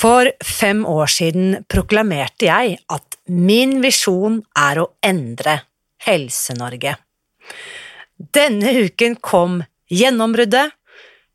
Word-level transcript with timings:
For 0.00 0.30
fem 0.44 0.86
år 0.88 1.10
siden 1.12 1.58
proklamerte 1.68 2.46
jeg 2.48 2.78
at 2.88 3.18
min 3.28 3.82
visjon 3.84 4.38
er 4.56 4.80
å 4.80 4.86
endre 5.04 5.58
Helse-Norge. 6.06 6.94
Denne 8.16 8.72
uken 8.86 9.18
kom 9.20 9.58
gjennombruddet 9.92 10.72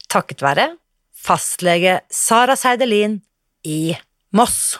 takket 0.10 0.42
være 0.42 0.66
fastlege 1.14 2.00
Sara 2.10 2.58
Seidelin 2.58 3.20
i 3.70 3.94
Moss. 4.34 4.80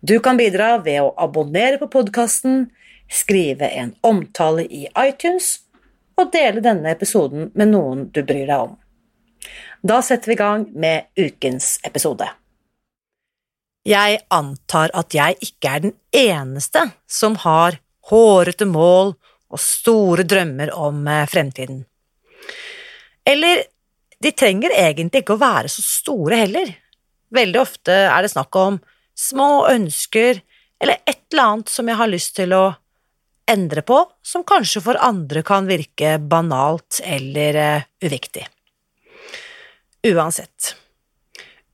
Du 0.00 0.20
kan 0.22 0.38
bidra 0.38 0.76
ved 0.78 1.00
å 1.02 1.14
abonnere 1.18 1.78
på 1.80 1.88
podkasten, 1.90 2.68
skrive 3.10 3.66
en 3.74 3.96
omtale 4.06 4.62
i 4.62 4.84
iTunes 4.94 5.56
og 6.18 6.30
dele 6.34 6.62
denne 6.62 6.92
episoden 6.94 7.48
med 7.58 7.72
noen 7.72 8.04
du 8.14 8.20
bryr 8.22 8.46
deg 8.46 8.68
om. 8.68 8.76
Da 9.82 9.98
setter 10.02 10.30
vi 10.30 10.36
i 10.36 10.38
gang 10.38 10.66
med 10.74 11.08
ukens 11.18 11.78
episode. 11.86 12.28
Jeg 13.88 14.20
antar 14.34 14.92
at 14.94 15.14
jeg 15.16 15.38
ikke 15.42 15.72
er 15.72 15.82
den 15.86 15.94
eneste 16.14 16.84
som 17.10 17.38
har 17.42 17.78
hårete 18.10 18.68
mål 18.68 19.14
og 19.48 19.62
store 19.62 20.26
drømmer 20.28 20.70
om 20.76 21.06
eh, 21.08 21.24
fremtiden. 21.30 21.80
Eller 23.26 23.64
de 24.22 24.32
trenger 24.34 24.74
egentlig 24.76 25.24
ikke 25.24 25.38
å 25.38 25.42
være 25.42 25.72
så 25.72 25.82
store 25.82 26.38
heller. 26.44 26.70
Veldig 27.34 27.60
ofte 27.60 27.96
er 28.08 28.22
det 28.22 28.32
snakk 28.32 28.60
om 28.60 28.78
små 29.18 29.66
ønsker 29.70 30.42
eller 30.78 31.00
et 31.04 31.24
eller 31.32 31.42
annet 31.42 31.72
som 31.72 31.88
jeg 31.90 31.98
har 31.98 32.10
lyst 32.10 32.36
til 32.38 32.54
å 32.54 32.66
endre 33.48 33.82
på, 33.82 34.02
som 34.22 34.44
kanskje 34.46 34.82
for 34.84 34.98
andre 35.00 35.42
kan 35.46 35.66
virke 35.68 36.18
banalt 36.20 37.00
eller 37.04 37.56
uh, 37.58 37.86
uviktig. 38.04 38.44
Uansett. 40.06 40.74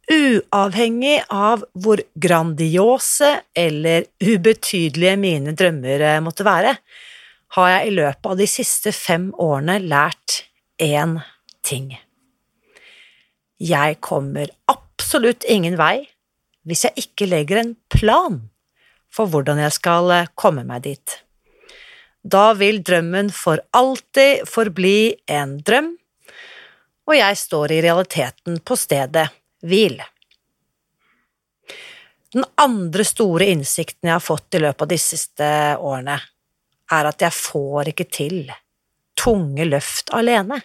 Uavhengig 0.05 1.19
av 1.33 1.65
hvor 1.81 2.01
grandiose 2.15 3.31
eller 3.57 4.07
ubetydelige 4.23 5.17
mine 5.21 5.57
drømmer 5.59 6.07
uh, 6.07 6.23
måtte 6.25 6.47
være, 6.47 6.77
har 7.59 7.71
jeg 7.71 7.91
i 7.91 7.95
løpet 7.99 8.31
av 8.31 8.39
de 8.39 8.49
siste 8.51 8.95
fem 8.95 9.29
årene 9.39 9.79
lært 9.83 10.45
én 10.83 11.19
ting. 11.67 11.93
Jeg 13.63 14.01
kommer 14.03 14.51
absolutt 14.71 15.47
ingen 15.51 15.79
vei 15.79 16.07
hvis 16.65 16.87
jeg 16.87 17.05
ikke 17.07 17.29
legger 17.29 17.61
en 17.61 17.75
plan 17.93 18.41
for 19.15 19.31
hvordan 19.31 19.61
jeg 19.63 19.77
skal 19.77 20.11
eh, 20.15 20.33
komme 20.35 20.65
meg 20.67 20.85
dit. 20.89 21.19
Da 22.25 22.55
vil 22.57 22.81
drømmen 22.85 23.29
for 23.35 23.61
alltid 23.77 24.47
forbli 24.49 25.13
en 25.31 25.59
drøm, 25.61 25.93
og 27.05 27.17
jeg 27.19 27.37
står 27.37 27.75
i 27.75 27.81
realiteten 27.85 28.63
på 28.65 28.77
stedet 28.81 29.27
hvil. 29.65 29.99
Den 32.35 32.47
andre 32.59 33.05
store 33.07 33.51
innsikten 33.53 34.09
jeg 34.09 34.17
har 34.17 34.25
fått 34.25 34.57
i 34.57 34.63
løpet 34.65 34.87
av 34.87 34.91
de 34.91 34.99
siste 34.99 35.49
årene, 35.77 36.17
er 36.95 37.09
at 37.11 37.23
jeg 37.23 37.37
får 37.37 37.93
ikke 37.93 38.09
til 38.09 38.39
tunge 39.21 39.69
løft 39.69 40.11
alene. 40.17 40.59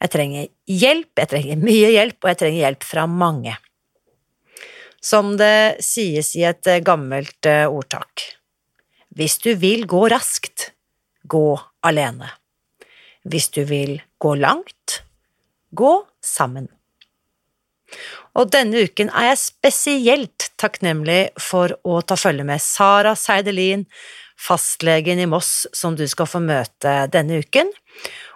Jeg 0.00 0.12
trenger 0.12 0.48
hjelp, 0.68 1.12
jeg 1.20 1.30
trenger 1.30 1.60
mye 1.62 1.92
hjelp, 1.92 2.18
og 2.22 2.32
jeg 2.32 2.40
trenger 2.40 2.60
hjelp 2.64 2.88
fra 2.88 3.06
mange. 3.08 3.54
Som 5.04 5.34
det 5.36 5.84
sies 5.84 6.32
i 6.38 6.46
et 6.48 6.70
gammelt 6.86 7.48
eh, 7.48 7.66
ordtak. 7.68 8.24
Hvis 9.14 9.36
du 9.44 9.52
vil 9.60 9.84
gå 9.86 10.06
raskt, 10.10 10.70
gå 11.28 11.58
alene. 11.84 12.30
Hvis 13.28 13.50
du 13.52 13.62
vil 13.68 13.98
gå 14.18 14.34
langt, 14.40 15.02
gå 15.76 15.92
sammen. 16.24 16.68
Og 18.34 18.50
denne 18.50 18.84
uken 18.88 19.12
er 19.14 19.30
jeg 19.30 19.42
spesielt 19.44 20.50
takknemlig 20.58 21.28
for 21.40 21.76
å 21.86 22.00
ta 22.02 22.16
følge 22.18 22.46
med 22.48 22.62
Sara 22.62 23.14
Seidelin, 23.18 23.84
fastlegen 24.34 25.20
i 25.22 25.28
Moss, 25.30 25.68
som 25.72 25.94
du 25.94 26.06
skal 26.10 26.26
få 26.26 26.40
møte 26.42 27.04
denne 27.12 27.38
uken. 27.44 27.70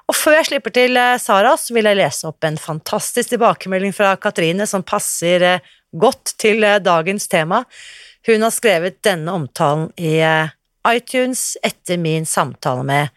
Og 0.08 0.16
før 0.16 0.38
jeg 0.38 0.48
slipper 0.52 0.72
til 0.72 0.96
eh, 0.96 1.18
Sara, 1.20 1.56
så 1.60 1.74
vil 1.76 1.88
jeg 1.90 1.98
lese 1.98 2.30
opp 2.30 2.46
en 2.46 2.56
fantastisk 2.60 3.34
tilbakemelding 3.34 3.92
fra 3.92 4.14
Katrine 4.20 4.64
som 4.70 4.86
passer 4.86 5.44
eh, 5.44 5.74
godt 5.92 6.34
til 6.40 6.64
eh, 6.64 6.80
dagens 6.82 7.28
tema. 7.28 7.64
Hun 8.26 8.44
har 8.44 8.52
skrevet 8.54 9.02
denne 9.06 9.32
omtalen 9.32 9.88
i 9.96 10.18
iTunes 10.88 11.56
etter 11.64 11.98
min 12.00 12.26
samtale 12.26 12.84
med 12.86 13.08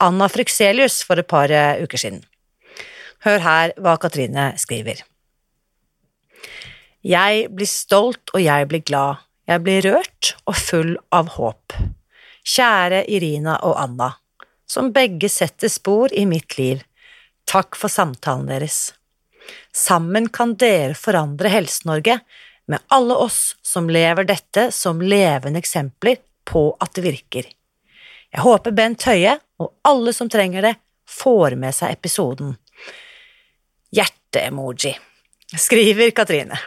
Anna 0.00 0.28
Frykselius 0.28 1.02
for 1.04 1.20
et 1.20 1.28
par 1.28 1.52
eh, 1.52 1.82
uker 1.84 2.00
siden. 2.00 2.22
Hør 3.24 3.42
her 3.44 3.74
hva 3.76 3.96
Katrine 4.00 4.52
skriver. 4.60 5.02
Jeg 7.04 7.48
blir 7.56 7.68
stolt 7.68 8.32
og 8.34 8.42
jeg 8.44 8.68
blir 8.68 8.84
glad, 8.84 9.20
jeg 9.48 9.64
blir 9.64 9.84
rørt 9.88 10.34
og 10.48 10.56
full 10.56 10.94
av 11.16 11.32
håp. 11.36 11.76
Kjære 12.44 13.04
Irina 13.12 13.58
og 13.64 13.76
Anna, 13.80 14.14
som 14.68 14.92
begge 14.92 15.28
setter 15.32 15.72
spor 15.72 16.12
i 16.16 16.24
mitt 16.28 16.56
liv, 16.58 16.80
takk 17.48 17.76
for 17.76 17.92
samtalen 17.92 18.48
deres. 18.48 18.92
Sammen 19.76 20.28
kan 20.32 20.56
dere 20.60 20.94
forandre 20.98 21.52
Helse-Norge 21.52 22.18
med 22.70 22.82
alle 22.94 23.16
oss 23.18 23.56
som 23.62 23.90
lever 23.90 24.28
dette 24.28 24.68
som 24.74 25.02
levende 25.02 25.58
eksempler 25.58 26.20
på 26.46 26.68
at 26.80 26.94
det 26.94 27.04
virker. 27.06 27.48
Jeg 28.30 28.44
håper 28.44 28.74
Bent 28.74 29.02
Høie 29.08 29.36
og 29.60 29.72
alle 29.86 30.14
som 30.14 30.30
trenger 30.30 30.62
det, 30.62 30.74
får 31.10 31.56
med 31.58 31.74
seg 31.74 31.96
episoden. 31.96 32.54
Hjerte-emoji, 33.90 34.94
skriver 35.58 36.12
Katrine. 36.14 36.58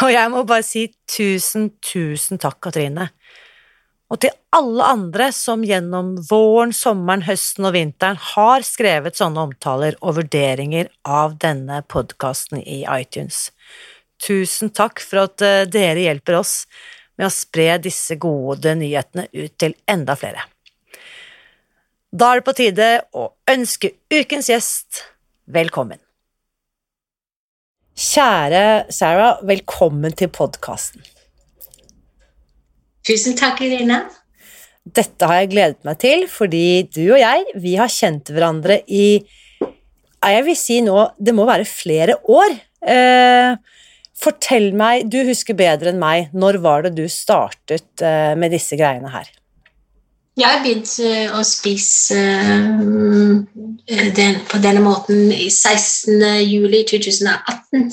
Og 0.00 0.12
jeg 0.12 0.32
må 0.32 0.46
bare 0.48 0.64
si 0.64 0.86
tusen, 1.04 1.68
tusen 1.84 2.40
takk, 2.40 2.56
Katrine. 2.64 3.10
Og 4.10 4.18
til 4.24 4.34
alle 4.56 4.86
andre 4.90 5.28
som 5.34 5.62
gjennom 5.62 6.16
våren, 6.26 6.72
sommeren, 6.74 7.22
høsten 7.28 7.68
og 7.68 7.76
vinteren 7.76 8.18
har 8.32 8.66
skrevet 8.66 9.18
sånne 9.18 9.44
omtaler 9.46 9.98
og 10.02 10.16
vurderinger 10.18 10.90
av 11.06 11.36
denne 11.42 11.84
podkasten 11.86 12.58
i 12.58 12.82
iTunes. 12.90 13.50
Tusen 14.20 14.72
takk 14.74 14.98
for 15.04 15.28
at 15.28 15.44
eh, 15.46 15.68
dere 15.70 16.02
hjelper 16.08 16.40
oss 16.40 16.64
med 17.20 17.28
å 17.28 17.34
spre 17.34 17.76
disse 17.84 18.18
gode 18.20 18.74
nyhetene 18.80 19.28
ut 19.30 19.54
til 19.60 19.76
enda 19.88 20.18
flere. 20.18 20.42
Da 22.10 22.32
er 22.32 22.40
det 22.40 22.46
på 22.48 22.56
tide 22.58 22.90
å 23.14 23.28
ønske 23.48 23.92
ukens 24.10 24.50
gjest 24.50 25.04
velkommen. 25.46 26.00
Kjære 28.00 28.90
Sarah, 28.90 29.38
velkommen 29.46 30.18
til 30.18 30.32
podkasten. 30.34 31.04
Tusen 33.10 33.34
takk, 33.34 33.58
Irina. 33.66 34.04
Dette 34.86 35.26
har 35.26 35.40
jeg 35.42 35.50
gledet 35.50 35.86
meg 35.86 35.98
til, 35.98 36.24
fordi 36.30 36.86
du 36.94 37.02
og 37.08 37.18
jeg, 37.18 37.42
vi 37.58 37.74
har 37.80 37.90
kjent 37.90 38.30
hverandre 38.30 38.80
i 38.86 39.18
Jeg 40.20 40.44
vil 40.46 40.56
si 40.58 40.78
nå, 40.84 40.94
det 41.18 41.34
må 41.34 41.46
være 41.48 41.66
flere 41.66 42.20
år. 42.28 42.54
Eh, 42.86 43.56
Fortell 44.20 44.70
meg, 44.76 45.08
du 45.08 45.22
husker 45.24 45.56
bedre 45.56 45.90
enn 45.90 46.00
meg, 46.00 46.28
når 46.36 46.60
var 46.60 46.84
det 46.84 46.92
du 46.98 47.06
startet 47.08 48.04
eh, 48.04 48.36
med 48.36 48.52
disse 48.52 48.76
greiene 48.76 49.10
her? 49.10 49.30
Jeg 50.36 50.46
har 50.46 50.60
begynt 50.62 50.92
eh, 51.02 51.32
å 51.32 51.40
spise 51.44 52.20
eh, 52.20 54.10
den, 54.20 54.38
på 54.46 54.60
denne 54.62 54.84
måten 54.84 55.32
i 55.32 55.48
16. 55.48 56.20
juli 56.44 56.84
2018. 56.86 57.88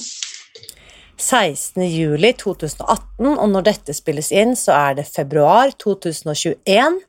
16. 1.17 1.81
juli 1.89 2.31
2018, 2.37 3.33
og 3.37 3.49
når 3.49 3.65
dette 3.71 3.93
spilles 3.97 4.29
inn, 4.31 4.55
så 4.57 4.75
er 4.77 4.97
det 4.99 5.07
februar 5.09 5.71
2021. 5.81 6.99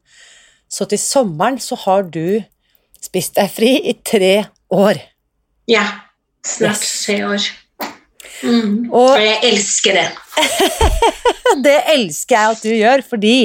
Så 0.68 0.86
til 0.88 1.00
sommeren 1.00 1.58
så 1.60 1.76
har 1.84 2.02
du 2.12 2.40
spist 3.00 3.36
deg 3.38 3.50
fri 3.52 3.72
i 3.92 3.94
tre 4.04 4.46
år. 4.74 5.00
Ja. 5.70 5.84
Snart 6.46 6.80
tre 7.04 7.18
år. 7.28 7.44
Mm. 8.42 8.88
Og- 8.92 9.16
Og 9.16 9.20
jeg 9.20 9.38
elsker 9.52 9.92
det. 9.98 10.08
Det 11.64 11.76
elsker 11.90 12.36
jeg 12.36 12.50
at 12.54 12.62
du 12.62 12.68
gjør, 12.70 13.02
fordi 13.08 13.36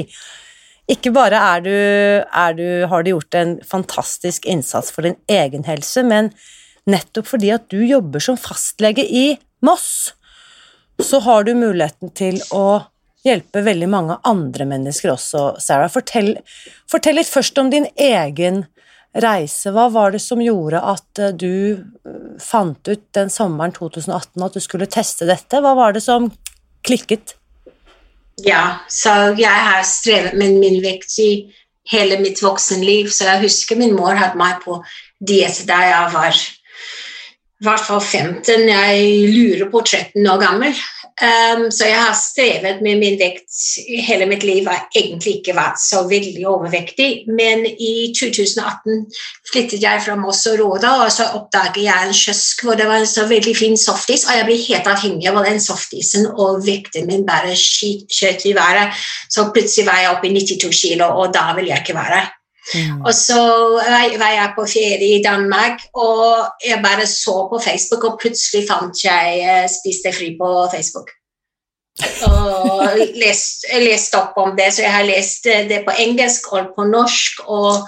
ikke 0.91 1.11
bare 1.15 1.39
er 1.55 1.61
du, 1.63 1.69
er 1.71 2.53
du, 2.57 2.65
har 2.91 3.01
du 3.03 3.09
gjort 3.13 3.35
en 3.39 3.53
fantastisk 3.65 4.45
innsats 4.45 4.91
for 4.91 5.01
din 5.07 5.15
egen 5.31 5.63
helse, 5.65 6.03
men 6.03 6.29
nettopp 6.85 7.25
fordi 7.31 7.49
at 7.55 7.69
du 7.71 7.79
jobber 7.87 8.19
som 8.21 8.37
fastlege 8.37 9.05
i 9.07 9.37
Moss, 9.63 10.11
så 11.05 11.19
har 11.25 11.45
du 11.47 11.53
muligheten 11.57 12.11
til 12.15 12.39
å 12.55 12.83
hjelpe 13.23 13.63
veldig 13.63 13.87
mange 13.89 14.17
andre 14.27 14.67
mennesker 14.67 15.13
også, 15.13 15.43
Sarah. 15.63 15.91
Fortell, 15.91 16.35
fortell 16.91 17.19
litt 17.19 17.31
først 17.31 17.59
om 17.61 17.71
din 17.71 17.87
egen 17.95 18.65
reise. 19.13 19.71
Hva 19.71 19.87
var 19.93 20.13
det 20.13 20.21
som 20.23 20.41
gjorde 20.41 20.81
at 20.93 21.21
eh, 21.21 21.35
du 21.35 21.53
eh, 21.77 22.19
fant 22.41 22.89
ut 22.89 23.05
den 23.15 23.31
sommeren 23.33 23.75
2018 23.75 24.45
at 24.47 24.57
du 24.57 24.63
skulle 24.63 24.89
teste 24.91 25.29
dette? 25.29 25.61
Hva 25.61 25.75
var 25.77 25.95
det 25.95 26.03
som 26.05 26.31
klikket? 26.85 27.37
Ja, 28.43 28.79
så 28.89 29.35
jeg 29.37 29.53
har 29.67 29.83
strevet 29.85 30.33
med 30.39 30.57
min 30.57 30.81
vekt 30.83 31.19
i 31.21 31.31
hele 31.91 32.17
mitt 32.23 32.41
voksenliv, 32.41 33.11
så 33.13 33.27
jeg 33.27 33.43
husker 33.45 33.77
min 33.77 33.93
mor 33.95 34.15
hadde 34.17 34.39
meg 34.39 34.63
på 34.63 34.79
diett 35.21 35.65
da 35.69 35.79
jeg 35.83 36.13
var 36.15 36.39
i 37.63 37.65
hvert 37.69 37.85
fall 37.87 38.01
15, 38.03 38.65
jeg 38.67 39.03
lurer 39.31 39.69
på 39.71 39.79
13 39.87 40.27
år 40.27 40.41
gammel. 40.41 40.73
Um, 41.13 41.67
så 41.71 41.85
jeg 41.85 41.99
har 42.01 42.15
strevet 42.17 42.81
med 42.81 42.97
min 42.99 43.15
vekt 43.19 43.53
hele 44.03 44.25
mitt 44.27 44.43
liv. 44.43 44.65
Jeg 44.65 44.81
har 44.81 44.97
egentlig 44.97 45.35
ikke 45.37 45.55
vært 45.55 45.79
så 45.79 46.01
veldig 46.09 46.43
overvektig, 46.49 47.29
men 47.29 47.63
i 47.69 48.09
2018 48.17 49.05
flyttet 49.51 49.85
jeg 49.85 50.03
fra 50.03 50.17
Moss 50.19 50.43
og 50.51 50.59
Råda, 50.59 50.95
og 51.05 51.13
så 51.13 51.29
oppdaget 51.37 51.85
jeg 51.85 52.09
en 52.09 52.17
kiosk 52.17 52.65
hvor 52.65 52.75
det 52.79 52.89
var 52.89 53.05
en 53.05 53.09
så 53.13 53.29
veldig 53.31 53.55
fin 53.55 53.79
softis, 53.79 54.27
og 54.27 54.41
jeg 54.41 54.49
ble 54.49 54.59
helt 54.65 54.93
avhengig 54.97 55.31
av 55.31 55.43
den 55.47 55.63
softisen, 55.63 56.27
og 56.33 56.65
vekten 56.67 57.07
min 57.07 57.23
bare 57.29 57.55
skjøt 57.55 58.43
i 58.49 58.57
været. 58.59 59.05
Så 59.31 59.53
plutselig 59.55 59.87
var 59.87 60.03
jeg 60.03 60.15
oppe 60.17 60.33
i 60.33 60.35
92 60.35 60.81
kilo, 60.81 61.13
og 61.21 61.31
da 61.37 61.53
ville 61.53 61.71
jeg 61.71 61.85
ikke 61.85 62.01
være. 62.01 62.25
Og 63.03 63.11
så 63.15 63.41
var 64.19 64.31
jeg 64.31 64.53
på 64.55 64.65
ferie 64.71 65.17
i 65.17 65.23
Danmark, 65.23 65.83
og 65.93 66.47
jeg 66.63 66.79
bare 66.83 67.07
så 67.07 67.35
på 67.51 67.59
Facebook, 67.63 68.03
og 68.07 68.19
plutselig 68.21 68.63
fant 68.69 69.03
jeg 69.03 69.67
Spiste 69.67 69.79
Spis 69.79 70.01
deg 70.05 70.15
fri 70.15 70.31
på 70.39 70.53
Facebook. 70.71 71.11
Og 72.27 72.97
lest, 73.23 73.67
lest, 73.83 74.15
opp 74.15 74.37
om 74.41 74.55
det, 74.57 74.71
så 74.73 74.85
jeg 74.85 74.95
har 74.95 75.07
lest 75.07 75.45
eh, 75.45 75.67
det 75.69 75.83
på 75.85 75.93
engelsk 75.99 76.51
og 76.53 76.73
på 76.75 76.87
norsk. 76.89 77.43
Og 77.45 77.83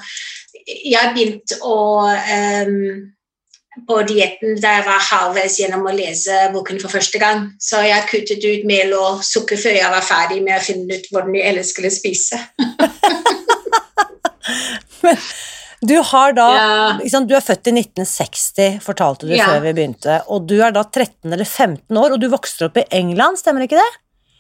jeg 0.66 1.14
begynte 1.14 1.60
å 1.66 1.80
um, 2.06 3.12
på 3.88 3.98
dietten 4.08 4.56
da 4.62 4.78
jeg 4.78 4.86
var 4.88 5.08
halvveis 5.10 5.58
gjennom 5.60 5.88
å 5.90 5.96
lese 5.96 6.46
boken 6.54 6.80
for 6.84 6.94
første 6.94 7.20
gang. 7.22 7.50
Så 7.60 7.82
jeg 7.84 8.08
kuttet 8.12 8.46
ut 8.46 8.68
mel 8.70 8.94
og 8.98 9.24
sukker 9.26 9.60
før 9.60 9.76
jeg 9.80 9.96
var 9.98 10.06
ferdig 10.06 10.40
med 10.46 10.60
å 10.60 10.64
finne 10.64 11.00
ut 11.00 11.10
hvordan 11.12 11.36
jeg 11.36 11.50
ellers 11.52 11.74
skulle 11.76 11.92
spise. 11.94 12.40
Du 15.86 15.98
har 16.02 16.34
da 16.34 16.46
Ja. 16.56 17.20
Du 17.28 17.36
er 17.36 17.44
født 17.44 17.68
i 17.68 17.74
1960, 17.76 18.80
fortalte 18.82 19.28
du 19.28 19.36
Ja. 19.36 19.46
før 19.46 19.62
vi 19.62 19.74
begynte, 19.74 20.22
og 20.28 20.48
du 20.48 20.62
er 20.62 20.72
da 20.72 20.84
13 20.84 21.34
eller 21.34 21.46
15 21.46 21.98
år, 21.98 22.14
og 22.14 22.20
du 22.20 22.30
vokste 22.30 22.66
opp 22.66 22.78
i 22.78 22.86
England, 22.92 23.38
stemmer 23.38 23.62
ikke 23.68 23.78
det? 23.78 23.92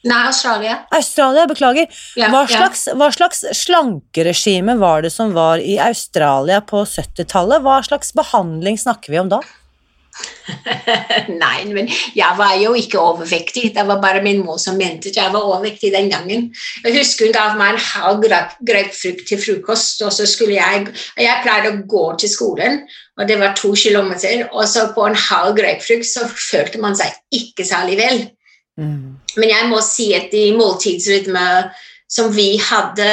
Nei, 0.06 0.28
Australia. 0.28 0.86
Australia, 0.94 1.46
beklager. 1.50 1.88
Ja, 2.16 2.30
Hva 2.30 2.46
slags, 2.48 2.88
hva 2.94 3.12
slags 3.12 3.44
slankeregime 3.58 4.78
var 4.78 5.02
det 5.02 5.12
som 5.12 5.34
var 5.34 5.58
i 5.58 5.80
Australia 5.82 6.62
på 6.62 6.86
70-tallet? 6.86 7.62
Hva 7.66 7.80
slags 7.84 8.14
behandling 8.14 8.78
snakker 8.78 9.10
vi 9.10 9.20
om 9.20 9.30
da? 9.30 9.40
Nei, 11.44 11.66
men 11.74 11.90
jeg 12.16 12.38
var 12.38 12.54
jo 12.62 12.74
ikke 12.78 13.02
overvektig. 13.02 13.72
Det 13.76 13.84
var 13.88 14.02
bare 14.04 14.24
min 14.24 14.42
mor 14.46 14.60
som 14.62 14.78
mente 14.80 15.12
at 15.12 15.20
jeg 15.20 15.34
var 15.34 15.44
overvektig 15.44 15.92
den 15.94 16.10
gangen. 16.12 16.48
Jeg 16.86 16.96
husker 16.96 17.28
hun 17.28 17.36
gav 17.36 17.58
meg 17.60 17.74
en 17.74 17.84
halv 17.84 18.22
grapefrukt 18.24 19.26
til 19.28 19.42
frokost, 19.42 20.04
og 20.06 20.14
så 20.16 20.28
skulle 20.30 20.56
jeg 20.56 20.88
Jeg 21.18 21.42
pleide 21.44 21.74
å 21.74 21.82
gå 21.90 22.06
til 22.22 22.32
skolen, 22.32 22.84
og 23.18 23.28
det 23.28 23.40
var 23.42 23.58
to 23.58 23.74
kilometer, 23.76 24.48
og 24.52 24.68
så 24.70 24.88
på 24.96 25.08
en 25.08 25.20
halv 25.28 25.58
grapefrukt 25.58 26.08
så 26.08 26.28
følte 26.30 26.82
man 26.84 26.96
seg 26.96 27.12
ikke 27.32 27.68
særlig 27.68 28.00
vel. 28.00 28.24
Men 29.40 29.52
jeg 29.52 29.68
må 29.72 29.82
si 29.84 30.14
at 30.16 30.32
de 30.32 30.50
måltidsrytme 30.56 31.46
som 32.12 32.30
vi 32.36 32.56
hadde 32.62 33.08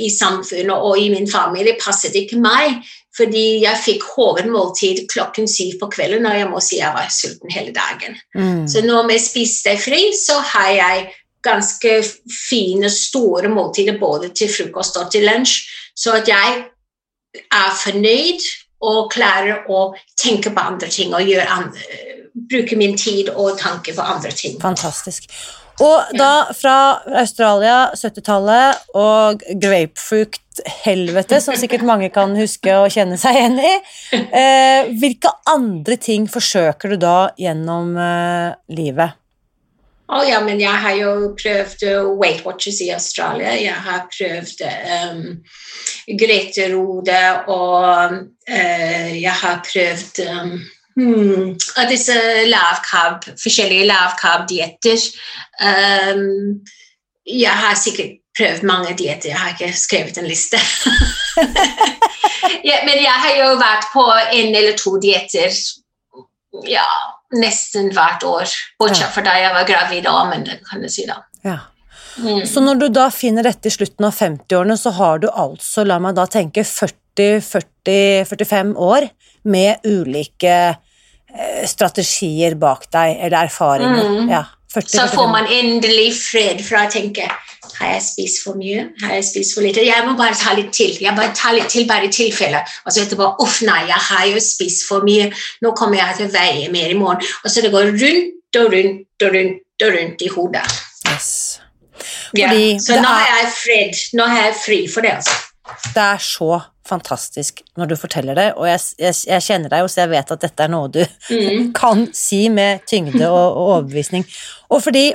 i 0.00 0.08
samfunnet 0.12 0.76
og 0.76 1.00
i 1.00 1.08
min 1.12 1.26
familie, 1.28 1.76
passet 1.80 2.14
ikke 2.16 2.38
meg. 2.40 2.78
Fordi 3.16 3.62
jeg 3.62 3.80
fikk 3.80 4.02
hovedmåltid 4.12 5.06
klokken 5.08 5.48
syv 5.48 5.78
på 5.80 5.88
kvelden, 5.94 6.26
og 6.28 6.36
jeg 6.36 6.48
må 6.50 6.60
si 6.60 6.80
jeg 6.82 6.92
var 6.92 7.08
sulten 7.12 7.52
hele 7.52 7.72
dagen. 7.76 8.18
Mm. 8.36 8.66
Så 8.68 8.82
nå 8.84 9.02
med 9.08 9.22
Spis 9.22 9.62
deg 9.64 9.80
fri, 9.80 10.02
så 10.16 10.36
har 10.52 10.72
jeg 10.74 11.06
ganske 11.46 11.92
fine, 12.28 12.90
store 12.90 13.48
måltider 13.48 13.98
både 14.00 14.32
til 14.36 14.50
frokost 14.52 14.98
og 15.00 15.10
til 15.14 15.24
lunsj, 15.28 15.60
så 15.96 16.18
at 16.20 16.28
jeg 16.28 16.64
er 17.46 17.76
fornøyd 17.82 18.44
og 18.86 19.12
klarer 19.12 19.64
å 19.72 19.86
tenke 20.18 20.52
på 20.52 20.66
andre 20.72 20.88
ting 20.92 21.14
og 21.16 21.30
andre, 21.30 21.86
bruke 22.50 22.76
min 22.76 22.96
tid 22.98 23.30
og 23.32 23.56
tanke 23.60 23.94
på 23.96 24.04
andre 24.04 24.32
ting. 24.36 24.58
Fantastisk. 24.60 25.30
Og 25.84 26.16
da 26.16 26.30
fra 26.56 26.76
Australia, 27.20 27.90
70-tallet, 27.92 28.86
og 28.96 29.42
grapefruit-helvete, 29.60 31.40
som 31.44 31.58
sikkert 31.58 31.84
mange 31.84 32.08
kan 32.14 32.32
huske 32.38 32.72
og 32.78 32.88
kjenne 32.94 33.18
seg 33.20 33.36
igjen 33.36 33.60
i, 33.60 33.74
eh, 34.16 34.88
hvilke 34.96 35.34
andre 35.52 35.98
ting 36.00 36.24
forsøker 36.32 36.94
du 36.94 37.00
da 37.04 37.18
gjennom 37.40 37.92
eh, 38.00 38.56
livet? 38.72 39.20
Å 40.06 40.20
ja, 40.22 40.38
men 40.38 40.60
jeg 40.62 40.80
har 40.84 40.94
jo 40.94 41.12
prøvd 41.34 41.82
Weight 42.20 42.44
Watchers 42.46 42.78
i 42.84 42.92
Australia. 42.94 43.56
Jeg 43.58 43.74
har 43.74 44.04
prøvd 44.12 44.60
um, 45.10 45.22
Grete-rode, 46.20 47.22
og 47.50 48.14
uh, 48.14 49.08
jeg 49.10 49.34
har 49.40 49.64
prøvd 49.66 50.20
um, 50.30 50.52
hmm, 50.96 51.54
Og 51.54 51.90
disse 51.90 52.16
lavkarb, 52.48 53.28
forskjellige 53.42 53.88
lavkarb-dietter. 53.90 55.08
Um, 55.60 56.62
jeg 57.26 57.52
har 57.52 57.76
sikkert 57.78 58.22
prøvd 58.36 58.66
mange 58.68 58.92
dietter, 58.98 59.32
jeg 59.32 59.38
har 59.38 59.54
ikke 59.54 59.72
skrevet 59.76 60.18
en 60.20 60.28
liste. 60.28 60.58
ja, 62.68 62.82
men 62.84 63.00
jeg 63.00 63.16
har 63.24 63.34
jo 63.40 63.54
vært 63.60 63.88
på 63.94 64.04
en 64.12 64.54
eller 64.54 64.76
to 64.78 64.98
dietter 65.02 65.50
ja, 66.68 66.86
nesten 67.36 67.90
hvert 67.96 68.24
år. 68.26 68.46
Bortsett 68.80 69.12
fra 69.14 69.22
da 69.26 69.34
jeg 69.40 69.54
var 69.56 69.64
gravid 69.68 70.04
òg, 70.10 70.22
men 70.32 70.40
det 70.48 70.56
kan 70.68 70.78
du 70.84 70.88
si 70.92 71.04
da. 71.08 71.16
Ja. 71.46 71.58
Mm. 72.16 72.46
Så 72.48 72.58
når 72.64 72.74
du 72.80 72.86
da 72.92 73.10
finner 73.12 73.42
dette 73.44 73.68
i 73.68 73.74
slutten 73.74 74.04
av 74.08 74.14
50-årene, 74.16 74.76
så 74.80 74.90
har 74.96 75.18
du 75.20 75.28
altså, 75.28 75.84
la 75.84 75.98
meg 76.00 76.16
da 76.16 76.24
tenke, 76.30 76.62
40-45 76.64 78.72
år 78.80 79.08
med 79.52 79.84
ulike 79.84 80.76
strategier 81.68 82.54
bak 82.60 82.86
deg, 82.92 83.16
eller 83.26 83.46
erfaringer. 83.46 84.12
Mm. 84.12 84.30
Ja, 84.32 84.44
40, 84.72 84.88
Så 84.88 85.08
får 85.14 85.28
man 85.32 85.46
endelig 85.52 86.10
fred 86.18 86.62
fra 86.64 86.84
å 86.86 86.92
tenke 86.92 87.28
har 87.76 87.92
jeg 87.92 88.02
spist 88.06 88.42
for 88.44 88.56
mye? 88.56 88.86
Har 89.02 89.16
jeg 89.18 89.24
spist 89.28 89.54
for 89.56 89.64
lite? 89.64 89.84
Jeg 89.84 90.04
må 90.06 90.14
bare 90.16 90.36
ta 90.38 90.54
litt 90.56 90.72
til. 90.74 90.94
Jeg 91.02 91.16
bare 91.16 91.34
tar 91.36 91.56
litt 91.56 91.68
til 91.72 91.84
bare 91.88 92.08
i 92.08 92.12
tilfelle. 92.12 92.62
Og 92.84 92.94
så 92.94 93.04
etterpå 93.04 93.28
uff, 93.42 93.58
nei, 93.66 93.82
jeg 93.90 94.02
har 94.08 94.24
jo 94.30 94.40
spist 94.42 94.86
for 94.88 95.04
mye. 95.06 95.28
Nå 95.64 95.74
kommer 95.76 96.00
jeg 96.00 96.20
til 96.20 96.30
å 96.30 96.34
veie 96.34 96.70
mer 96.72 96.92
i 96.92 96.98
morgen. 96.98 97.20
Og 97.44 97.52
så 97.52 97.64
det 97.64 97.72
går 97.74 97.92
rundt 97.92 98.60
og 98.60 98.72
rundt 98.72 99.26
og 99.26 99.36
rundt 99.36 99.86
og 99.86 99.98
rundt 99.98 100.24
i 100.24 100.30
hodet. 100.32 100.64
Yes. 101.10 101.28
Ja. 102.36 102.52
Så 102.80 102.96
nå 103.00 103.10
har 103.10 103.28
jeg 103.34 103.52
fred. 103.58 104.00
Nå 104.16 104.30
har 104.30 104.48
jeg 104.48 104.56
fri 104.62 104.80
for 104.92 105.04
det, 105.04 105.18
altså. 105.18 105.36
Det 105.92 106.02
er 106.02 106.22
så 106.22 106.60
fantastisk 106.88 107.62
når 107.76 107.90
du 107.92 107.96
forteller 108.00 108.34
det, 108.38 108.46
og 108.56 108.66
jeg, 108.70 108.80
jeg, 109.02 109.14
jeg 109.28 109.44
kjenner 109.46 109.72
deg 109.72 109.84
jo, 109.84 109.88
så 109.92 110.02
jeg 110.04 110.12
vet 110.14 110.32
at 110.36 110.40
dette 110.46 110.64
er 110.66 110.72
noe 110.72 110.88
du 110.92 111.02
Mm. 111.30 111.72
kan 111.82 112.06
si 112.16 112.46
med 112.52 112.84
tyngde 112.88 113.26
og, 113.28 113.46
og 113.56 113.70
overbevisning. 113.76 114.24
Og 114.70 114.82
fordi 114.84 115.06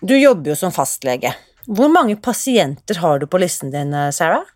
du 0.00 0.14
jobber 0.16 0.52
jo 0.54 0.56
som 0.56 0.72
fastlege. 0.72 1.34
Hvor 1.68 1.90
mange 1.92 2.16
pasienter 2.16 2.98
har 3.02 3.18
du 3.20 3.26
på 3.30 3.38
listen 3.42 3.70
din, 3.74 3.92
Sarah? 4.16 4.46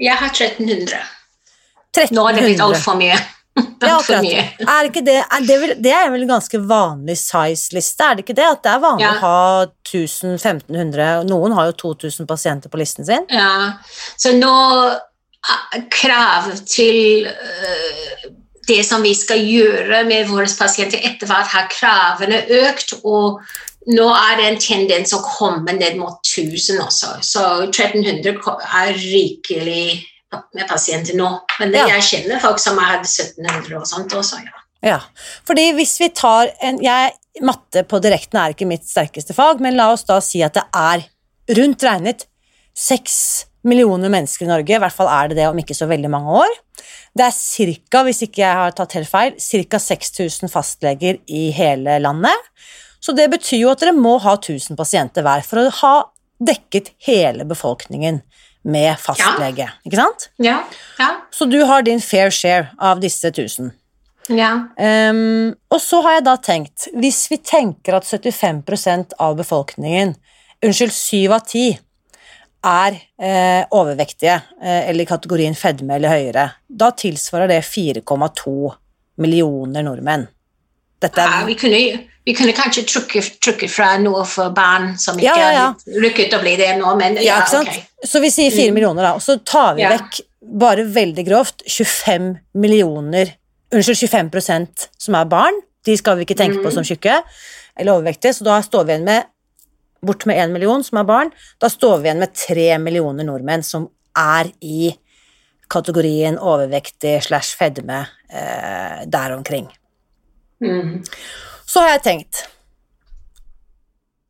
Jeg 0.00 0.16
har 0.20 0.28
1300. 0.28 0.98
1300. 1.96 2.14
Nå 2.14 2.24
har 2.26 2.36
det 2.36 2.42
blitt 2.46 2.60
altfor 2.68 2.98
mye. 3.00 3.18
Ja. 3.80 3.96
Er 4.06 4.86
ikke 4.86 5.00
det, 5.04 5.16
er 5.24 5.42
det, 5.44 5.54
vel, 5.60 5.70
det 5.82 5.90
er 5.92 6.10
vel 6.12 6.22
en 6.22 6.30
ganske 6.30 6.58
vanlig 6.68 7.16
size-liste, 7.18 8.04
er 8.06 8.14
det 8.18 8.22
ikke 8.26 8.36
det? 8.38 8.44
At 8.46 8.60
det 8.64 8.70
er 8.74 8.82
vanlig 8.84 9.04
Ja. 9.06 9.10
å 9.16 9.20
ha 9.24 9.66
1000-1500, 9.88 11.24
noen 11.28 11.54
har 11.56 11.70
jo 11.70 11.74
2000 11.96 12.28
pasienter 12.30 12.70
på 12.72 12.78
listen 12.80 13.04
sin. 13.08 13.24
Ja, 13.32 13.72
så 14.20 14.32
nå 14.36 14.52
eh, 14.92 14.98
krav 15.90 16.50
til 16.68 17.26
eh, 17.26 18.28
det 18.68 18.82
som 18.86 19.02
vi 19.02 19.14
skal 19.16 19.40
gjøre 19.42 20.04
med 20.08 20.28
våre 20.30 20.46
pasienter 20.58 21.00
etter 21.02 21.30
hvert, 21.30 21.50
har 21.54 21.70
kravene 21.72 22.42
økt, 22.60 22.94
og 23.02 23.40
nå 23.90 24.06
er 24.12 24.36
det 24.38 24.46
en 24.46 24.60
tendens 24.60 25.14
å 25.16 25.22
komme 25.24 25.72
ned 25.78 25.96
mot 25.98 26.20
1000 26.20 26.82
også. 26.84 27.16
Så 27.24 27.44
1300 27.70 28.36
er 28.84 28.92
rikelig 28.94 30.06
med 30.54 30.68
pasienter 30.68 31.16
nå. 31.18 31.30
Men 31.58 31.72
Ja. 31.74 31.86
jeg 31.88 32.02
kjenner 32.02 32.40
folk 32.40 32.58
som 32.58 32.78
har 32.78 32.98
hatt 32.98 33.06
1700 33.08 33.80
og 33.80 33.86
sånt 33.86 34.12
også, 34.14 34.44
ja. 34.44 34.56
Ja, 34.82 35.00
fordi 35.44 35.72
hvis 35.76 35.98
vi 36.00 36.08
tar 36.08 36.52
en 36.62 36.78
jeg, 36.82 37.12
Matte 37.42 37.84
på 37.86 38.00
direkten 38.02 38.40
er 38.40 38.50
ikke 38.50 38.66
mitt 38.66 38.82
sterkeste 38.88 39.32
fag, 39.32 39.60
men 39.60 39.76
la 39.76 39.92
oss 39.92 40.02
da 40.04 40.16
si 40.20 40.42
at 40.42 40.54
det 40.54 40.64
er 40.74 41.04
rundt 41.56 41.84
regnet 41.86 42.24
seks 42.74 43.46
millioner 43.66 44.12
mennesker 44.12 44.46
i 44.46 44.50
Norge, 44.50 44.76
i 44.76 44.80
hvert 44.82 44.96
fall 44.96 45.10
er 45.12 45.30
det 45.30 45.40
det 45.40 45.48
om 45.50 45.58
ikke 45.60 45.76
så 45.76 45.88
veldig 45.90 46.10
mange 46.12 46.36
år. 46.42 46.54
Det 47.16 47.26
er 47.26 47.34
cirka, 47.34 48.04
hvis 48.06 48.22
ikke 48.26 48.42
jeg 48.44 48.56
har 48.60 48.76
tatt 48.76 48.94
helt 48.96 49.10
feil, 49.10 49.34
ca. 49.36 49.80
6000 49.82 50.52
fastleger 50.52 51.18
i 51.26 51.50
hele 51.54 51.98
landet. 52.00 52.48
Så 53.00 53.12
det 53.16 53.30
betyr 53.32 53.64
jo 53.64 53.72
at 53.72 53.82
dere 53.82 53.96
må 53.96 54.18
ha 54.22 54.36
1000 54.38 54.78
pasienter 54.78 55.24
hver 55.26 55.44
for 55.46 55.62
å 55.62 55.74
ha 55.80 55.94
dekket 56.40 56.92
hele 57.06 57.44
befolkningen 57.48 58.22
med 58.70 58.96
fastlege, 59.00 59.66
ikke 59.88 59.96
sant? 59.96 60.26
Ja, 60.40 60.58
ja, 61.00 61.10
Så 61.32 61.46
du 61.48 61.62
har 61.64 61.82
din 61.82 62.00
fair 62.00 62.30
share 62.30 62.68
av 62.78 63.00
disse 63.00 63.28
1000. 63.32 63.70
ja. 64.28 64.50
Um, 64.76 65.54
og 65.72 65.80
så 65.80 66.02
har 66.04 66.18
jeg 66.18 66.24
da 66.28 66.34
tenkt, 66.36 66.88
hvis 66.92 67.22
vi 67.32 67.38
tenker 67.38 67.96
at 67.96 68.04
75% 68.04 69.16
av 69.18 69.36
befolkningen, 69.40 70.14
unnskyld, 70.62 70.92
7 70.92 71.32
av 71.32 71.40
10, 71.48 71.78
er 72.64 72.96
eh, 73.18 73.64
overvektige, 73.72 74.42
eh, 74.62 74.88
eller 74.90 75.02
i 75.04 75.08
kategorien 75.08 75.54
fedme 75.56 75.94
eller 75.96 76.08
høyere, 76.12 76.44
da 76.68 76.90
tilsvarer 76.92 77.48
det 77.48 77.62
4,2 77.64 78.72
millioner 79.20 79.82
nordmenn. 79.86 80.26
Dette 81.00 81.20
Ja, 81.24 81.40
er 81.40 81.46
vi, 81.48 81.54
kunne, 81.56 81.78
vi 82.28 82.34
kunne 82.36 82.52
kanskje 82.52 82.84
trukke, 82.84 83.22
trukke 83.40 83.68
fra 83.72 83.94
noe 84.02 84.24
for 84.28 84.50
barn 84.52 84.98
som 85.00 85.16
ikke 85.16 85.24
Ja, 85.24 85.36
ja, 85.40 85.52
ja. 85.52 86.00
rukket 86.04 86.34
å 86.36 86.40
bli 86.42 86.56
det 86.60 86.74
nå, 86.78 86.90
men 87.00 87.16
Ja, 87.16 87.22
ja, 87.22 87.38
ikke 87.40 87.54
sant? 87.54 87.68
ok. 87.68 88.06
Så 88.06 88.20
vi 88.20 88.28
sier 88.30 88.50
4 88.52 88.68
Mm. 88.70 88.74
millioner, 88.74 89.02
da, 89.02 89.14
og 89.14 89.20
så 89.24 89.38
tar 89.44 89.74
vi 89.76 89.82
Ja. 89.82 89.90
vekk, 89.96 90.20
bare 90.58 90.84
veldig 90.84 91.26
grovt, 91.26 91.62
25 91.66 92.38
millioner 92.54 93.34
Unnskyld, 93.72 94.10
25% 94.32 94.88
som 94.98 95.14
er 95.14 95.24
barn. 95.26 95.54
De 95.86 95.96
skal 95.96 96.16
vi 96.16 96.24
ikke 96.24 96.34
tenke 96.36 96.58
på 96.60 96.66
Mm. 96.70 96.72
som 96.74 96.82
tjukke 96.82 97.22
eller 97.78 97.92
overvektige, 97.92 98.34
så 98.34 98.42
da 98.44 98.60
står 98.60 98.84
vi 98.84 98.92
igjen 98.92 99.04
med 99.04 99.24
bort 100.02 100.26
med 100.28 100.38
én 100.40 100.52
million 100.52 100.84
som 100.84 101.00
er 101.00 101.08
barn. 101.08 101.32
Da 101.60 101.70
står 101.70 102.00
vi 102.00 102.08
igjen 102.08 102.22
med 102.22 102.34
tre 102.36 102.68
millioner 102.82 103.26
nordmenn 103.28 103.64
som 103.66 103.88
er 104.18 104.50
i 104.60 104.92
kategorien 105.70 106.38
overvektig 106.38 107.20
slash 107.28 107.56
fedme 107.58 108.02
eh, 108.28 109.02
der 109.06 109.36
omkring. 109.36 109.68
Mm. 110.64 111.02
Så 111.66 111.80
har 111.80 111.94
jeg 111.94 112.02
tenkt 112.04 112.40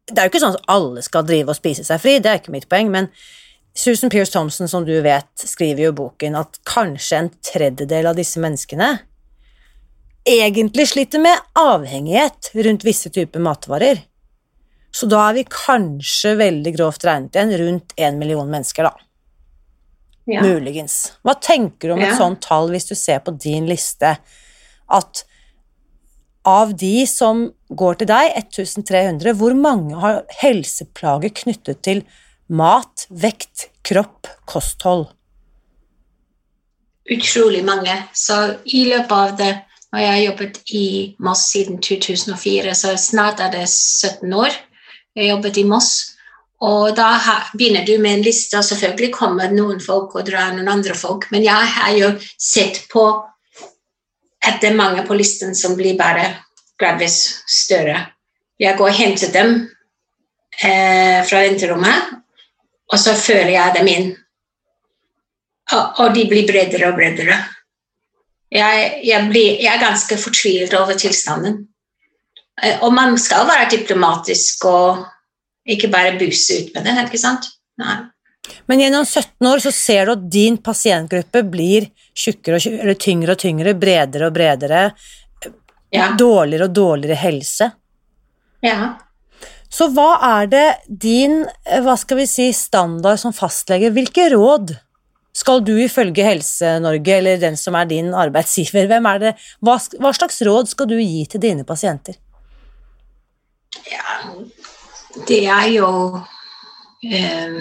Det 0.07 0.19
er 0.19 0.27
jo 0.29 0.31
ikke 0.31 0.43
sånn 0.43 0.55
at 0.59 0.69
alle 0.71 1.03
skal 1.07 1.25
drive 1.27 1.53
og 1.53 1.59
spise 1.59 1.85
seg 1.87 2.01
fri, 2.03 2.17
det 2.19 2.31
er 2.31 2.41
ikke 2.41 2.53
mitt 2.55 2.69
poeng, 2.71 2.89
men 2.91 3.07
Susan 3.79 4.11
Pierce 4.11 4.33
Thompson, 4.35 4.67
som 4.69 4.83
du 4.83 4.97
vet, 5.05 5.31
skriver 5.39 5.85
jo 5.85 5.93
i 5.93 5.99
boken 6.01 6.35
at 6.41 6.59
kanskje 6.67 7.21
en 7.21 7.29
tredjedel 7.47 8.09
av 8.11 8.19
disse 8.19 8.43
menneskene 8.43 8.89
egentlig 10.27 10.89
sliter 10.91 11.23
med 11.23 11.39
avhengighet 11.59 12.51
rundt 12.55 12.85
visse 12.85 13.11
typer 13.15 13.41
matvarer. 13.41 14.03
Så 14.91 15.07
da 15.11 15.23
er 15.29 15.39
vi 15.39 15.47
kanskje 15.47 16.35
veldig 16.41 16.73
grovt 16.75 17.07
regnet 17.07 17.37
igjen 17.37 17.55
rundt 17.63 17.95
en 17.97 18.19
million 18.19 18.51
mennesker, 18.51 18.89
da. 18.89 19.07
Ja. 20.31 20.45
Muligens. 20.45 21.13
Hva 21.27 21.35
tenker 21.43 21.91
du 21.91 21.97
om 21.97 22.03
et 22.05 22.19
sånt 22.19 22.43
tall 22.45 22.71
hvis 22.71 22.87
du 22.91 22.95
ser 22.99 23.23
på 23.25 23.35
din 23.35 23.67
liste, 23.71 24.17
at 24.91 25.23
av 26.47 26.75
de 26.79 27.07
som 27.07 27.49
går 27.69 28.01
til 28.01 28.11
deg, 28.11 28.35
1300, 28.39 29.35
hvor 29.39 29.55
mange 29.59 29.99
har 30.03 30.23
helseplager 30.41 31.35
knyttet 31.43 31.83
til 31.87 32.05
mat, 32.51 33.07
vekt, 33.11 33.69
kropp, 33.87 34.31
kosthold? 34.51 35.09
Utrolig 37.11 37.65
mange. 37.67 37.97
Så 38.15 38.39
i 38.71 38.87
løpet 38.91 39.17
av 39.17 39.37
det 39.39 39.53
og 39.91 39.99
jeg 39.99 40.11
har 40.11 40.21
jobbet 40.23 40.59
i 40.71 40.87
Moss 41.19 41.49
siden 41.51 41.81
2004, 41.83 42.75
så 42.79 42.95
snart 42.95 43.41
er 43.43 43.51
det 43.57 43.65
17 43.67 44.31
år. 44.39 44.55
Jeg 45.21 45.35
jobbet 45.35 45.61
i 45.61 45.67
Moss. 45.69 45.91
Og 46.61 46.93
da 46.97 47.15
begynner 47.55 47.87
du 47.89 47.95
med 48.01 48.19
en 48.19 48.25
liste, 48.25 48.59
og 48.59 48.67
selvfølgelig 48.67 49.15
kommer 49.15 49.53
noen 49.53 49.81
folk 49.81 50.15
og 50.17 50.27
drar 50.29 50.53
noen 50.53 50.69
andre 50.69 50.97
folk. 50.97 51.27
Men 51.33 51.45
jeg 51.47 51.73
har 51.77 51.93
jo 51.97 52.11
sett 52.37 52.83
på 52.93 53.05
at 54.41 54.61
det 54.61 54.71
er 54.71 54.77
mange 54.77 55.05
på 55.09 55.17
listen 55.17 55.55
som 55.57 55.77
blir 55.77 55.99
bare 55.99 56.27
gradvis 56.81 57.19
større. 57.49 58.07
Jeg 58.61 58.77
går 58.77 58.89
og 58.93 58.97
henter 58.97 59.33
dem 59.33 59.55
eh, 60.61 61.21
fra 61.25 61.45
venterommet, 61.45 62.13
og 62.93 63.01
så 63.01 63.15
føler 63.17 63.55
jeg 63.55 63.77
dem 63.79 63.89
inn. 63.89 64.11
Og, 65.71 66.01
og 66.03 66.15
de 66.17 66.27
blir 66.29 66.49
bredere 66.49 66.91
og 66.91 66.97
bredere. 66.99 67.39
Jeg, 68.51 69.01
jeg, 69.07 69.29
blir, 69.31 69.61
jeg 69.63 69.71
er 69.71 69.85
ganske 69.85 70.17
fortvilet 70.19 70.75
over 70.77 70.99
tilstanden. 70.99 71.70
Eh, 72.63 72.79
Og 72.83 72.93
man 72.93 73.17
skal 73.19 73.47
være 73.49 73.71
diplomatisk 73.71 74.65
og 74.71 75.05
ikke 75.71 75.91
bare 75.93 76.17
buse 76.19 76.59
ut 76.61 76.75
med 76.75 76.85
det, 76.85 76.97
ikke 77.07 77.19
sant? 77.21 77.47
Nei. 77.79 77.99
Men 78.67 78.81
gjennom 78.81 79.05
17 79.05 79.47
år 79.47 79.61
så 79.63 79.71
ser 79.73 80.07
du 80.09 80.13
at 80.13 80.31
din 80.33 80.57
pasientgruppe 80.59 81.43
blir 81.51 81.91
tjukkere 82.17 82.57
og 82.57 82.65
tjukkere, 82.65 82.81
eller 82.83 82.99
tyngre 82.99 83.37
og 83.37 83.39
tyngre, 83.39 83.75
bredere 83.79 84.27
og 84.27 84.35
bredere, 84.35 84.93
Ja. 85.93 86.13
dårligere 86.17 86.65
og 86.69 86.75
dårligere 86.75 87.17
helse. 87.17 87.73
ja. 88.63 88.97
Så 89.71 89.87
hva 89.95 90.19
er 90.43 90.47
det 90.51 90.77
din, 90.99 91.47
eh, 91.65 91.81
hva 91.81 91.97
skal 91.97 92.17
vi 92.17 92.27
si, 92.27 92.53
standard 92.53 93.19
som 93.21 93.33
fastlege, 93.33 93.93
hvilke 93.93 94.31
råd 94.33 94.77
skal 95.33 95.61
du 95.61 95.77
ifølge 95.79 96.25
Helse-Norge, 96.27 97.09
eller 97.09 97.37
den 97.39 97.57
som 97.57 97.75
er 97.77 97.85
din 97.85 98.11
arbeidsgiver, 98.13 98.89
hvem 98.89 99.07
er 99.07 99.19
det, 99.19 99.35
hva, 99.63 99.77
hva 100.01 100.13
slags 100.13 100.43
råd 100.43 100.67
skal 100.69 100.87
du 100.87 100.97
gi 100.99 101.25
til 101.31 101.41
dine 101.41 101.63
pasienter? 101.65 102.17
Ja. 103.91 104.19
Det 105.27 105.45
er 105.47 105.69
jo 105.75 105.89
um, 106.17 107.57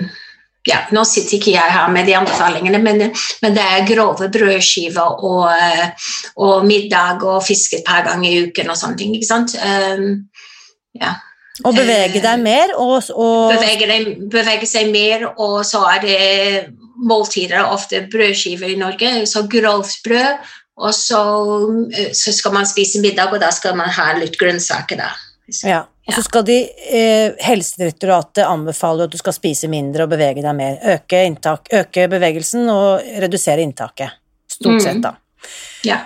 ja, 0.67 0.81
Nå 0.93 1.03
sitter 1.07 1.37
ikke 1.37 1.53
jeg 1.53 1.73
her 1.73 1.87
med 1.93 2.05
de 2.09 2.15
anbefalingene, 2.17 2.81
men, 2.83 3.05
men 3.41 3.55
det 3.55 3.63
er 3.63 3.87
grove 3.87 4.27
brødskiver 4.33 5.23
og, 5.25 5.47
eh, 5.53 6.11
og 6.43 6.67
middag 6.67 7.23
og 7.25 7.41
fiske 7.45 7.79
et 7.79 7.87
par 7.87 8.03
ganger 8.05 8.29
i 8.29 8.43
uken 8.49 8.69
og 8.69 8.77
sånne 8.77 8.99
ting. 8.99 9.15
ikke 9.15 9.29
sant? 9.29 9.55
Um, 9.55 10.27
ja. 10.99 11.15
Og 11.65 11.75
bevege 11.75 12.21
deg 12.23 12.43
mer, 12.43 12.75
og, 12.79 13.09
og 13.19 13.55
bevege, 13.55 13.87
deg, 13.89 14.11
bevege 14.31 14.67
seg 14.69 14.91
mer, 14.93 15.25
og 15.41 15.59
så 15.67 15.81
er 15.95 16.05
det 16.05 16.19
måltider, 17.09 17.63
ofte 17.63 18.05
brødskiver 18.11 18.75
i 18.75 18.79
Norge, 18.79 19.11
så 19.27 19.43
grovt 19.51 19.99
brød, 20.05 20.51
og 20.79 20.93
så, 20.95 21.21
eh, 21.95 22.11
så 22.15 22.35
skal 22.35 22.55
man 22.55 22.67
spise 22.67 23.01
middag, 23.03 23.33
og 23.33 23.41
da 23.43 23.51
skal 23.55 23.75
man 23.79 23.91
ha 23.95 24.11
litt 24.19 24.39
grønnsaker 24.39 25.01
da. 25.01 25.09
ja. 25.67 25.83
Og 26.09 26.15
så 26.17 26.23
skal 26.25 26.45
de, 26.47 26.57
eh, 26.89 27.35
Helsedirektoratet 27.45 28.41
anbefale 28.47 29.05
at 29.05 29.13
du 29.13 29.17
skal 29.21 29.35
spise 29.35 29.69
mindre 29.69 30.07
og 30.07 30.13
bevege 30.15 30.41
deg 30.41 30.55
mer. 30.57 30.79
Øke, 30.95 31.21
inntak, 31.29 31.69
øke 31.71 32.07
bevegelsen 32.09 32.65
og 32.73 33.05
redusere 33.21 33.61
inntaket. 33.61 34.17
Stort 34.49 34.79
Mm. 34.79 34.81
sett, 34.81 35.01
da. 35.01 35.13
Ja. 35.85 35.99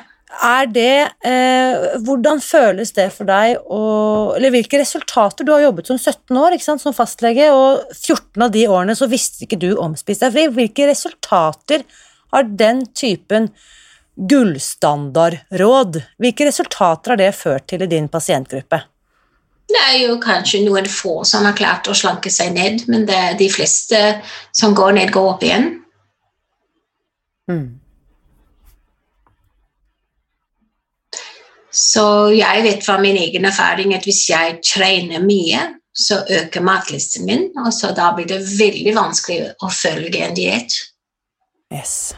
Er 0.44 0.66
det 0.66 1.12
eh, 1.24 1.98
Hvordan 2.02 2.42
føles 2.42 2.92
det 2.92 3.12
for 3.14 3.24
deg 3.26 3.58
å 3.70 4.36
Eller 4.36 4.50
hvilke 4.50 4.80
resultater 4.82 5.46
Du 5.46 5.52
har 5.52 5.62
jobbet 5.62 5.88
som 5.88 5.98
17 5.98 6.36
år 6.36 6.60
sant, 6.60 6.82
som 6.82 6.94
fastlege, 6.94 7.52
og 7.54 7.84
14 7.94 8.42
av 8.42 8.52
de 8.52 8.66
årene 8.68 8.96
så 8.98 9.08
visste 9.08 9.46
ikke 9.46 9.60
du 9.60 9.76
om 9.78 9.96
Spis 9.96 10.20
deg 10.20 10.34
fri. 10.34 10.48
Hvilke 10.48 10.90
resultater 10.90 11.84
har 12.34 12.44
den 12.44 12.86
typen 12.98 13.52
gullstandardråd 14.18 16.02
Hvilke 16.20 16.50
resultater 16.50 17.14
har 17.14 17.22
det 17.22 17.36
ført 17.38 17.68
til 17.68 17.86
i 17.86 17.90
din 17.90 18.10
pasientgruppe? 18.10 18.82
Det 19.74 19.82
er 19.82 19.96
jo 20.04 20.18
kanskje 20.22 20.62
noen 20.68 20.86
få 20.90 21.24
som 21.26 21.48
har 21.48 21.56
klart 21.58 21.88
å 21.90 21.96
slanke 21.98 22.30
seg 22.34 22.54
ned, 22.54 22.84
men 22.92 23.08
det 23.10 23.16
er 23.18 23.38
de 23.40 23.48
fleste 23.50 24.02
som 24.54 24.76
går 24.78 25.00
ned, 25.00 25.14
går 25.14 25.30
opp 25.32 25.46
igjen. 25.46 25.72
Mm. 27.50 27.72
Så 31.74 32.06
jeg 32.38 32.66
vet 32.68 32.86
fra 32.86 33.00
min 33.02 33.18
egen 33.18 33.50
erfaring 33.50 33.96
at 33.98 34.06
hvis 34.06 34.28
jeg 34.30 34.60
trener 34.62 35.26
mye, 35.26 35.64
så 35.94 36.20
øker 36.30 36.62
matlisten 36.66 37.26
min, 37.26 37.48
og 37.58 37.74
så 37.74 37.90
da 37.98 38.12
blir 38.14 38.30
det 38.30 38.44
veldig 38.46 38.94
vanskelig 38.98 39.56
å 39.62 39.70
følge 39.74 40.22
en 40.26 40.38
diett. 40.38 40.78
Yes. 41.74 42.14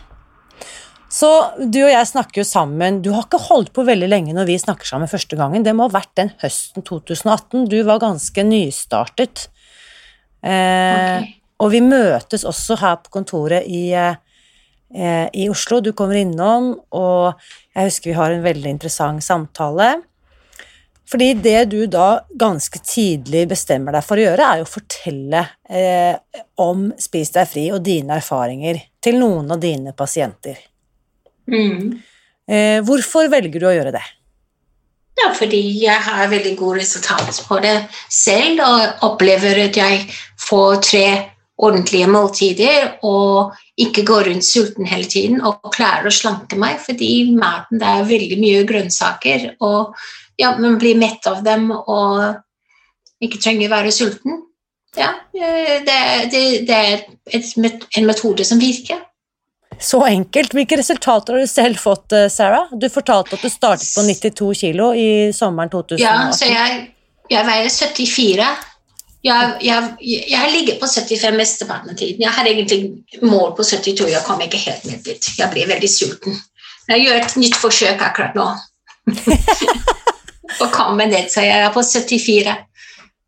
Så 1.16 1.30
du 1.72 1.80
og 1.86 1.94
jeg 1.94 2.08
snakker 2.10 2.42
jo 2.42 2.48
sammen. 2.48 3.00
Du 3.04 3.14
har 3.16 3.24
ikke 3.24 3.40
holdt 3.46 3.72
på 3.76 3.86
veldig 3.88 4.10
lenge 4.12 4.36
når 4.36 4.50
vi 4.50 4.58
snakker 4.60 4.88
sammen 4.90 5.12
første 5.12 5.38
gangen. 5.40 5.64
Det 5.64 5.72
må 5.76 5.88
ha 5.88 5.94
vært 5.94 6.12
den 6.20 6.34
høsten 6.42 6.84
2018. 6.84 7.70
Du 7.72 7.78
var 7.88 8.04
ganske 8.04 8.44
nystartet. 8.44 9.48
Eh, 10.44 11.22
Ok. 11.24 11.34
Og 11.64 11.72
vi 11.72 11.80
møtes 11.80 12.44
også 12.44 12.76
her 12.82 12.98
på 13.00 13.14
kontoret 13.16 13.64
i, 13.64 13.94
eh, 13.96 15.28
i 15.32 15.48
Oslo. 15.50 15.80
Du 15.80 15.94
kommer 15.94 16.20
innom, 16.20 16.74
og 16.92 17.40
jeg 17.74 17.88
husker 17.88 18.12
vi 18.12 18.18
har 18.18 18.32
en 18.32 18.44
veldig 18.44 18.74
interessant 18.76 19.24
samtale. 19.24 20.04
Fordi 21.08 21.34
det 21.40 21.70
du 21.70 21.86
da 21.88 22.26
ganske 22.36 22.82
tidlig 22.84 23.48
bestemmer 23.48 23.94
deg 23.94 24.04
for 24.04 24.18
å 24.18 24.26
gjøre, 24.26 24.52
er 24.52 24.58
jo 24.58 24.68
å 24.68 24.74
fortelle 24.74 25.48
eh, 25.70 26.18
om 26.58 26.92
Spis 26.98 27.32
deg 27.32 27.48
fri 27.48 27.72
og 27.72 27.84
dine 27.86 28.18
erfaringer 28.18 28.82
til 29.00 29.20
noen 29.22 29.52
av 29.54 29.62
dine 29.62 29.94
pasienter. 29.94 30.58
Mm. 31.52 31.98
Eh, 32.50 32.80
hvorfor 32.86 33.30
velger 33.32 33.62
du 33.62 33.68
å 33.70 33.76
gjøre 33.76 33.96
det? 33.96 34.04
Ja, 35.16 35.30
fordi 35.34 35.62
jeg 35.80 35.96
har 36.06 36.28
veldig 36.32 36.56
gode 36.60 36.82
resultater 36.82 37.38
på 37.48 37.60
det 37.64 37.76
selv, 38.12 38.60
og 38.66 39.08
opplever 39.08 39.62
at 39.64 39.80
jeg 39.80 40.04
får 40.44 40.82
tre 40.84 41.06
ordentlige 41.56 42.08
måltider 42.12 42.90
og 43.08 43.56
ikke 43.80 44.04
går 44.08 44.28
rundt 44.28 44.44
sulten 44.44 44.88
hele 44.90 45.08
tiden 45.08 45.40
og 45.40 45.72
klarer 45.72 46.10
å 46.10 46.14
slanke 46.14 46.60
meg, 46.60 46.82
fordi 46.84 47.32
maten 47.32 47.80
det 47.80 47.88
er 47.88 48.10
veldig 48.10 48.40
mye 48.42 48.66
grønnsaker, 48.68 49.54
og 49.64 49.96
ja, 50.42 50.52
man 50.60 50.76
blir 50.82 51.00
mett 51.00 51.24
av 51.32 51.40
dem 51.46 51.70
og 51.72 53.24
ikke 53.24 53.40
trenger 53.40 53.72
være 53.72 53.96
sulten. 53.96 54.42
Ja, 55.00 55.14
det, 55.32 56.00
det, 56.32 56.44
det 56.68 56.76
er 56.76 57.06
et, 57.32 57.54
en 57.56 58.08
metode 58.08 58.46
som 58.48 58.60
virker. 58.60 59.00
Så 59.80 60.02
enkelt. 60.06 60.54
Hvilke 60.54 60.78
resultater 60.80 61.34
har 61.34 61.44
du 61.44 61.48
selv 61.48 61.80
fått, 61.80 62.12
eh, 62.12 62.28
Sarah? 62.30 62.72
Du 62.72 62.88
fortalte 62.90 63.36
at 63.36 63.42
du 63.42 63.50
startet 63.50 63.90
på 63.96 64.04
92 64.06 64.54
kilo 64.56 64.94
i 64.94 65.34
sommeren 65.34 65.70
2018. 65.70 66.02
Ja, 66.04 66.32
så 66.32 66.50
jeg, 66.50 66.88
jeg 67.30 67.46
veier 67.46 67.70
74. 67.70 68.50
Jeg, 69.26 69.54
jeg, 69.66 70.26
jeg 70.30 70.52
ligger 70.54 70.80
på 70.80 70.88
75 70.88 71.38
mesteparten 71.38 71.90
av 71.94 71.98
tiden. 71.98 72.22
Jeg 72.22 72.34
har 72.38 72.46
egentlig 72.46 73.24
mål 73.26 73.56
på 73.58 73.66
72. 73.66 74.10
Jeg 74.12 74.24
kom 74.28 74.42
ikke 74.46 74.62
helt 74.68 74.86
ned 74.86 75.02
dit. 75.06 75.32
Jeg 75.40 75.50
blir 75.54 75.70
veldig 75.72 75.90
sulten. 75.90 76.38
Jeg 76.88 77.08
gjør 77.08 77.24
et 77.24 77.36
nytt 77.42 77.58
forsøk 77.58 78.04
akkurat 78.06 78.38
nå. 78.38 78.46
Å 80.64 80.68
komme 80.72 81.08
ned, 81.10 81.26
så 81.34 81.42
jeg 81.44 81.66
er 81.66 81.74
på 81.74 81.82
74. 81.84 82.54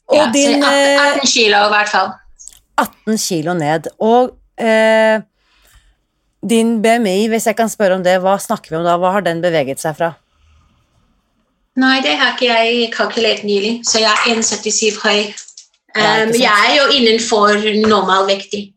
Og 0.07 0.15
Ja, 0.15 0.27
din 0.31 0.61
så 0.63 0.69
eh, 0.69 1.01
18 1.17 1.31
kilo 1.33 1.63
i 1.65 1.71
hvert 1.73 1.89
fall. 1.91 2.13
18 2.77 3.17
kilo 3.19 3.57
ned. 3.57 3.89
Og 4.05 4.37
eh, 4.61 5.17
din 6.49 6.77
BMI, 6.83 7.27
hvis 7.31 7.47
jeg 7.49 7.57
kan 7.57 7.69
spørre 7.71 7.97
om 7.97 8.05
det, 8.05 8.17
hva 8.23 8.37
snakker 8.41 8.73
vi 8.73 8.79
om 8.79 8.85
da? 8.87 8.95
Hva 8.99 9.13
har 9.17 9.25
den 9.25 9.41
beveget 9.43 9.81
seg 9.83 9.97
fra? 9.99 10.13
Nei, 11.77 11.99
det 12.01 12.15
har 12.17 12.33
ikke 12.33 12.47
jeg 12.49 12.87
kalkulert 12.93 13.43
nylig, 13.45 13.81
så 13.85 14.01
jeg 14.01 14.09
er 14.09 14.39
1,77 14.39 14.97
høy. 15.03 15.27
Um, 15.97 16.31
jeg 16.37 16.49
er 16.49 16.73
jo 16.77 16.87
innenfor 16.93 17.61
normalvektig, 17.87 18.71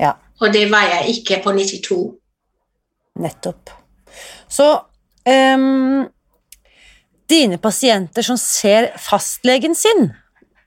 Ja, 0.00 0.14
og 0.40 0.52
det 0.52 0.66
var 0.72 0.86
jeg 0.88 1.16
ikke 1.18 1.40
på 1.44 1.52
92. 1.56 1.96
nettopp. 3.20 3.72
Så 4.48 4.68
um, 5.28 6.04
dine 7.30 7.58
pasienter 7.58 8.24
som 8.24 8.38
ser 8.40 8.92
fastlegen 9.00 9.76
sin 9.76 10.10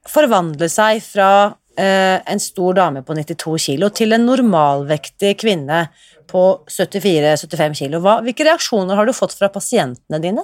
forvandle 0.08 0.70
seg 0.72 1.02
fra 1.06 1.32
uh, 1.52 2.18
en 2.18 2.42
stor 2.42 2.78
dame 2.78 3.04
på 3.06 3.18
92 3.18 3.58
kilo 3.70 3.90
til 3.94 4.16
en 4.18 4.26
normalvektig 4.28 5.36
kvinne 5.42 5.88
på 6.30 6.44
74-75 6.72 7.80
kilo, 7.82 8.02
hva, 8.04 8.20
hvilke 8.26 8.46
reaksjoner 8.48 9.00
har 9.00 9.08
du 9.08 9.16
fått 9.16 9.36
fra 9.38 9.50
pasientene 9.54 10.22
dine? 10.24 10.44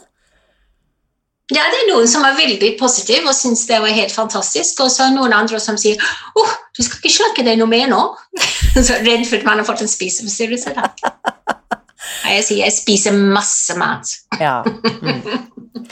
Ja, 1.52 1.66
det 1.68 1.82
er 1.82 1.90
noen 1.92 2.08
som 2.08 2.24
er 2.24 2.38
veldig 2.38 2.70
positive 2.80 3.28
og 3.28 3.36
syns 3.36 3.66
det 3.68 3.82
var 3.84 3.92
helt 3.92 4.14
fantastisk, 4.16 4.80
og 4.86 4.92
så 4.92 5.04
er 5.04 5.12
det 5.12 5.20
noen 5.20 5.36
andre 5.36 5.60
som 5.60 5.76
sier 5.80 6.00
åh, 6.40 6.54
du 6.72 6.82
skal 6.86 7.02
ikke 7.02 7.12
slanke 7.18 7.44
deg 7.46 7.60
noe 7.60 7.70
mer 7.70 7.90
nå. 7.92 8.02
så 8.88 9.02
redd 9.04 9.28
for 9.28 9.42
at 9.42 9.48
man 9.48 9.60
har 9.60 9.68
fått 9.68 9.84
en 9.84 9.92
spiseforstyrrelse. 9.92 10.74
Jeg 12.24 12.44
sier 12.46 12.60
jeg 12.64 12.74
spiser 12.76 13.16
masse 13.16 13.76
mat. 13.80 14.16
Ja. 14.42 14.62
Mm. 15.04 15.88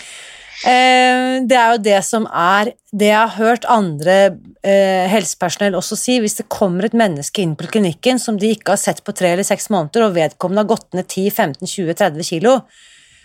Eh, 0.61 1.41
det 1.49 1.57
er 1.57 1.71
jo 1.73 1.77
det 1.81 1.99
som 2.05 2.27
er 2.37 2.75
Det 2.93 3.07
jeg 3.07 3.17
har 3.17 3.31
hørt 3.33 3.63
andre 3.65 4.17
eh, 4.61 5.07
helsepersonell 5.09 5.74
også 5.79 5.97
si, 5.97 6.19
hvis 6.21 6.37
det 6.37 6.51
kommer 6.53 6.85
et 6.85 6.97
menneske 6.97 7.41
inn 7.41 7.55
på 7.57 7.69
klinikken 7.71 8.19
som 8.21 8.37
de 8.37 8.51
ikke 8.53 8.75
har 8.75 8.81
sett 8.81 9.00
på 9.01 9.15
tre 9.15 9.31
eller 9.33 9.47
seks 9.47 9.71
måneder, 9.74 10.05
og 10.05 10.17
vedkommende 10.19 10.61
har 10.61 10.69
gått 10.69 10.97
ned 10.97 11.07
10-15-20-30 11.07 12.27
kilo, 12.27 12.57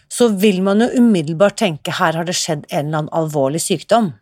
så 0.09 0.31
vil 0.39 0.63
man 0.65 0.85
jo 0.85 1.03
umiddelbart 1.03 1.59
tenke 1.61 1.97
her 1.99 2.17
har 2.17 2.29
det 2.29 2.39
skjedd 2.39 2.65
en 2.71 2.87
eller 2.87 3.03
annen 3.03 3.13
alvorlig 3.21 3.61
sykdom. 3.65 4.13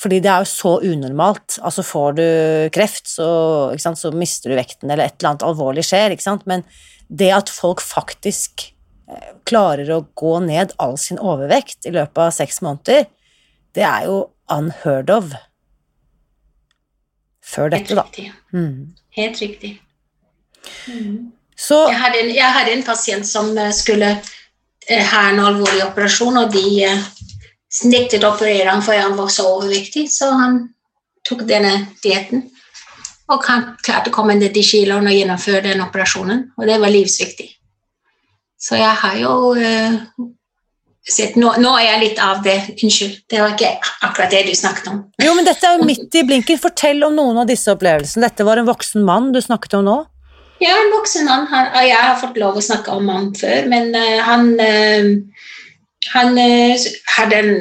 Fordi 0.00 0.22
det 0.24 0.32
er 0.32 0.42
jo 0.42 0.48
så 0.48 0.74
unormalt. 0.80 1.58
Altså 1.60 1.84
får 1.84 2.16
du 2.16 2.26
kreft, 2.72 3.04
så, 3.12 3.28
sant, 3.78 4.00
så 4.00 4.10
mister 4.16 4.50
du 4.50 4.56
vekten, 4.56 4.88
eller 4.88 5.06
et 5.10 5.18
eller 5.20 5.34
annet 5.34 5.44
alvorlig 5.44 5.84
skjer. 5.84 6.16
Men 6.48 6.64
det 7.12 7.30
at 7.36 7.52
folk 7.52 7.84
faktisk 7.84 8.70
klarer 9.48 9.90
å 9.94 10.02
gå 10.18 10.36
ned 10.44 10.74
all 10.78 10.96
sin 11.00 11.18
overvekt 11.18 11.88
i 11.88 11.94
løpet 11.94 12.22
av 12.26 12.34
seks 12.34 12.60
måneder, 12.64 13.06
det 13.74 13.86
er 13.86 14.08
jo 14.08 14.18
unheard 14.50 15.10
of. 15.14 15.32
Før 17.50 17.72
dette, 17.72 17.96
da. 17.98 18.04
riktig. 18.06 18.30
Mm. 18.54 18.92
Helt 19.16 19.40
riktig. 19.42 19.72
Så 21.56 21.80
Jeg 21.90 21.98
hadde, 21.98 22.20
en, 22.22 22.34
jeg 22.34 22.56
hadde 22.56 22.74
en 22.76 22.84
pasient 22.86 23.26
som 23.26 23.50
eh, 23.58 23.72
skulle 23.74 24.10
eh, 24.88 25.04
ha 25.12 25.24
en 25.30 25.42
alvorlig 25.42 25.82
operasjon, 25.88 26.38
og 26.40 26.54
de 26.54 26.84
eh, 26.86 27.02
nektet 27.90 28.24
å 28.24 28.34
operere 28.34 28.70
ham 28.70 28.84
fordi 28.84 29.02
han 29.02 29.18
var 29.18 29.32
så 29.32 29.48
overvektig, 29.56 30.06
så 30.12 30.30
han 30.38 30.60
tok 31.26 31.44
denne 31.48 31.74
dietten. 32.04 32.46
Og 33.30 33.44
han 33.46 33.74
klarte 33.84 34.10
å 34.10 34.14
komme 34.14 34.34
ned 34.38 34.56
i 34.56 34.64
kiloen 34.66 35.06
og 35.06 35.14
gjennomføre 35.14 35.66
den 35.68 35.84
operasjonen, 35.84 36.48
og 36.56 36.70
det 36.70 36.78
var 36.82 36.92
livsviktig. 36.92 37.50
Så 38.60 38.76
jeg 38.76 38.92
har 39.02 39.16
jo 39.16 39.34
eh, 39.56 39.96
sett 41.08 41.36
nå, 41.40 41.54
nå 41.62 41.72
er 41.78 41.86
jeg 41.86 42.02
litt 42.02 42.20
av 42.22 42.42
det. 42.44 42.58
Unnskyld, 42.76 43.16
det 43.32 43.40
var 43.40 43.54
ikke 43.54 43.72
akkurat 44.06 44.34
det 44.34 44.44
du 44.50 44.52
snakket 44.56 44.90
om. 44.92 45.02
Jo, 45.22 45.34
men 45.36 45.48
dette 45.48 45.66
er 45.66 45.78
jo 45.78 45.88
midt 45.88 46.20
i 46.20 46.24
blinken. 46.28 46.60
Fortell 46.60 47.00
om 47.06 47.16
noen 47.16 47.40
av 47.40 47.48
disse 47.48 47.72
opplevelsene. 47.72 48.28
Dette 48.28 48.46
var 48.46 48.60
en 48.60 48.68
voksen 48.68 49.04
mann 49.06 49.30
du 49.34 49.40
snakket 49.44 49.78
om 49.80 49.88
nå. 49.88 49.98
Ja, 50.60 50.76
en 50.76 50.92
voksen 50.92 51.24
mann. 51.24 51.48
Han, 51.48 51.70
jeg 51.88 51.96
har 51.96 52.20
fått 52.20 52.36
lov 52.40 52.60
å 52.60 52.64
snakke 52.64 52.92
om 52.92 53.08
ham 53.08 53.30
før, 53.38 53.64
men 53.72 53.94
eh, 53.96 54.20
han, 54.26 54.52
eh, 54.60 55.46
han 56.12 56.36
hadde 57.16 57.40
en 57.40 57.54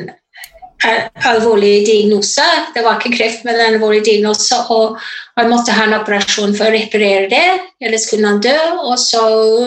alvorlig 1.29 1.85
diagnose. 1.85 2.45
Det 2.73 2.83
var 2.85 2.99
ikke 2.99 3.17
kreft, 3.17 3.45
men 3.47 3.59
en 3.59 3.75
alvorlig 3.75 4.03
diagnose. 4.05 4.57
Og 4.73 4.97
han 5.39 5.51
måtte 5.51 5.75
ha 5.75 5.85
en 5.87 5.97
operasjon 5.99 6.55
for 6.57 6.69
å 6.69 6.75
reparere 6.75 7.29
det, 7.31 7.45
ellers 7.83 8.09
kunne 8.11 8.33
han 8.33 8.43
dø. 8.43 8.57
Og 8.83 8.97
så 9.01 9.23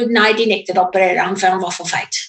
nei, 0.08 0.32
de 0.38 0.48
nektet 0.50 0.78
å 0.78 0.86
operere 0.86 1.24
ham, 1.24 1.38
for 1.38 1.52
han 1.52 1.62
var 1.62 1.74
for 1.76 1.88
feit. 1.88 2.20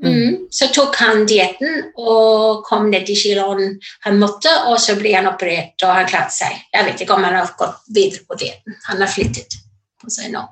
Mm. 0.00 0.46
Så 0.50 0.70
tok 0.72 0.94
han 0.96 1.26
dietten 1.28 1.90
og 2.00 2.62
kom 2.64 2.86
ned 2.88 3.08
i 3.12 3.16
kiloen 3.18 3.74
han 4.06 4.20
måtte, 4.20 4.52
og 4.70 4.78
så 4.80 4.96
ble 4.96 5.12
han 5.12 5.28
operert, 5.28 5.76
og 5.84 5.92
han 5.92 6.08
klarte 6.08 6.32
seg. 6.38 6.54
Jeg 6.72 6.86
vet 6.88 7.02
ikke 7.04 7.18
om 7.18 7.26
han 7.26 7.36
har 7.36 7.50
gått 7.58 7.82
videre 7.92 8.24
på 8.24 8.38
dietten. 8.40 8.78
Han 8.88 9.04
har 9.04 9.12
flyttet 9.12 9.58
på 10.00 10.12
seg 10.12 10.32
nå. 10.32 10.46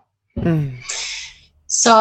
Mm. 0.45 0.77
Så 1.69 1.95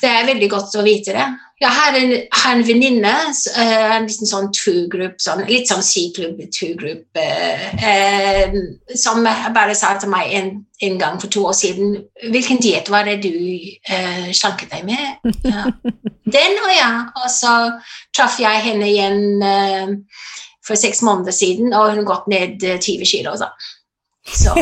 det 0.00 0.08
er 0.08 0.26
veldig 0.28 0.48
godt 0.52 0.78
å 0.80 0.84
vite 0.86 1.12
det. 1.16 1.28
Jeg 1.58 1.74
har 1.74 1.96
en, 1.98 2.12
har 2.30 2.52
en 2.54 2.62
venninne, 2.62 3.12
eh, 3.58 3.96
en 3.96 4.04
liten 4.06 4.28
sånn 4.30 4.52
two-group, 4.54 5.16
sånn, 5.18 5.42
litt 5.48 5.66
sånn 5.66 5.82
C-klubb, 5.82 6.38
two-group, 6.54 7.18
eh, 7.18 7.64
eh, 7.82 8.54
som 8.94 9.26
bare 9.26 9.74
sa 9.74 9.96
til 9.98 10.12
meg 10.12 10.36
en, 10.38 10.52
en 10.86 11.00
gang 11.00 11.18
for 11.18 11.26
to 11.34 11.42
år 11.50 11.56
siden 11.58 11.96
Hvilken 12.30 12.62
diett 12.62 12.86
var 12.94 13.10
det 13.10 13.16
du 13.24 13.34
eh, 13.34 14.30
slanket 14.30 14.70
deg 14.70 14.86
med? 14.86 15.34
Ja. 15.42 15.66
Den 16.38 16.62
og 16.62 16.72
ja. 16.76 16.92
Og 17.24 17.28
så 17.32 17.54
traff 18.14 18.38
jeg 18.38 18.64
henne 18.68 18.86
igjen 18.86 19.42
eh, 19.42 19.94
for 20.62 20.78
seks 20.78 21.02
måneder 21.02 21.34
siden, 21.34 21.72
og 21.72 21.90
hun 21.90 22.04
har 22.04 22.10
gått 22.12 22.30
ned 22.30 22.62
eh, 22.62 22.78
20 22.78 23.14
kilo. 23.16 23.34
Så. 23.34 23.50
Så 24.28 24.54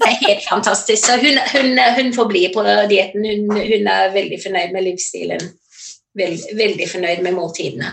det 0.00 0.08
er 0.08 0.20
helt 0.24 0.46
fantastisk. 0.48 1.04
Så 1.04 1.20
hun, 1.20 1.36
hun, 1.52 1.76
hun 1.98 2.14
får 2.16 2.32
bli 2.32 2.46
på 2.54 2.64
dietten. 2.88 3.26
Hun, 3.28 3.50
hun 3.58 3.90
er 3.92 4.14
veldig 4.16 4.40
fornøyd 4.40 4.72
med 4.72 4.88
livsstilen. 4.88 5.52
Veld, 6.18 6.46
veldig 6.58 6.86
fornøyd 6.90 7.22
med 7.24 7.36
måltidene. 7.36 7.92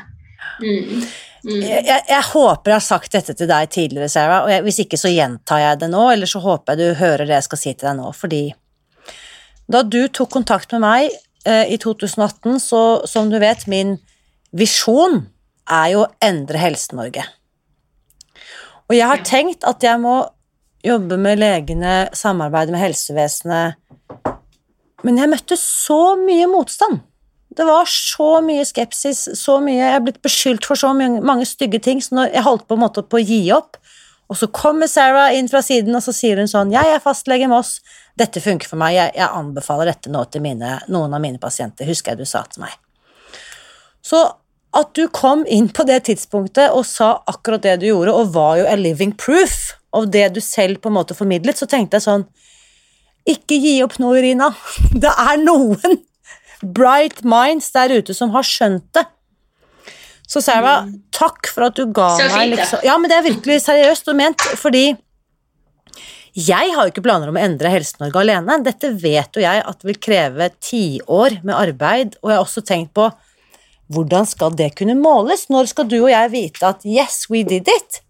Mm. 0.60 1.04
Mm. 1.44 1.62
Jeg, 1.64 1.84
jeg, 1.88 2.24
håper 2.34 2.74
jeg 2.74 2.76
har 2.76 2.84
sagt 2.84 3.14
dette 3.16 3.36
til 3.38 3.48
deg 3.48 3.70
tidligere, 3.72 4.10
Sarah, 4.12 4.44
og 4.44 4.52
jeg, 4.52 4.64
hvis 4.66 4.82
ikke 4.84 5.00
så 5.00 5.12
gjentar 5.14 5.62
jeg 5.64 5.80
det 5.84 5.88
nå, 5.94 6.02
eller 6.12 6.28
så 6.28 6.42
håper 6.44 6.76
jeg 6.76 6.82
du 6.82 7.00
hører 7.00 7.24
det 7.30 7.38
jeg 7.38 7.48
skal 7.48 7.62
si 7.62 7.72
til 7.72 7.88
deg 7.88 7.96
nå, 8.02 8.12
fordi 8.16 8.44
da 9.70 9.84
du 9.86 10.02
tok 10.12 10.32
kontakt 10.34 10.74
med 10.76 10.84
meg 10.84 11.12
eh, 11.48 11.72
i 11.72 11.78
2018, 11.80 12.60
så 12.60 12.82
som 13.08 13.30
du 13.32 13.38
vet, 13.40 13.68
min 13.72 13.96
visjon 14.52 15.22
er 15.70 15.92
jo 15.94 16.04
å 16.04 16.10
endre 16.26 16.60
Helse-Norge. 16.60 17.24
Og 18.90 18.98
jeg 18.98 19.06
har 19.06 19.22
tenkt 19.22 19.68
at 19.70 19.86
jeg 19.86 20.02
må 20.02 20.24
jobbe 20.84 21.20
med 21.22 21.40
legene, 21.40 22.08
samarbeide 22.16 22.74
med 22.74 22.82
helsevesenet 22.82 23.76
Men 25.04 25.20
jeg 25.20 25.32
møtte 25.32 25.56
så 25.60 26.16
mye 26.20 26.48
motstand. 26.52 27.04
Det 27.60 27.66
var 27.68 27.90
så 27.92 28.38
mye 28.40 28.64
skepsis, 28.64 29.26
så 29.36 29.58
mye 29.60 29.82
Jeg 29.82 29.96
er 29.98 30.04
blitt 30.06 30.22
beskyldt 30.24 30.64
for 30.64 30.80
så 30.80 30.94
mange, 30.96 31.20
mange 31.26 31.48
stygge 31.48 31.82
ting, 31.84 32.00
så 32.00 32.30
jeg 32.30 32.46
holdt 32.46 32.70
på 32.70 32.78
en 32.78 32.86
måte 32.86 33.04
på 33.04 33.20
å 33.20 33.26
gi 33.26 33.42
opp. 33.52 33.76
Og 34.32 34.38
så 34.40 34.48
kommer 34.54 34.88
Sarah 34.88 35.34
inn 35.36 35.50
fra 35.52 35.60
siden, 35.66 35.92
og 35.98 36.06
så 36.06 36.14
sier 36.16 36.40
hun 36.40 36.48
sånn 36.48 36.72
Jeg 36.72 36.88
er 36.94 37.04
fastlege 37.04 37.50
Moss. 37.52 37.82
Dette 38.20 38.40
funker 38.40 38.70
for 38.70 38.80
meg. 38.80 38.96
Jeg, 38.96 39.12
jeg 39.20 39.28
anbefaler 39.42 39.92
dette 39.92 40.14
nå 40.14 40.24
til 40.32 40.46
mine, 40.46 40.78
noen 40.88 41.18
av 41.18 41.24
mine 41.24 41.42
pasienter. 41.42 41.90
Husker 41.90 42.16
jeg 42.16 42.24
du 42.24 42.30
sa 42.30 42.46
til 42.48 42.64
meg. 42.64 42.78
Så 44.06 44.24
at 44.80 44.96
du 44.96 45.10
kom 45.12 45.44
inn 45.50 45.68
på 45.74 45.84
det 45.90 46.04
tidspunktet 46.08 46.72
og 46.78 46.86
sa 46.88 47.18
akkurat 47.28 47.66
det 47.66 47.80
du 47.82 47.90
gjorde, 47.90 48.14
og 48.16 48.36
var 48.36 48.60
jo 48.62 48.68
a 48.70 48.76
living 48.80 49.16
proof 49.20 49.74
av 49.98 50.08
det 50.14 50.30
du 50.36 50.40
selv 50.46 50.80
på 50.80 50.92
en 50.92 51.00
måte 51.02 51.18
formidlet, 51.18 51.60
så 51.60 51.68
tenkte 51.68 52.00
jeg 52.00 52.08
sånn 52.08 52.30
Ikke 53.28 53.58
gi 53.60 53.80
opp 53.84 53.98
nå, 54.00 54.14
Irina. 54.16 54.54
Det 55.04 55.12
er 55.12 55.42
noen 55.42 56.00
bright 56.62 57.24
minds 57.24 57.72
der 57.76 57.94
ute 58.00 58.16
som 58.16 58.34
har 58.36 58.48
skjønt 58.48 58.88
det. 58.98 59.06
Så 60.30 60.42
Sarah, 60.46 60.86
mm. 60.86 60.98
takk 61.16 61.50
for 61.50 61.70
at 61.70 61.78
du 61.80 61.88
ga 61.90 62.12
så 62.20 62.28
meg 62.36 62.52
liksom 62.54 62.84
Ja, 62.86 63.00
men 63.02 63.10
det 63.10 63.18
er 63.18 63.30
virkelig 63.32 63.64
seriøst 63.66 64.12
og 64.12 64.18
ment, 64.20 64.44
fordi 64.62 64.92
jeg 66.38 66.74
har 66.76 66.86
jo 66.86 66.92
ikke 66.92 67.04
planer 67.04 67.32
om 67.32 67.38
å 67.40 67.42
endre 67.42 67.72
Helse-Norge 67.74 68.22
alene. 68.22 68.60
Dette 68.64 68.92
vet 69.02 69.34
jo 69.36 69.42
jeg 69.42 69.64
at 69.66 69.82
vil 69.88 69.98
kreve 69.98 70.52
tiår 70.62 71.40
med 71.42 71.56
arbeid, 71.56 72.20
og 72.22 72.30
jeg 72.30 72.38
har 72.38 72.46
også 72.46 72.64
tenkt 72.68 72.94
på 72.98 73.10
hvordan 73.90 74.28
skal 74.30 74.54
det 74.54 74.76
kunne 74.78 74.94
måles? 75.00 75.48
Når 75.50 75.72
skal 75.72 75.88
du 75.90 75.98
og 76.04 76.12
jeg 76.12 76.30
vite 76.36 76.68
at 76.68 76.86
yes, 76.86 77.24
we 77.34 77.42
did 77.48 77.68
it? 77.74 78.04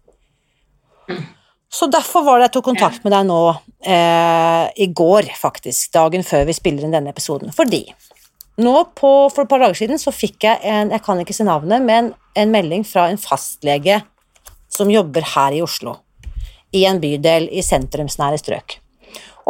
Så 1.72 1.86
derfor 1.88 2.26
var 2.26 2.38
det 2.38 2.50
jeg 2.50 2.58
tok 2.58 2.68
kontakt 2.68 3.04
med 3.06 3.14
deg 3.14 3.26
nå 3.28 3.40
eh, 3.86 4.66
i 4.84 4.90
går, 4.92 5.30
faktisk, 5.38 5.92
dagen 5.94 6.26
før 6.26 6.44
vi 6.48 6.56
spiller 6.56 6.84
inn 6.84 6.94
denne 6.94 7.14
episoden. 7.14 7.54
Fordi 7.54 7.86
nå 8.60 8.76
på, 8.96 9.10
for 9.32 9.44
et 9.44 9.50
par 9.50 9.62
dager 9.62 9.78
siden 9.82 10.00
så 10.00 10.12
fikk 10.14 10.46
jeg 10.46 10.60
en, 10.68 10.92
jeg 10.94 11.04
kan 11.04 11.20
ikke 11.22 11.36
si 11.36 11.46
navnet, 11.46 11.82
men 11.84 12.12
en 12.38 12.52
melding 12.52 12.84
fra 12.86 13.08
en 13.10 13.20
fastlege 13.20 14.00
som 14.70 14.90
jobber 14.92 15.26
her 15.34 15.56
i 15.56 15.62
Oslo, 15.64 15.96
i 16.76 16.84
en 16.88 17.00
bydel 17.02 17.48
i 17.50 17.64
sentrumsnære 17.66 18.38
strøk. 18.40 18.78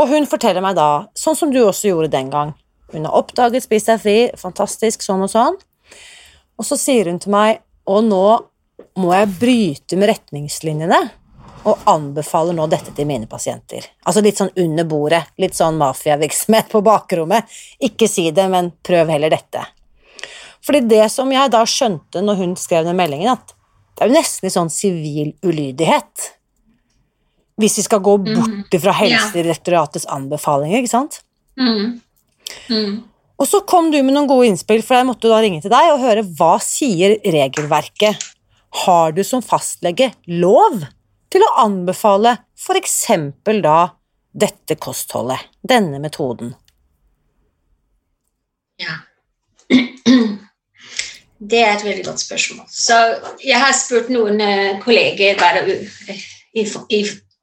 Og 0.01 0.09
hun 0.13 0.29
forteller 0.31 0.65
meg 0.65 0.79
da, 0.79 1.07
sånn 1.19 1.37
som 1.37 1.53
du 1.53 1.61
også 1.63 1.91
gjorde 1.91 2.13
den 2.15 2.31
gang, 2.33 2.55
hun 2.91 3.07
har 3.07 3.19
oppdaget 3.21 3.67
Spis 3.67 3.87
deg 3.87 4.01
fri, 4.03 4.19
fantastisk, 4.39 5.05
sånn 5.05 5.27
og 5.27 5.31
sånn, 5.33 5.59
og 6.61 6.67
så 6.67 6.79
sier 6.81 7.11
hun 7.11 7.21
til 7.23 7.35
meg, 7.35 7.61
og 7.89 8.05
nå 8.07 8.25
må 9.01 9.13
jeg 9.15 9.35
bryte 9.41 9.99
med 9.99 10.11
retningslinjene 10.11 11.01
og 11.69 11.83
anbefaler 11.91 12.57
nå 12.57 12.67
dette 12.73 12.93
til 12.97 13.09
mine 13.09 13.29
pasienter. 13.29 13.85
Altså 14.09 14.23
litt 14.25 14.41
sånn 14.41 14.53
under 14.63 14.87
bordet, 14.89 15.23
litt 15.41 15.57
sånn 15.57 15.79
mafiavirksomhet 15.81 16.71
på 16.73 16.81
bakrommet. 16.85 17.49
Ikke 17.85 18.09
si 18.09 18.31
det, 18.35 18.47
men 18.53 18.73
prøv 18.87 19.13
heller 19.13 19.33
dette. 19.33 19.65
Fordi 20.65 20.83
det 20.89 21.07
som 21.13 21.31
jeg 21.33 21.53
da 21.53 21.63
skjønte 21.69 22.23
når 22.25 22.41
hun 22.41 22.57
skrev 22.61 22.89
den 22.89 22.99
meldingen, 22.99 23.37
at 23.37 23.55
det 23.97 24.07
er 24.07 24.13
jo 24.13 24.17
nesten 24.17 24.47
litt 24.47 24.57
sånn 24.57 24.73
sivil 24.73 25.35
ulydighet. 25.45 26.31
Hvis 27.61 27.77
vi 27.81 27.85
skal 27.85 28.01
gå 28.05 28.17
mhm. 28.23 28.39
bort 28.39 28.81
fra 28.81 28.97
Helsedirektoratets 28.97 30.09
anbefalinger, 30.09 30.81
ikke 30.81 30.95
sant? 30.95 31.21
Mm. 31.61 31.99
Mm. 32.73 32.95
Og 33.41 33.49
så 33.49 33.61
kom 33.69 33.91
du 33.93 33.99
med 34.01 34.15
noen 34.15 34.29
gode 34.29 34.49
innspill, 34.49 34.81
for 34.85 34.97
jeg 34.97 35.09
måtte 35.09 35.29
da 35.29 35.41
ringe 35.45 35.61
til 35.65 35.73
deg 35.73 35.93
og 35.93 36.01
høre 36.01 36.25
hva 36.39 36.55
sier 36.65 37.19
regelverket. 37.21 38.17
Har 38.85 39.13
du 39.17 39.21
som 39.27 39.43
fastlege 39.45 40.11
lov 40.29 40.85
til 41.31 41.45
å 41.47 41.55
anbefale 41.63 42.37
f.eks. 42.59 42.99
da 43.63 43.79
dette 44.31 44.77
kostholdet, 44.79 45.49
denne 45.63 45.99
metoden? 46.03 46.55
Ja. 48.81 49.01
Det 51.51 51.63
er 51.65 51.73
et 51.73 51.85
veldig 51.85 52.05
godt 52.05 52.21
spørsmål. 52.21 52.67
Så 52.69 52.97
jeg 53.41 53.57
har 53.57 53.73
spurt 53.73 54.11
noen 54.13 54.43
eh, 54.45 54.77
kolleger 54.83 55.39
bare 55.41 55.63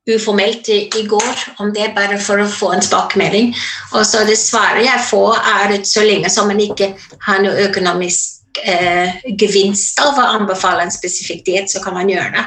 uformelt 0.07 0.69
i, 0.69 1.03
går 1.09 1.41
om 1.63 1.71
det, 1.73 1.87
bare 1.95 2.19
for 2.21 2.43
å 2.43 2.45
få 2.45 2.75
en 2.75 2.83
tilbakemelding. 2.85 3.49
Og 3.95 4.05
så 4.05 4.21
det 4.27 4.37
svaret 4.37 4.85
jeg 4.85 5.05
får, 5.09 5.39
er 5.41 5.73
at 5.79 5.89
så 5.89 6.05
lenge 6.05 6.29
som 6.29 6.45
man 6.51 6.61
ikke 6.61 6.91
har 7.25 7.41
noe 7.41 7.65
økonomisk 7.65 8.61
eh, 8.61 9.17
gevinst 9.33 9.97
av 10.05 10.13
å 10.13 10.29
anbefale 10.37 10.85
en 10.85 10.93
spesifikk 10.93 11.41
diett, 11.49 11.73
så 11.73 11.81
kan 11.81 11.97
man 11.97 12.13
gjøre 12.13 12.35
det. 12.37 12.45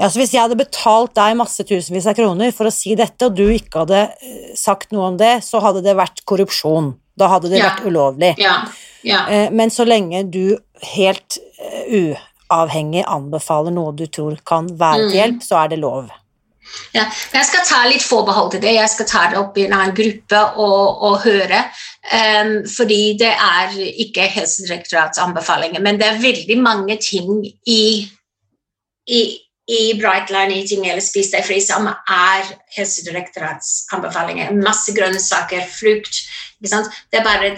Ja, 0.00 0.08
så 0.08 0.22
Hvis 0.22 0.32
jeg 0.32 0.40
hadde 0.40 0.56
betalt 0.56 1.12
deg 1.18 1.36
masse 1.36 1.64
tusenvis 1.68 2.06
av 2.08 2.16
kroner 2.16 2.54
for 2.56 2.70
å 2.70 2.72
si 2.72 2.94
dette, 2.96 3.28
og 3.28 3.36
du 3.36 3.50
ikke 3.52 3.82
hadde 3.82 4.06
eh, 4.08 4.52
sagt 4.56 4.94
noe 4.96 5.10
om 5.12 5.18
det, 5.20 5.42
så 5.44 5.60
hadde 5.60 5.82
det 5.84 5.92
vært 5.98 6.22
korrupsjon. 6.24 6.94
Da 7.20 7.28
hadde 7.34 7.50
det 7.52 7.60
ja. 7.60 7.68
vært 7.68 7.84
ulovlig. 7.84 8.32
Ja. 8.40 8.62
Ja. 9.04 9.26
Eh, 9.28 9.50
men 9.52 9.72
så 9.72 9.84
lenge 9.84 10.24
du 10.32 10.56
helt 10.94 11.36
eh, 11.60 12.16
uavhengig 12.48 13.04
anbefaler 13.04 13.76
noe 13.76 13.92
du 13.96 14.06
tror 14.08 14.40
kan 14.46 14.70
være 14.72 15.04
til 15.04 15.12
mm. 15.12 15.18
hjelp, 15.18 15.44
så 15.44 15.60
er 15.64 15.74
det 15.74 15.80
lov. 15.84 16.08
Ja, 16.94 17.04
jeg 17.34 17.46
skal 17.48 17.64
ta 17.66 17.80
litt 17.88 18.04
forbehold 18.04 18.52
til 18.54 18.62
det. 18.62 18.76
Jeg 18.76 18.90
skal 18.92 19.08
ta 19.10 19.24
det 19.30 19.38
opp 19.40 19.58
i 19.58 19.64
en 19.66 19.74
annen 19.74 19.94
gruppe 19.96 20.40
og, 20.62 21.02
og 21.08 21.16
høre. 21.24 21.64
Um, 22.10 22.52
fordi 22.70 23.00
det 23.20 23.30
er 23.32 23.74
ikke 24.04 24.28
Helsedirektoratets 24.30 25.20
anbefalinger, 25.22 25.82
men 25.82 25.98
det 26.00 26.08
er 26.08 26.22
veldig 26.22 26.58
mange 26.62 26.96
ting 27.02 27.42
i, 27.66 27.82
i, 29.10 29.22
i 29.70 29.94
Bright 30.00 30.30
Line 30.34 30.56
Eating 30.58 30.86
eller 30.88 31.02
Spis 31.04 31.30
deg 31.30 31.44
fri 31.46 31.60
som 31.62 31.86
er 31.86 32.48
Helsedirektorats 32.74 33.86
anbefalinger. 33.94 34.50
Masse 34.58 34.94
grønnsaker, 34.96 35.62
frukt. 35.70 36.24
Det 36.60 37.20
er 37.20 37.24
bare 37.24 37.52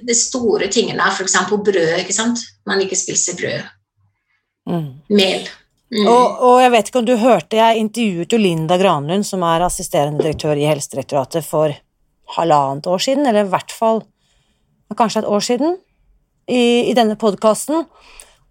de 0.00 0.16
store 0.16 0.70
tingene, 0.72 1.10
f.eks. 1.12 1.36
brød. 1.52 1.98
ikke 2.00 2.16
sant? 2.16 2.40
Man 2.66 2.80
ikke 2.82 2.98
spiser 2.98 3.36
brød. 3.38 3.68
Mm. 4.70 4.88
Mel. 5.12 5.50
Mm. 5.92 6.06
Og, 6.08 6.40
og, 6.40 6.56
jeg 6.62 6.72
vet 6.72 6.88
ikke 6.88 7.02
om 7.02 7.06
du 7.10 7.16
hørte, 7.20 7.58
jeg 7.58 7.82
intervjuet 7.82 8.32
jo 8.32 8.40
Linda 8.40 8.78
Granlund, 8.80 9.26
som 9.28 9.44
er 9.44 9.66
assisterende 9.66 10.24
direktør 10.24 10.56
i 10.56 10.64
Helsedirektoratet, 10.70 11.44
for 11.44 11.74
halvannet 12.38 12.88
år 12.88 13.02
siden, 13.04 13.28
eller 13.28 13.44
i 13.44 13.52
hvert 13.52 13.74
fall 13.76 14.00
kanskje 14.96 15.22
et 15.22 15.28
år 15.28 15.44
siden, 15.44 15.76
i, 16.48 16.88
i 16.88 16.96
denne 16.96 17.18
podkasten. 17.20 17.84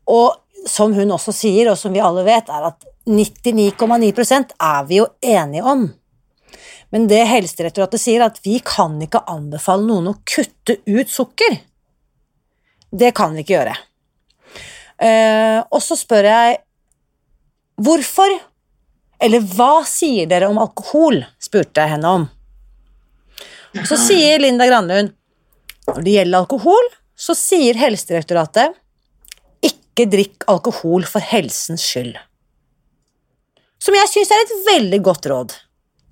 Og 0.10 0.38
som 0.70 0.94
hun 0.94 1.14
også 1.18 1.34
sier, 1.34 1.72
og 1.72 1.80
som 1.82 1.94
vi 1.94 2.04
alle 2.04 2.24
vet, 2.28 2.50
er 2.50 2.70
at 2.70 2.86
99,9% 3.10 4.56
er 4.62 4.86
vi 4.90 5.00
jo 5.02 5.08
enige 5.22 5.64
om. 5.66 5.88
Men 6.92 7.08
det 7.08 7.24
Helsedirektoratet 7.30 8.02
sier, 8.02 8.22
er 8.22 8.30
at 8.30 8.42
vi 8.44 8.60
kan 8.66 9.00
ikke 9.02 9.24
anbefale 9.32 9.88
noen 9.88 10.12
å 10.12 10.18
kutte 10.28 10.78
ut 10.86 11.10
sukker. 11.10 11.56
Det 12.92 13.14
kan 13.16 13.34
vi 13.34 13.46
ikke 13.46 13.56
gjøre. 13.56 13.78
Uh, 15.02 15.60
og 15.72 15.80
så 15.82 15.98
spør 15.98 16.28
jeg 16.30 16.60
Hvorfor? 17.82 18.30
Eller 19.22 19.42
hva 19.56 19.82
sier 19.90 20.28
dere 20.30 20.52
om 20.52 20.60
alkohol? 20.62 21.24
spurte 21.42 21.82
jeg 21.82 21.96
henne 21.96 22.12
om. 22.20 22.28
Og 23.80 23.88
så 23.90 23.98
sier 23.98 24.42
Linda 24.44 24.68
Granlund 24.70 25.16
når 25.88 26.04
det 26.06 26.14
gjelder 26.14 26.44
alkohol, 26.44 26.90
så 27.18 27.34
sier 27.38 27.80
Helsedirektoratet 27.80 28.76
ikke 29.66 30.06
drikk 30.12 30.46
alkohol 30.52 31.08
for 31.10 31.24
helsens 31.26 31.84
skyld. 31.90 32.20
Som 33.82 33.98
jeg 33.98 34.10
syns 34.12 34.32
er 34.32 34.44
et 34.44 34.56
veldig 34.68 35.02
godt 35.06 35.28
råd. 35.32 35.54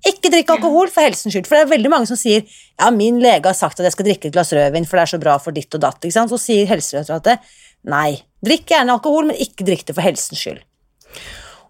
Ikke 0.08 0.30
drikk 0.32 0.48
alkohol 0.54 0.88
for 0.90 1.04
helsens 1.04 1.34
skyld. 1.34 1.46
For 1.48 1.58
det 1.58 1.66
er 1.66 1.74
veldig 1.74 1.90
mange 1.92 2.08
som 2.08 2.18
sier 2.18 2.42
ja, 2.42 2.88
min 2.94 3.20
lege 3.22 3.46
har 3.46 3.56
sagt 3.56 3.80
at 3.80 3.86
jeg 3.86 3.94
skal 3.94 4.08
drikke 4.08 4.30
et 4.30 4.34
glass 4.34 4.52
rødvin, 4.56 4.88
for 4.88 4.98
det 4.98 5.04
er 5.04 5.12
så 5.12 5.20
bra 5.22 5.36
for 5.42 5.56
ditt 5.56 5.76
og 5.76 5.84
datt. 5.84 6.08
Så 6.16 6.40
sier 6.40 6.70
Helsedirektoratet 6.70 7.52
nei, 7.90 8.16
drikk 8.44 8.72
gjerne 8.72 8.96
alkohol, 8.96 9.30
men 9.30 9.38
ikke 9.40 9.64
drikk 9.68 9.86
det 9.88 9.96
for 9.96 10.04
helsens 10.04 10.40
skyld. 10.40 10.60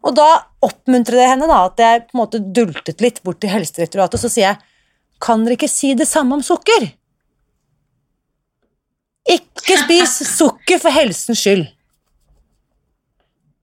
Og 0.01 0.15
da 0.17 0.29
oppmuntrer 0.65 1.21
det 1.21 1.29
henne 1.29 1.49
da, 1.51 1.59
at 1.69 1.83
jeg 1.83 2.07
på 2.07 2.17
en 2.17 2.23
måte 2.23 2.41
dultet 2.41 3.03
litt 3.05 3.21
bort 3.27 3.43
til 3.43 3.53
Helsedirektoratet, 3.53 4.17
og 4.17 4.25
så 4.25 4.33
sier 4.33 4.49
jeg 4.49 4.63
kan 5.21 5.45
dere 5.45 5.59
ikke 5.59 5.69
si 5.69 5.93
det 5.99 6.09
samme 6.09 6.39
om 6.39 6.43
sukker? 6.45 6.89
Ikke 9.29 9.77
spis 9.83 10.17
sukker 10.39 10.81
for 10.81 10.95
helsens 10.95 11.43
skyld. 11.43 11.67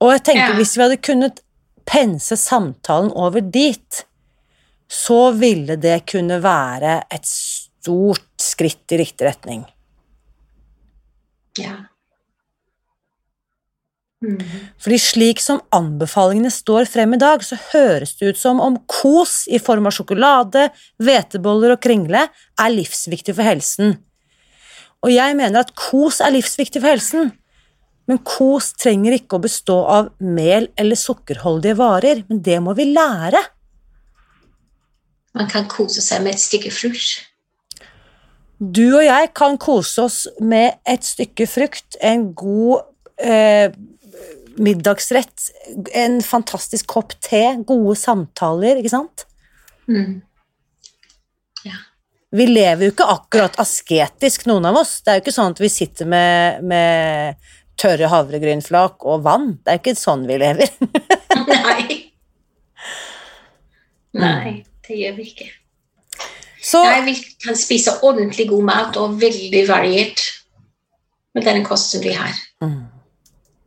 Og 0.04 0.14
jeg 0.14 0.24
tenker 0.30 0.54
ja. 0.54 0.58
hvis 0.60 0.76
vi 0.78 0.84
hadde 0.86 1.02
kunnet 1.02 1.42
pense 1.88 2.38
samtalen 2.38 3.12
over 3.16 3.42
dit, 3.42 4.04
så 4.88 5.32
ville 5.36 5.76
det 5.80 6.02
kunne 6.12 6.40
være 6.44 7.02
et 7.12 7.28
stort 7.28 8.26
skritt 8.42 8.96
i 8.96 9.02
riktig 9.02 9.28
retning. 9.28 9.66
Ja. 11.58 11.76
Mm. 14.26 14.40
Fordi 14.82 14.98
slik 15.02 15.42
som 15.44 15.60
anbefalingene 15.76 16.50
står 16.54 16.88
frem 16.90 17.14
i 17.14 17.22
dag, 17.22 17.44
så 17.46 17.58
høres 17.72 18.16
det 18.18 18.34
ut 18.34 18.40
som 18.40 18.62
om 18.64 18.80
kos 18.90 19.44
i 19.52 19.60
form 19.62 19.90
av 19.90 19.94
sjokolade, 19.94 20.70
hveteboller 21.04 21.76
og 21.76 21.82
kringle 21.84 22.24
er 22.26 22.74
livsviktig 22.74 23.36
for 23.38 23.46
helsen. 23.46 23.98
Og 25.06 25.14
jeg 25.14 25.38
mener 25.38 25.62
at 25.62 25.76
kos 25.78 26.18
er 26.26 26.34
livsviktig 26.34 26.82
for 26.82 26.96
helsen, 26.96 27.32
men 28.08 28.20
kos 28.24 28.72
trenger 28.80 29.18
ikke 29.18 29.38
å 29.38 29.44
bestå 29.44 29.78
av 29.92 30.12
mel 30.24 30.70
eller 30.80 31.00
sukkerholdige 31.00 31.78
varer, 31.80 32.24
men 32.30 32.42
det 32.44 32.60
må 32.64 32.76
vi 32.78 32.88
lære. 32.94 33.42
Man 35.38 35.50
kan 35.52 35.68
kose 35.70 36.02
seg 36.02 36.24
med 36.24 36.38
et 36.38 36.42
stykke 36.42 36.72
frukt. 36.74 37.18
Du 38.58 38.86
og 38.88 39.04
jeg 39.06 39.30
kan 39.38 39.60
kose 39.62 40.08
oss 40.08 40.22
med 40.42 40.80
et 40.88 41.04
stykke 41.06 41.46
frukt, 41.50 42.00
en 42.02 42.32
god 42.38 42.88
eh, 43.22 43.76
middagsrett, 44.58 45.52
en 45.94 46.18
fantastisk 46.26 46.88
kopp 46.90 47.14
te, 47.22 47.44
gode 47.68 47.94
samtaler, 48.00 48.80
ikke 48.82 48.96
sant? 48.96 49.28
Mm. 49.86 50.24
Vi 52.36 52.44
lever 52.50 52.88
jo 52.88 52.92
ikke 52.92 53.08
akkurat 53.08 53.56
asketisk, 53.62 54.48
noen 54.50 54.66
av 54.68 54.82
oss. 54.82 54.98
Det 55.00 55.14
er 55.14 55.20
jo 55.20 55.24
ikke 55.24 55.36
sånn 55.36 55.54
at 55.54 55.62
vi 55.64 55.70
sitter 55.72 56.10
med, 56.12 56.66
med 56.68 57.54
tørre 57.78 58.10
havregrynflak 58.12 59.06
og 59.06 59.24
vann. 59.28 59.52
Det 59.64 59.74
er 59.74 59.82
ikke 59.82 59.96
sånn 59.98 60.26
vi 60.30 60.40
lever. 60.42 60.72
Nei. 61.54 61.86
Nei, 64.18 64.54
det 64.88 64.98
gjør 64.98 65.18
vi 65.20 65.30
ikke. 65.32 65.50
Så 66.68 66.82
Nei, 66.84 67.02
vi 67.06 67.16
kan 67.44 67.56
spise 67.56 68.00
ordentlig 68.04 68.48
god 68.50 68.66
mat 68.68 68.98
og 69.00 69.20
veldig 69.22 69.64
variert 69.70 70.24
med 71.38 71.46
denne 71.46 71.64
kosten 71.68 72.02
vi 72.04 72.16
har. 72.18 72.34
Mm. 72.64 72.82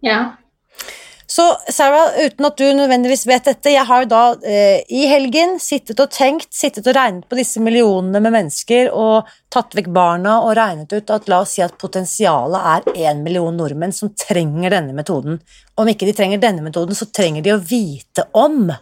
Ja. 0.05 0.21
Så 1.31 1.45
Sarah, 1.71 2.11
uten 2.27 2.47
at 2.49 2.57
du 2.59 2.65
nødvendigvis 2.75 3.23
vet 3.31 3.47
dette, 3.47 3.71
jeg 3.71 3.87
har 3.87 4.03
jo 4.03 4.09
da 4.11 4.23
eh, 4.43 4.81
i 4.91 5.05
helgen 5.07 5.61
sittet 5.63 6.01
og 6.03 6.11
tenkt, 6.11 6.49
sittet 6.51 6.89
og 6.91 6.97
regnet 6.97 7.29
på 7.31 7.39
disse 7.39 7.63
millionene 7.63 8.19
med 8.19 8.35
mennesker 8.35 8.91
og 8.91 9.31
tatt 9.55 9.77
vekk 9.79 9.93
barna 9.95 10.41
og 10.43 10.57
regnet 10.59 10.91
ut 10.91 11.13
at 11.15 11.31
la 11.31 11.39
oss 11.45 11.55
si 11.55 11.63
at 11.63 11.79
potensialet 11.79 12.67
er 12.73 13.07
én 13.07 13.23
million 13.23 13.55
nordmenn 13.55 13.95
som 13.95 14.11
trenger 14.19 14.75
denne 14.75 14.97
metoden. 14.97 15.39
Om 15.79 15.95
ikke 15.95 16.11
de 16.11 16.17
trenger 16.19 16.43
denne 16.43 16.67
metoden, 16.67 16.99
så 16.99 17.07
trenger 17.07 17.47
de 17.47 17.55
å 17.55 17.63
vite 17.63 18.27
om 18.35 18.73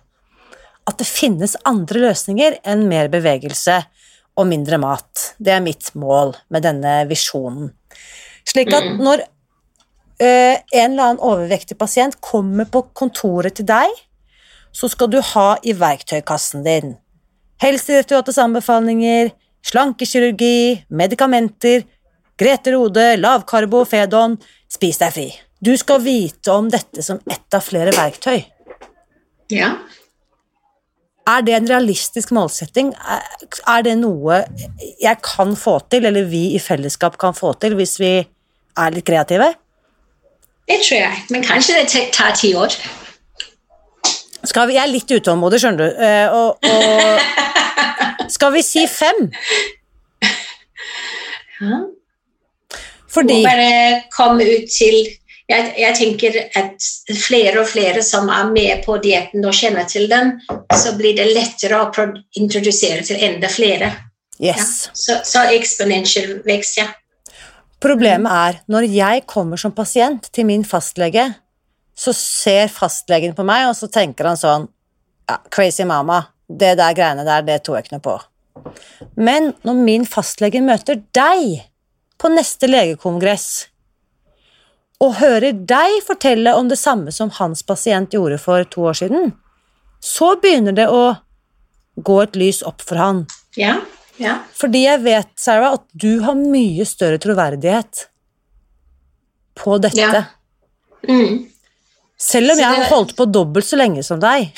at 0.89 0.97
det 0.97 1.11
finnes 1.11 1.59
andre 1.69 2.07
løsninger 2.09 2.63
enn 2.65 2.89
mer 2.89 3.13
bevegelse 3.13 3.83
og 4.41 4.49
mindre 4.49 4.81
mat. 4.81 5.35
Det 5.37 5.53
er 5.53 5.61
mitt 5.61 5.93
mål 6.01 6.33
med 6.49 6.65
denne 6.65 7.03
visjonen. 7.11 7.75
Slik 8.49 8.73
at 8.73 8.89
Mm. 8.89 9.03
når 9.05 9.29
en 10.25 10.93
eller 10.93 11.03
annen 11.05 11.21
overvektig 11.23 11.77
pasient 11.79 12.17
kommer 12.21 12.65
på 12.67 12.83
kontoret 12.99 13.55
til 13.59 13.67
deg, 13.69 13.91
så 14.75 14.89
skal 14.91 15.11
du 15.11 15.21
ha 15.35 15.57
i 15.63 15.73
verktøykassen 15.79 16.65
din 16.67 16.97
Helsedirektoratets 17.59 18.39
anbefalinger, 18.39 19.33
slankekirurgi, 19.67 20.85
medikamenter, 20.95 21.83
Grete 22.39 22.71
Rode, 22.71 23.17
lavkarbo, 23.19 23.81
Fedon, 23.91 24.37
spis 24.71 25.01
deg 25.01 25.11
fri. 25.17 25.25
Du 25.59 25.73
skal 25.77 25.99
vite 26.05 26.53
om 26.55 26.69
dette 26.71 27.03
som 27.03 27.19
ett 27.27 27.55
av 27.59 27.65
flere 27.67 27.91
verktøy. 27.97 28.45
ja. 29.51 29.73
Er 31.29 31.43
det 31.45 31.53
en 31.59 31.67
realistisk 31.69 32.31
målsetting? 32.33 32.95
Er- 32.95 33.25
Er 33.67 33.83
det 33.83 33.99
noe 33.99 34.45
jeg 35.03 35.19
kan 35.23 35.55
få 35.57 35.75
til, 35.91 36.07
eller 36.07 36.25
vi 36.25 36.55
i 36.55 36.59
fellesskap 36.59 37.19
kan 37.19 37.35
få 37.35 37.53
til, 37.61 37.75
hvis 37.75 37.99
vi 38.01 38.27
er 38.79 38.91
litt 38.91 39.05
kreative? 39.05 39.55
Det 40.69 40.81
tror 40.85 40.99
jeg. 41.01 41.21
Men 41.31 41.45
kanskje 41.45 41.75
det 41.79 42.09
tar- 42.13 42.37
ti 42.37 42.55
år. 42.55 42.75
Skal 44.45 44.69
vi, 44.69 44.75
jeg 44.75 44.83
er 44.85 44.93
litt 44.93 45.11
utålmodig, 45.11 45.61
skjønner 45.61 45.79
du. 45.79 45.89
Uh, 45.99 46.29
og, 46.39 46.49
og 46.63 48.31
skal 48.37 48.53
vi 48.55 48.63
si 48.63 48.87
fem? 48.87 49.31
Ja. 51.59 51.81
Fordi 53.09 53.41
Må 53.41 53.49
bare 53.49 54.03
komme 54.15 54.45
ut 54.47 54.69
til 54.71 55.09
jeg, 55.49 55.73
jeg 55.81 55.97
tenker 55.97 56.35
at 56.61 56.87
flere 57.17 57.63
og 57.63 57.69
flere 57.71 58.03
som 58.05 58.29
er 58.29 58.51
med 58.53 58.83
på 58.85 58.99
dietten 59.01 59.47
og 59.49 59.57
kjenner 59.57 59.89
til 59.89 60.05
den, 60.11 60.35
så 60.77 60.93
blir 60.99 61.17
det 61.17 61.31
lettere 61.33 61.81
å 61.81 62.07
introdusere 62.37 63.01
til 63.09 63.25
enda 63.25 63.49
flere. 63.49 63.89
Ja. 64.39 64.55
Så, 64.61 65.17
så 65.25 65.47
exponential 65.57 66.43
vekst, 66.47 66.83
ja. 66.83 66.91
Problemet 67.83 68.33
er, 68.33 68.59
når 68.67 68.89
jeg 68.91 69.23
kommer 69.31 69.61
som 69.61 69.75
pasient 69.75 70.27
til 70.35 70.49
min 70.49 70.65
fastlege, 70.67 71.29
så 71.99 72.15
ser 72.15 72.71
fastlegen 72.71 73.37
på 73.39 73.47
meg, 73.47 73.69
og 73.71 73.77
så 73.79 73.89
tenker 73.91 74.27
han 74.31 74.39
sånn 74.39 74.67
ja, 75.29 75.39
Crazy 75.55 75.87
mama, 75.87 76.25
det 76.49 76.77
der 76.81 76.95
greiene 76.97 77.27
der, 77.27 77.45
det 77.47 77.61
tror 77.63 77.79
jeg 77.79 77.87
ikke 77.87 77.99
noe 77.99 78.07
på. 78.07 78.17
Men 79.19 79.53
når 79.67 79.83
min 79.87 80.07
fastlege 80.09 80.63
møter 80.65 81.03
deg 81.15 81.67
på 82.19 82.31
neste 82.33 82.71
legekongress, 82.71 83.69
og 84.99 85.21
hører 85.21 85.55
deg 85.55 86.01
fortelle 86.07 86.57
om 86.59 86.71
det 86.71 86.79
samme 86.81 87.13
som 87.15 87.31
hans 87.37 87.63
pasient 87.67 88.15
gjorde 88.15 88.41
for 88.43 88.67
to 88.67 88.89
år 88.91 88.99
siden, 88.99 89.31
så 90.03 90.33
begynner 90.43 90.75
det 90.75 90.89
å 90.91 91.13
gå 92.03 92.17
et 92.23 92.39
lys 92.39 92.65
opp 92.67 92.83
for 92.83 92.99
han. 92.99 93.23
Ja, 93.59 93.79
ja. 94.19 94.39
Fordi 94.59 94.85
jeg 94.85 95.03
vet, 95.05 95.31
Sarah, 95.39 95.79
at 95.79 95.87
du 95.93 96.21
har 96.25 96.39
mye 96.39 96.87
større 96.89 97.21
troverdighet 97.23 98.09
på 99.59 99.79
dette. 99.83 100.01
Ja. 100.01 100.25
Mm. 101.09 101.47
Selv 102.19 102.51
om 102.51 102.59
jeg 102.59 102.67
har 102.67 102.89
holdt 102.91 103.15
på 103.19 103.29
dobbelt 103.31 103.67
så 103.67 103.79
lenge 103.79 104.03
som 104.07 104.19
deg, 104.23 104.51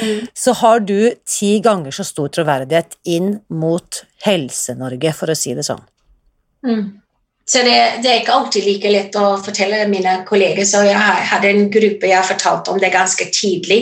Mm. 0.00 0.26
så 0.42 0.52
har 0.56 0.80
du 0.80 1.12
ti 1.28 1.58
ganger 1.60 1.92
så 1.92 2.04
stor 2.04 2.30
troverdighet 2.32 2.96
inn 3.04 3.34
mot 3.52 4.02
Helse-Norge, 4.24 5.12
for 5.16 5.32
å 5.32 5.36
si 5.36 5.52
det 5.54 5.66
sånn. 5.66 5.82
Mm. 6.64 7.00
Så 7.50 7.64
det, 7.66 7.76
det 8.02 8.10
er 8.10 8.20
ikke 8.20 8.36
alltid 8.36 8.64
like 8.64 8.90
lett 8.92 9.16
å 9.18 9.34
fortelle 9.42 9.82
mine 9.90 10.20
kolleger, 10.28 10.64
så 10.68 10.84
jeg 10.86 10.96
hadde 10.96 11.50
en 11.50 11.70
gruppe 11.72 12.08
jeg 12.08 12.28
fortalte 12.28 12.72
om 12.72 12.78
det 12.80 12.92
ganske 12.94 13.26
tidlig, 13.34 13.80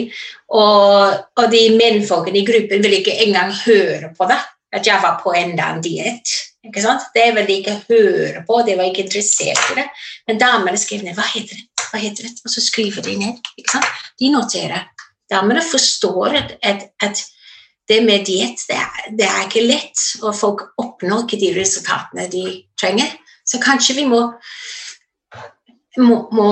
og, 0.48 1.18
og 1.37 1.50
de 1.52 1.64
mennfolkene 1.76 2.40
i 2.40 2.46
gruppen 2.48 2.80
ville 2.80 3.02
ikke 3.02 3.18
engang 3.26 3.52
høre 3.66 4.14
på 4.16 4.28
det, 4.30 4.38
at 4.72 4.87
jeg 4.87 5.00
var 5.02 5.20
på 5.22 5.33
en 5.37 5.57
diett. 5.83 6.35
Ikke 6.66 6.83
sant? 6.83 7.09
Det 7.14 7.31
ville 7.33 7.46
de 7.48 7.59
ikke 7.62 7.78
høre 7.88 8.44
på, 8.46 8.61
de 8.66 8.76
var 8.76 8.90
ikke 8.90 9.07
interessert 9.07 9.72
i 9.72 9.78
det. 9.78 9.87
Men 10.28 10.40
damene 10.40 10.81
skrev 10.81 11.04
ned 11.07 11.16
hva 11.16 11.24
heter 11.31 11.57
det, 11.57 11.66
hva 11.88 12.00
heter 12.02 12.28
det, 12.28 12.35
og 12.44 12.52
så 12.52 12.64
skriver 12.64 13.04
de 13.07 13.16
ned. 13.20 13.40
Ikke 13.57 13.78
sant? 13.78 13.88
De 14.20 14.31
noterer. 14.35 14.88
Damene 15.31 15.62
forstår 15.64 16.37
at, 16.40 16.54
at, 16.62 16.88
at 17.04 17.24
det 17.88 18.02
med 18.04 18.26
diett, 18.28 18.61
det, 18.68 18.78
det 19.16 19.28
er 19.28 19.46
ikke 19.46 19.64
lett, 19.64 20.04
og 20.22 20.37
folk 20.37 20.66
oppnår 20.81 21.24
ikke 21.24 21.40
de 21.40 21.54
resultatene 21.57 22.28
de 22.33 22.44
trenger. 22.81 23.14
Så 23.48 23.61
kanskje 23.62 23.96
vi 23.96 24.04
må, 24.09 24.20
må, 26.04 26.18
må 26.37 26.48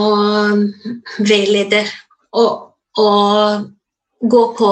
veilede 1.19 1.83
og, 2.33 2.79
og 2.97 3.67
gå 4.21 4.43
på 4.57 4.71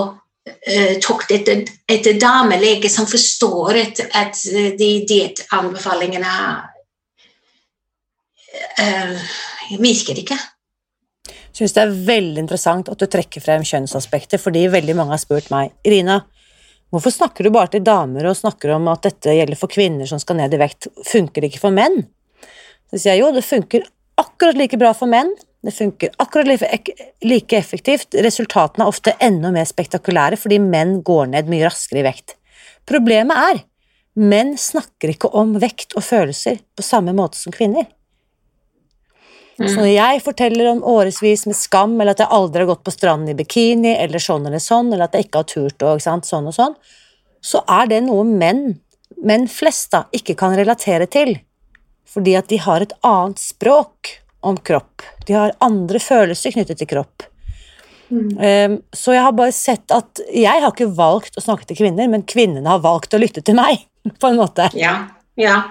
tokt 1.00 1.30
etter, 1.32 1.62
etter 1.88 2.18
damelege 2.20 2.90
som 2.92 3.06
forstår 3.08 3.78
at, 3.80 4.00
at 4.12 4.40
de 4.78 4.88
diettanbefalingene 5.08 6.34
uh, 8.80 9.30
virker 9.80 10.20
ikke. 10.20 10.36
Jeg 11.24 11.56
syns 11.60 11.74
det 11.76 11.82
er 11.84 11.98
veldig 12.08 12.42
interessant 12.42 12.88
at 12.90 13.00
du 13.00 13.06
trekker 13.06 13.42
frem 13.42 13.64
kjønnsaspektet, 13.66 14.42
fordi 14.42 14.66
veldig 14.72 14.96
mange 14.98 15.14
har 15.14 15.22
spurt 15.22 15.52
meg 15.54 15.70
Irina, 15.86 16.20
hvorfor 16.90 17.14
snakker 17.14 17.46
du 17.46 17.54
bare 17.54 17.70
til 17.76 17.84
damer 17.86 18.26
og 18.26 18.36
snakker 18.38 18.74
om 18.74 18.90
at 18.90 19.06
dette 19.06 19.36
gjelder 19.36 19.58
for 19.58 19.70
kvinner 19.70 20.08
som 20.10 20.20
skal 20.22 20.40
ned 20.40 20.54
i 20.54 20.60
vekt, 20.60 20.90
funker 21.06 21.44
det 21.44 21.52
ikke 21.52 21.62
for 21.68 21.74
menn? 21.74 22.02
Så 22.90 22.98
sier 22.98 23.14
jeg 23.14 23.22
jo, 23.22 23.32
det 23.34 23.46
funker 23.46 23.86
akkurat 24.20 24.58
like 24.58 24.78
bra 24.78 24.92
for 24.98 25.10
menn, 25.10 25.30
det 25.64 25.72
funker 25.72 26.12
akkurat 26.20 26.46
like, 27.24 27.56
effektivt, 27.56 28.14
resultatene 28.14 28.84
er 28.84 28.90
ofte 28.90 29.14
enda 29.22 29.52
mer 29.54 29.64
spektakulære 29.68 30.36
fordi 30.40 30.60
menn 30.60 30.98
går 31.06 31.30
ned 31.32 31.48
mye 31.48 31.64
raskere 31.64 32.02
i 32.02 32.06
vekt. 32.06 32.36
Problemet 32.88 33.52
er, 33.52 33.60
menn 34.20 34.54
snakker 34.60 35.14
ikke 35.14 35.32
om 35.32 35.56
vekt 35.62 35.96
og 35.96 36.04
følelser 36.04 36.60
på 36.76 36.84
samme 36.84 37.14
måte 37.16 37.40
som 37.40 37.54
kvinner. 37.54 37.88
Så 39.54 39.76
når 39.78 39.92
jeg 39.92 40.22
forteller 40.24 40.66
om 40.72 40.82
årevis 40.90 41.44
med 41.46 41.54
skam, 41.54 41.94
eller 42.00 42.16
at 42.16 42.24
jeg 42.24 42.34
aldri 42.34 42.64
har 42.64 42.72
gått 42.72 42.82
på 42.86 42.92
stranden 42.94 43.30
i 43.30 43.36
bikini, 43.38 43.92
eller 44.02 44.22
sånn 44.22 44.48
eller 44.48 44.62
sånn, 44.62 44.90
eller 44.90 45.06
at 45.06 45.14
jeg 45.14 45.28
ikke 45.28 45.44
har 45.44 45.50
turt 45.52 45.84
og 45.86 46.02
sånn 46.02 46.50
og 46.50 46.56
sånn, 46.56 46.74
så 47.44 47.62
er 47.70 47.86
det 47.92 48.00
noe 48.08 48.24
menn, 48.26 48.80
menn 49.22 49.46
flest 49.48 49.92
da, 49.94 50.04
ikke 50.16 50.34
kan 50.40 50.56
relatere 50.58 51.06
til. 51.06 51.36
Fordi 52.10 52.34
at 52.38 52.50
de 52.50 52.58
har 52.66 52.82
et 52.82 52.96
annet 53.06 53.40
språk 53.40 54.16
om 54.44 54.56
kropp. 54.60 55.02
De 55.26 55.36
har 55.36 55.54
andre 55.64 56.00
følelser 56.02 56.54
knyttet 56.54 56.78
til 56.82 56.90
kropp. 56.90 57.24
Um, 58.14 58.76
så 58.94 59.14
jeg 59.16 59.22
har 59.24 59.32
bare 59.34 59.52
sett 59.56 59.90
at 59.90 60.20
jeg 60.30 60.60
har 60.62 60.70
ikke 60.70 60.90
valgt 60.94 61.38
å 61.40 61.42
snakke 61.42 61.66
til 61.66 61.78
kvinner, 61.80 62.06
men 62.12 62.22
kvinnene 62.28 62.68
har 62.70 62.82
valgt 62.84 63.16
å 63.16 63.18
lytte 63.18 63.42
til 63.42 63.56
meg, 63.58 63.80
på 64.20 64.30
en 64.30 64.38
måte. 64.38 64.68
Ja, 64.78 64.98
ja. 65.40 65.62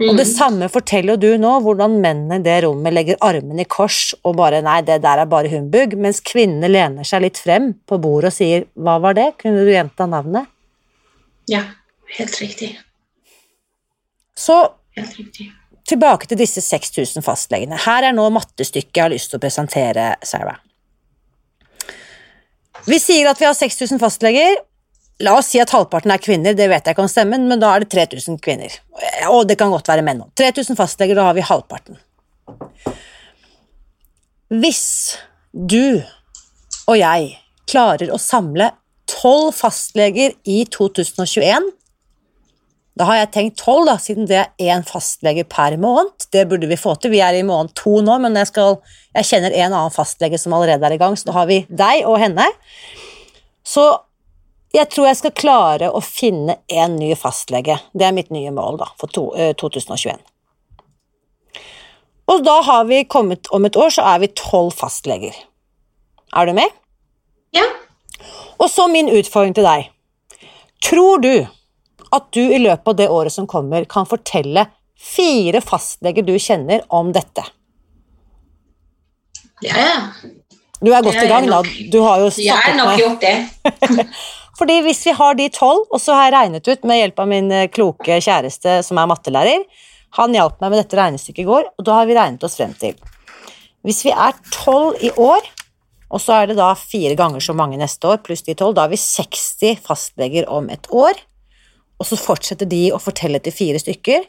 Og 0.00 0.16
det 0.18 0.24
Mm. 0.26 0.32
samme 0.34 0.66
forteller 0.72 1.14
jo 1.14 1.20
du 1.22 1.38
nå, 1.38 1.50
hvordan 1.62 2.00
mennene 2.02 2.40
i 2.40 2.42
det 2.42 2.64
rommet 2.64 2.90
legger 2.96 3.20
armene 3.22 3.62
i 3.62 3.68
kors 3.70 4.14
og 4.24 4.34
bare 4.40 4.58
'nei, 4.64 4.80
det 4.82 4.96
der 5.04 5.20
er 5.22 5.28
bare 5.30 5.46
humbug', 5.52 5.94
mens 5.94 6.18
kvinnene 6.18 6.66
lener 6.66 7.04
seg 7.06 7.22
litt 7.22 7.38
frem 7.38 7.74
på 7.86 8.00
bordet 8.02 8.32
og 8.32 8.34
sier 8.34 8.64
'hva 8.74 8.96
var 9.00 9.14
det', 9.14 9.38
kunne 9.38 9.62
du 9.62 9.70
gjenta 9.70 10.08
navnet? 10.10 10.48
ja, 11.46 11.62
helt 12.18 12.34
riktig. 12.40 12.76
Så 14.34 14.72
Helt 14.96 15.14
riktig. 15.18 15.52
Tilbake 15.88 16.28
til 16.30 16.40
disse 16.40 16.62
6000 16.64 17.24
fastlegene. 17.24 17.78
Her 17.84 18.08
er 18.08 18.14
nå 18.16 18.26
mattestykket 18.32 18.96
jeg 18.96 19.04
har 19.04 19.12
lyst 19.12 19.32
til 19.32 19.40
å 19.40 19.44
presentere, 19.44 20.14
Sarah. 20.24 20.60
Vi 22.84 22.98
sier 23.00 23.28
at 23.30 23.40
vi 23.40 23.48
har 23.48 23.56
6000 23.56 24.00
fastleger. 24.00 24.56
La 25.24 25.36
oss 25.38 25.52
si 25.52 25.60
at 25.62 25.70
halvparten 25.70 26.10
er 26.10 26.20
kvinner, 26.20 26.56
det 26.58 26.66
vet 26.68 26.84
jeg 26.84 26.96
ikke 26.96 27.04
om 27.04 27.10
stemmen, 27.10 27.46
men 27.48 27.60
da 27.62 27.70
er 27.72 27.84
det 27.84 27.92
3000 27.94 28.40
kvinner. 28.42 28.72
Og 29.30 29.44
det 29.48 29.56
kan 29.60 29.72
godt 29.72 29.88
være 29.88 30.02
menn 30.04 30.24
òg. 30.24 30.32
3000 30.40 30.76
fastleger, 30.78 31.16
da 31.16 31.28
har 31.28 31.36
vi 31.36 31.46
halvparten. 31.46 32.00
Hvis 34.54 34.84
du 35.52 36.02
og 36.90 36.98
jeg 36.98 37.30
klarer 37.70 38.10
å 38.12 38.20
samle 38.20 38.72
tolv 39.08 39.54
fastleger 39.56 40.34
i 40.44 40.64
2021 40.68 41.70
Da 42.94 43.08
har 43.08 43.18
jeg 43.18 43.30
tenkt 43.34 43.58
tolv, 43.58 43.90
siden 43.98 44.28
det 44.30 44.36
er 44.38 44.70
én 44.70 44.84
fastlege 44.86 45.42
per 45.50 45.74
måned. 45.82 46.28
Det 46.30 46.44
burde 46.50 46.68
vi 46.70 46.78
få 46.78 46.94
til. 46.94 47.10
Vi 47.10 47.22
er 47.24 47.34
i 47.34 47.46
måned 47.46 47.74
to 47.78 47.98
nå, 48.06 48.20
men 48.22 48.38
jeg, 48.38 48.52
skal, 48.52 48.76
jeg 49.16 49.30
kjenner 49.32 49.54
en 49.54 49.72
annen 49.72 49.94
fastlege 49.94 50.38
som 50.38 50.54
allerede 50.54 50.86
er 50.86 50.94
i 50.94 51.00
gang, 51.00 51.16
så 51.18 51.30
da 51.30 51.38
har 51.40 51.48
vi 51.50 51.64
deg 51.68 52.04
og 52.06 52.20
henne. 52.22 52.46
Så 53.66 53.88
jeg 54.74 54.90
tror 54.90 55.08
jeg 55.08 55.18
skal 55.18 55.34
klare 55.38 55.88
å 55.90 56.02
finne 56.02 56.60
en 56.70 56.94
ny 57.00 57.10
fastlege. 57.18 57.80
Det 57.94 58.06
er 58.06 58.14
mitt 58.14 58.30
nye 58.34 58.52
mål 58.54 58.78
da, 58.84 58.88
for 59.00 59.10
to, 59.10 59.26
eh, 59.34 59.54
2021. 59.58 60.22
Og 62.30 62.44
da 62.46 62.60
har 62.64 62.86
vi 62.88 63.02
kommet 63.04 63.50
Om 63.52 63.66
et 63.68 63.76
år 63.76 63.90
så 63.92 64.02
er 64.14 64.22
vi 64.22 64.30
tolv 64.32 64.72
fastleger. 64.72 65.34
Er 66.34 66.46
du 66.46 66.54
med? 66.56 66.70
Ja. 67.52 67.66
Og 68.58 68.70
så 68.70 68.88
min 68.88 69.10
utfordring 69.12 69.54
til 69.54 69.66
deg. 69.66 69.90
Tror 70.82 71.20
du 71.20 71.46
at 72.14 72.30
du 72.34 72.42
i 72.42 72.60
løpet 72.62 72.94
av 72.94 72.96
det 72.98 73.10
året 73.10 73.34
som 73.34 73.48
kommer, 73.50 73.86
kan 73.90 74.08
fortelle 74.08 74.68
fire 74.94 75.60
fastleger 75.64 76.26
du 76.26 76.34
kjenner 76.38 76.84
om 76.94 77.12
dette? 77.14 77.44
Ja, 79.64 79.74
ja. 79.74 80.00
Du 80.84 80.90
er 80.92 81.04
godt 81.04 81.22
i 81.22 81.28
gang, 81.30 81.46
da. 81.48 81.62
Du 81.92 82.00
har 82.04 82.20
jo 82.20 82.30
Jeg 82.36 82.52
har 82.52 82.74
nok 82.76 82.90
med 82.92 83.00
gjort 83.00 83.22
det. 83.24 84.06
Fordi 84.58 84.76
hvis 84.86 85.00
vi 85.06 85.14
har 85.16 85.34
de 85.38 85.48
tolv, 85.50 85.86
og 85.90 86.00
så 86.02 86.14
har 86.14 86.28
jeg 86.28 86.34
regnet 86.36 86.68
ut 86.68 86.84
med 86.86 87.00
hjelp 87.00 87.20
av 87.24 87.30
min 87.30 87.50
eh, 87.50 87.70
kloke 87.72 88.20
kjæreste 88.22 88.76
som 88.86 89.00
er 89.00 89.08
mattelærer 89.10 89.64
Han 90.20 90.36
hjalp 90.36 90.60
meg 90.62 90.70
med 90.70 90.78
dette 90.82 90.98
regnestykket 90.98 91.42
i 91.42 91.48
går, 91.48 91.70
og 91.74 91.86
da 91.88 91.98
har 91.98 92.06
vi 92.06 92.14
regnet 92.18 92.44
oss 92.46 92.54
frem 92.60 92.74
til 92.78 92.94
Hvis 93.82 94.04
vi 94.06 94.12
er 94.14 94.36
tolv 94.54 95.00
i 95.02 95.10
år, 95.10 95.48
og 96.14 96.22
så 96.22 96.38
er 96.38 96.52
det 96.52 96.58
da 96.60 96.70
fire 96.78 97.16
ganger 97.18 97.42
så 97.42 97.56
mange 97.56 97.80
neste 97.80 98.06
år, 98.06 98.22
pluss 98.22 98.44
de 98.46 98.54
tolv, 98.54 98.76
da 98.76 98.86
har 98.86 98.92
vi 98.92 99.00
60 99.00 99.82
fastleger 99.82 100.46
om 100.52 100.70
et 100.70 100.86
år, 100.94 101.18
og 102.04 102.10
så 102.10 102.20
fortsetter 102.20 102.68
de 102.68 102.90
å 102.92 103.00
fortelle 103.00 103.40
til 103.40 103.54
fire 103.56 103.80
stykker. 103.80 104.26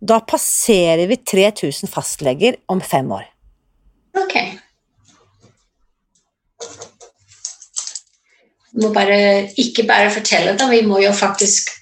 Da 0.00 0.22
passerer 0.24 1.04
vi 1.10 1.18
3000 1.20 1.90
fastleger 1.90 2.56
om 2.72 2.80
fem 2.80 3.10
år. 3.12 3.26
Ok. 4.16 4.36
Vi 8.72 8.86
må 8.86 8.92
bare, 8.94 9.18
ikke 9.58 9.84
bare 9.88 10.08
fortelle 10.14 10.54
det, 10.56 10.68
vi 10.70 10.80
må 10.86 11.02
jo 11.02 11.12
faktisk 11.12 11.74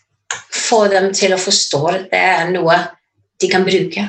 få 0.67 0.87
dem 0.91 1.13
til 1.15 1.37
å 1.37 1.41
forstå 1.41 1.81
at 1.93 2.07
det 2.11 2.23
er 2.33 2.51
noe 2.51 2.79
de 3.39 3.51
kan 3.53 3.67
bruke. 3.67 4.09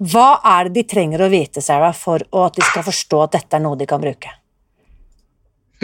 Hva 0.00 0.28
er 0.56 0.70
det 0.70 0.80
de 0.80 0.88
trenger 0.88 1.22
å 1.22 1.30
vite, 1.30 1.62
Sarah, 1.62 1.94
for 1.94 2.24
at 2.24 2.56
de 2.56 2.64
skal 2.64 2.86
forstå 2.86 3.22
at 3.26 3.36
dette 3.36 3.60
er 3.60 3.62
noe 3.62 3.78
de 3.78 3.86
kan 3.86 4.02
bruke? 4.02 4.32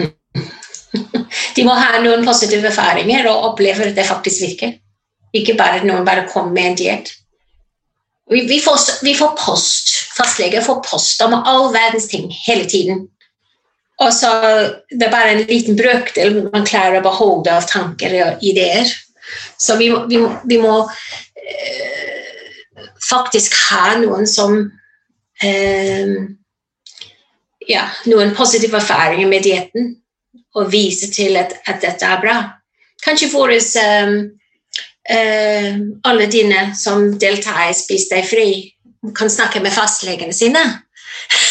De 1.60 1.64
må 1.68 1.74
ha 1.76 1.98
noen 2.00 2.22
positive 2.24 2.70
erfaringer 2.70 3.26
og 3.28 3.50
oppleve 3.50 3.90
at 3.90 3.96
det 3.98 4.06
faktisk 4.08 4.46
virker. 4.46 4.78
Ikke 5.36 5.58
bare 5.58 5.82
at 5.82 5.84
noen 5.84 6.06
bare 6.08 6.24
kommer 6.30 6.54
med 6.56 6.70
en 6.70 6.78
diett. 6.78 7.10
Vi, 8.32 8.46
vi, 8.48 8.56
vi 9.04 9.12
får 9.18 9.34
post, 9.36 9.92
fastleger 10.16 10.64
får 10.64 10.80
post 10.86 11.20
om 11.26 11.36
all 11.36 11.68
verdens 11.74 12.08
ting 12.08 12.30
hele 12.46 12.64
tiden. 12.64 13.04
Og 14.00 14.14
så 14.16 14.32
det 14.88 15.04
er 15.04 15.12
bare 15.12 15.34
en 15.34 15.44
liten 15.50 15.76
brøkdel 15.76 16.46
man 16.48 16.64
klarer 16.64 17.02
å 17.02 17.04
beholde 17.04 17.52
av 17.52 17.68
tanker 17.68 18.16
og 18.24 18.40
ideer. 18.40 18.88
Så 19.60 19.76
vi, 19.76 19.92
vi, 20.08 20.24
vi 20.48 20.62
må 20.64 20.80
øh, 20.88 22.84
faktisk 23.04 23.60
ha 23.68 23.98
noen 24.00 24.24
som 24.26 24.62
øh, 25.44 26.20
Ja, 27.68 27.84
noen 28.08 28.32
positive 28.34 28.80
erfaringer 28.80 29.28
med 29.28 29.44
dietten 29.44 29.99
og 30.54 30.72
vise 30.72 31.10
til 31.14 31.38
at, 31.40 31.54
at 31.68 31.80
dette 31.82 32.06
er 32.06 32.20
bra. 32.22 32.36
Kanskje 33.04 33.30
våre 33.32 33.56
um, 33.56 34.16
uh, 35.12 35.72
alle 36.10 36.28
dine 36.30 36.70
som 36.76 37.06
deltar 37.18 37.68
i 37.68 37.76
Spis 37.76 38.08
deg 38.10 38.26
fri, 38.28 38.50
kan 39.16 39.32
snakke 39.32 39.62
med 39.64 39.72
fastlegene 39.72 40.34
sine. 40.36 40.62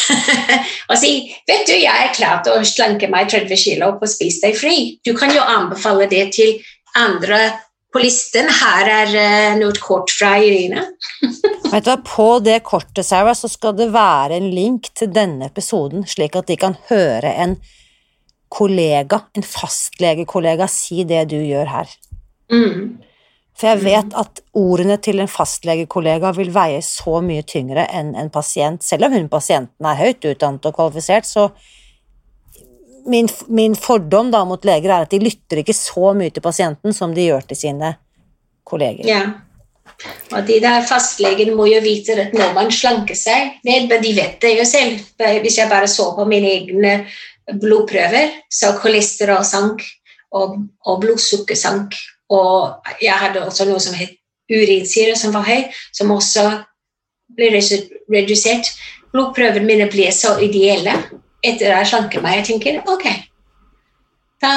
og 0.90 0.98
si 1.00 1.14
vet 1.48 1.68
du, 1.68 1.74
jeg 1.78 1.88
er 1.88 2.14
klar 2.16 2.44
til 2.46 2.58
å 2.58 2.68
slanke 2.68 3.10
meg 3.12 3.30
30 3.32 3.58
kilo 3.62 3.94
på 4.00 4.10
Spis 4.10 4.42
deg 4.44 4.58
fri. 4.58 5.00
Du 5.06 5.16
kan 5.18 5.34
jo 5.34 5.42
anbefale 5.42 6.10
det 6.12 6.30
til 6.38 6.60
andre 6.98 7.42
på 7.94 8.04
listen. 8.04 8.52
Her 8.62 8.94
er 9.00 9.16
uh, 9.16 9.58
noe 9.62 9.74
kort 9.82 10.14
fra 10.14 10.36
Irina. 10.44 10.86
Vet 11.70 11.86
du 11.86 11.92
hva, 11.92 12.00
På 12.06 12.30
det 12.42 12.62
kortet 12.66 13.06
Sarah, 13.06 13.36
så 13.38 13.50
skal 13.50 13.76
det 13.78 13.92
være 13.94 14.38
en 14.40 14.50
link 14.54 14.90
til 14.98 15.12
denne 15.14 15.50
episoden, 15.50 16.06
slik 16.10 16.38
at 16.38 16.50
de 16.50 16.58
kan 16.58 16.78
høre 16.90 17.34
en 17.38 17.60
kollega, 18.50 19.22
en 19.38 19.46
fastlegekollega, 19.46 20.68
si 20.72 21.06
det 21.08 21.28
du 21.32 21.38
gjør 21.38 21.70
her. 21.70 21.94
Mm. 22.52 22.98
For 23.60 23.68
jeg 23.74 23.82
vet 23.84 24.14
at 24.18 24.40
ordene 24.58 24.96
til 25.04 25.20
en 25.20 25.30
fastlegekollega 25.30 26.32
vil 26.38 26.54
veie 26.56 26.80
så 26.86 27.20
mye 27.24 27.44
tyngre 27.48 27.84
enn 27.92 28.14
en 28.18 28.32
pasient, 28.32 28.84
selv 28.86 29.10
om 29.10 29.18
hun 29.18 29.28
pasienten 29.32 29.90
er 29.90 30.00
høyt 30.00 30.30
utdannet 30.32 30.70
og 30.70 30.78
kvalifisert, 30.78 31.28
så 31.28 31.50
min, 33.10 33.28
min 33.48 33.76
fordom 33.76 34.32
da 34.32 34.46
mot 34.48 34.64
leger 34.66 34.94
er 34.94 35.06
at 35.06 35.12
de 35.12 35.20
lytter 35.24 35.62
ikke 35.62 35.76
så 35.76 36.14
mye 36.16 36.32
til 36.32 36.46
pasienten 36.46 36.96
som 36.96 37.14
de 37.16 37.28
gjør 37.30 37.48
til 37.50 37.60
sine 37.60 37.94
kolleger. 38.68 39.06
Ja. 39.08 39.24
Og 40.32 40.46
de 40.48 40.60
der 40.64 40.86
fastlegene 40.88 41.56
må 41.58 41.66
jo 41.68 41.82
vite 41.84 42.16
at 42.22 42.36
når 42.36 42.54
man 42.56 42.70
slanker 42.72 43.18
seg 43.18 43.58
ned, 43.68 43.90
men 43.90 44.04
de 44.04 44.14
vet 44.16 44.38
det 44.40 44.54
jo 44.56 44.68
selv. 44.68 45.02
Hvis 45.44 45.58
jeg 45.60 45.72
bare 45.72 45.90
så 45.92 46.14
på 46.16 46.28
mine 46.30 46.54
egne 46.54 46.94
blodprøver, 47.62 48.36
så 48.52 48.74
kolesterol 48.82 49.46
sank 49.48 49.84
og, 50.36 50.58
og 50.86 51.02
blodsukker 51.02 51.58
sank. 51.58 51.96
Og 52.30 52.92
jeg 53.02 53.16
hadde 53.18 53.46
også 53.46 53.66
noe 53.70 53.82
som 53.82 53.98
het 53.98 54.16
urinsyre, 54.50 55.16
som 55.18 55.34
var 55.34 55.48
høy, 55.48 55.66
som 55.94 56.12
også 56.14 56.46
ble 57.38 57.50
redusert. 57.54 58.70
Blodprøvene 59.14 59.66
mine 59.66 59.90
ble 59.90 60.12
så 60.14 60.36
ideelle 60.44 60.94
etter 61.46 61.72
at 61.72 61.84
jeg 61.84 61.92
slanket 61.94 62.26
meg. 62.26 62.40
Jeg 62.40 62.48
tenker 62.52 62.82
ok, 62.90 63.08
da, 64.44 64.54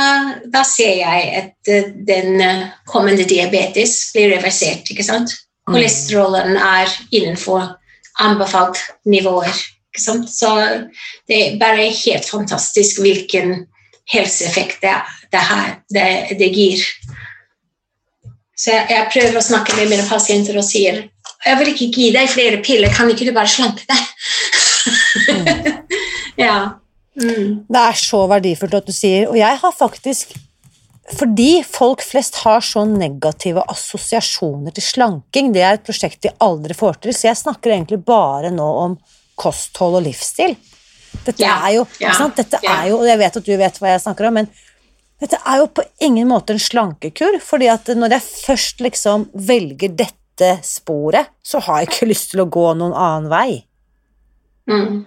da 0.46 0.62
ser 0.66 0.94
jeg 1.00 1.30
at 1.38 1.70
eh, 1.70 1.90
den 2.06 2.40
eh, 2.42 2.66
kommende 2.88 3.26
diabetes 3.28 4.12
blir 4.14 4.32
reversert. 4.36 4.90
ikke 4.90 5.06
sant? 5.06 5.34
Kolesterolen 5.66 6.56
er 6.56 6.90
innenfor 7.14 7.72
anbefalt 8.22 8.78
nivåer. 9.06 9.62
Så 9.98 10.54
det 11.28 11.38
er 11.38 11.58
bare 11.60 11.90
helt 11.92 12.28
fantastisk 12.28 13.02
hvilken 13.04 13.66
helseeffekt 14.12 14.82
det, 14.82 14.94
det, 15.32 15.42
her, 15.48 15.74
det, 15.92 16.06
det 16.38 16.50
gir. 16.54 16.84
Så 18.56 18.72
jeg, 18.72 18.86
jeg 18.90 19.10
prøver 19.12 19.38
å 19.38 19.44
snakke 19.44 19.76
med 19.78 19.90
mine 19.90 20.06
pasienter 20.08 20.58
og 20.58 20.66
sier 20.66 21.04
jeg 21.42 21.58
vil 21.58 21.72
ikke 21.72 21.88
gi 21.90 22.10
deg 22.14 22.30
flere 22.30 22.60
piller, 22.62 22.92
kan 22.94 23.10
ikke 23.10 23.26
du 23.26 23.32
bare 23.34 23.50
slanke 23.50 23.82
deg? 23.88 24.02
ja. 26.44 26.78
Mm. 27.18 27.64
Det 27.66 27.82
er 27.82 27.98
så 27.98 28.22
verdifullt 28.30 28.76
at 28.78 28.86
du 28.86 28.94
sier, 28.94 29.26
og 29.28 29.36
jeg 29.36 29.58
har 29.64 29.74
faktisk 29.74 30.36
fordi 31.18 31.64
folk 31.66 32.00
flest 32.06 32.38
har 32.44 32.62
så 32.64 32.84
negative 32.86 33.64
assosiasjoner 33.68 34.72
til 34.72 34.84
slanking, 34.86 35.50
det 35.52 35.64
er 35.66 35.76
et 35.76 35.84
prosjekt 35.84 36.22
de 36.24 36.30
aldri 36.40 36.76
får 36.78 37.00
til, 37.02 37.14
så 37.16 37.26
jeg 37.28 37.40
snakker 37.42 37.74
egentlig 37.74 37.98
bare 38.06 38.52
nå 38.54 38.68
om 38.84 38.94
kosthold 39.42 39.98
og 40.00 40.06
livsstil. 40.06 40.54
Dette 41.26 41.42
yeah. 41.42 41.66
er 41.68 41.74
jo, 41.76 41.86
sant? 42.16 42.38
Dette 42.38 42.60
yeah. 42.62 42.84
er 42.84 42.92
jo, 42.92 43.00
og 43.02 43.08
jeg 43.10 43.20
vet 43.20 43.40
at 43.40 43.48
du 43.48 43.56
vet 43.60 43.80
hva 43.82 43.92
jeg 43.92 44.04
snakker 44.06 44.28
om, 44.28 44.38
men 44.40 44.48
dette 45.22 45.38
er 45.46 45.60
jo 45.60 45.68
på 45.70 45.84
ingen 46.02 46.30
måte 46.30 46.56
en 46.56 46.62
slankekur, 46.62 47.38
fordi 47.44 47.68
at 47.70 47.92
når 47.94 48.16
jeg 48.16 48.28
først 48.46 48.82
liksom 48.82 49.28
velger 49.48 49.94
dette 50.00 50.56
sporet, 50.66 51.30
så 51.46 51.60
har 51.62 51.82
jeg 51.82 51.92
ikke 51.92 52.10
lyst 52.12 52.32
til 52.32 52.42
å 52.42 52.50
gå 52.50 52.66
noen 52.78 52.96
annen 52.96 53.30
vei. 53.30 53.62
Mm. 54.70 55.02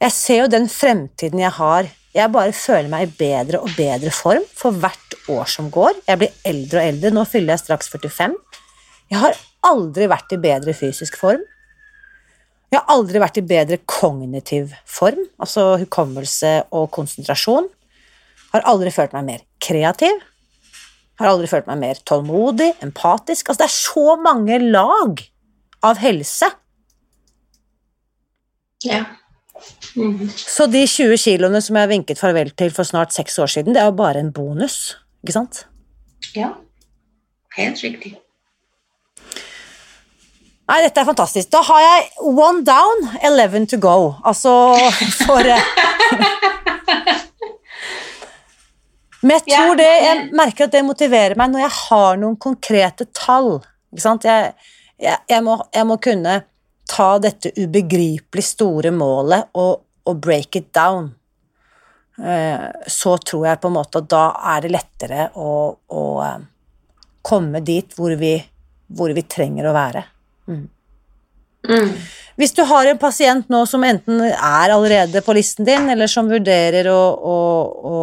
Jeg 0.00 0.16
ser 0.16 0.42
jo 0.42 0.50
den 0.50 0.66
fremtiden 0.72 1.42
jeg 1.42 1.52
har. 1.58 1.90
Jeg 2.16 2.32
bare 2.34 2.54
føler 2.56 2.88
meg 2.90 3.06
i 3.06 3.12
bedre 3.20 3.60
og 3.62 3.70
bedre 3.76 4.10
form 4.14 4.46
for 4.56 4.74
hvert 4.74 5.14
år 5.30 5.50
som 5.50 5.68
går. 5.70 6.00
Jeg 6.08 6.22
blir 6.22 6.48
eldre 6.48 6.80
og 6.80 6.90
eldre. 6.94 7.12
Nå 7.14 7.26
fyller 7.28 7.54
jeg 7.54 7.66
straks 7.66 7.90
45. 7.92 8.34
Jeg 9.12 9.20
har 9.20 9.36
aldri 9.68 10.08
vært 10.10 10.32
i 10.34 10.40
bedre 10.40 10.74
fysisk 10.74 11.18
form. 11.20 11.44
Jeg 12.70 12.78
har 12.78 12.94
aldri 12.94 13.18
vært 13.18 13.38
i 13.40 13.42
bedre 13.42 13.80
kognitiv 13.90 14.74
form, 14.86 15.24
altså 15.42 15.74
hukommelse 15.80 16.52
og 16.70 16.86
konsentrasjon. 16.94 17.66
Har 18.52 18.66
aldri 18.70 18.92
følt 18.94 19.14
meg 19.16 19.26
mer 19.26 19.42
kreativ. 19.62 20.22
Har 21.18 21.32
aldri 21.32 21.50
følt 21.50 21.66
meg 21.66 21.80
mer 21.82 21.98
tålmodig, 22.06 22.70
empatisk. 22.84 23.50
Altså, 23.50 23.64
det 23.64 23.66
er 23.66 23.74
så 23.74 24.14
mange 24.22 24.60
lag 24.62 25.24
av 25.82 25.98
helse. 25.98 26.50
Ja. 28.86 29.04
Mhm. 29.96 30.30
Så 30.30 30.70
de 30.70 30.86
20 30.86 31.18
kiloene 31.20 31.60
som 31.60 31.76
jeg 31.76 31.90
vinket 31.90 32.22
farvel 32.22 32.54
til 32.56 32.70
for 32.70 32.86
snart 32.88 33.12
seks 33.12 33.38
år 33.42 33.50
siden, 33.50 33.74
det 33.74 33.82
er 33.82 33.90
jo 33.90 33.98
bare 33.98 34.22
en 34.22 34.32
bonus, 34.32 34.96
ikke 35.24 35.36
sant? 35.36 35.64
Ja, 36.36 36.54
helt 37.56 37.82
riktig. 37.82 38.14
Nei, 40.70 40.84
dette 40.84 41.02
er 41.02 41.06
fantastisk. 41.08 41.48
Da 41.50 41.64
har 41.66 41.80
jeg 41.82 42.02
one 42.30 42.62
down, 42.62 43.08
eleven 43.26 43.64
to 43.66 43.78
go. 43.82 44.14
Altså 44.22 44.52
for 45.24 45.42
eh, 45.42 45.58
Men 49.26 49.34
jeg 49.50 49.50
tror 49.50 49.76
det, 49.76 49.88
jeg 50.04 50.28
merker 50.38 50.68
at 50.68 50.76
det 50.76 50.84
motiverer 50.86 51.34
meg 51.36 51.50
når 51.52 51.64
jeg 51.66 51.74
har 51.76 52.20
noen 52.22 52.36
konkrete 52.40 53.08
tall. 53.16 53.58
Ikke 53.90 54.04
sant? 54.04 54.24
Jeg, 54.24 54.54
jeg, 55.02 55.18
jeg, 55.28 55.42
må, 55.44 55.58
jeg 55.74 55.88
må 55.90 55.98
kunne 56.00 56.36
ta 56.90 57.08
dette 57.22 57.50
ubegripelig 57.58 58.46
store 58.46 58.94
målet 58.94 59.50
og, 59.58 59.82
og 60.06 60.22
break 60.22 60.56
it 60.62 60.70
down. 60.76 61.10
Eh, 62.22 62.70
Så 62.86 63.16
tror 63.26 63.50
jeg 63.50 63.60
på 63.60 63.68
en 63.68 63.76
måte 63.76 64.00
at 64.04 64.08
da 64.14 64.22
er 64.54 64.64
det 64.64 64.72
lettere 64.78 65.28
å, 65.34 65.50
å 65.74 66.06
eh, 66.24 66.40
komme 67.26 67.60
dit 67.66 67.98
hvor 67.98 68.14
vi, 68.22 68.36
hvor 68.94 69.12
vi 69.18 69.26
trenger 69.26 69.68
å 69.68 69.76
være. 69.76 70.06
Mm. 70.50 71.92
Hvis 72.40 72.54
du 72.56 72.62
har 72.64 72.88
en 72.88 72.98
pasient 72.98 73.50
nå 73.52 73.58
som 73.68 73.82
enten 73.84 74.22
er 74.24 74.72
allerede 74.72 75.20
på 75.24 75.34
listen 75.36 75.66
din, 75.68 75.90
eller 75.92 76.08
som 76.08 76.30
vurderer 76.30 76.88
å, 76.88 77.00
å, 77.34 77.40
å 77.90 77.98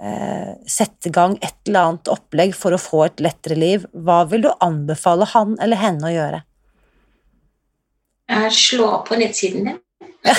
eh, 0.00 0.54
sette 0.64 1.10
i 1.10 1.12
gang 1.12 1.36
et 1.42 1.68
eller 1.68 1.90
annet 1.90 2.12
opplegg 2.14 2.56
for 2.56 2.72
å 2.72 2.80
få 2.80 3.04
et 3.10 3.20
lettere 3.24 3.58
liv, 3.58 3.84
hva 3.92 4.22
vil 4.30 4.46
du 4.46 4.50
anbefale 4.64 5.28
han 5.34 5.58
eller 5.60 5.82
henne 5.82 6.08
å 6.08 6.14
gjøre? 6.14 6.40
Jeg 8.32 8.56
slår 8.56 8.96
på 9.04 9.20
nettsiden 9.20 9.68
din. 9.68 9.80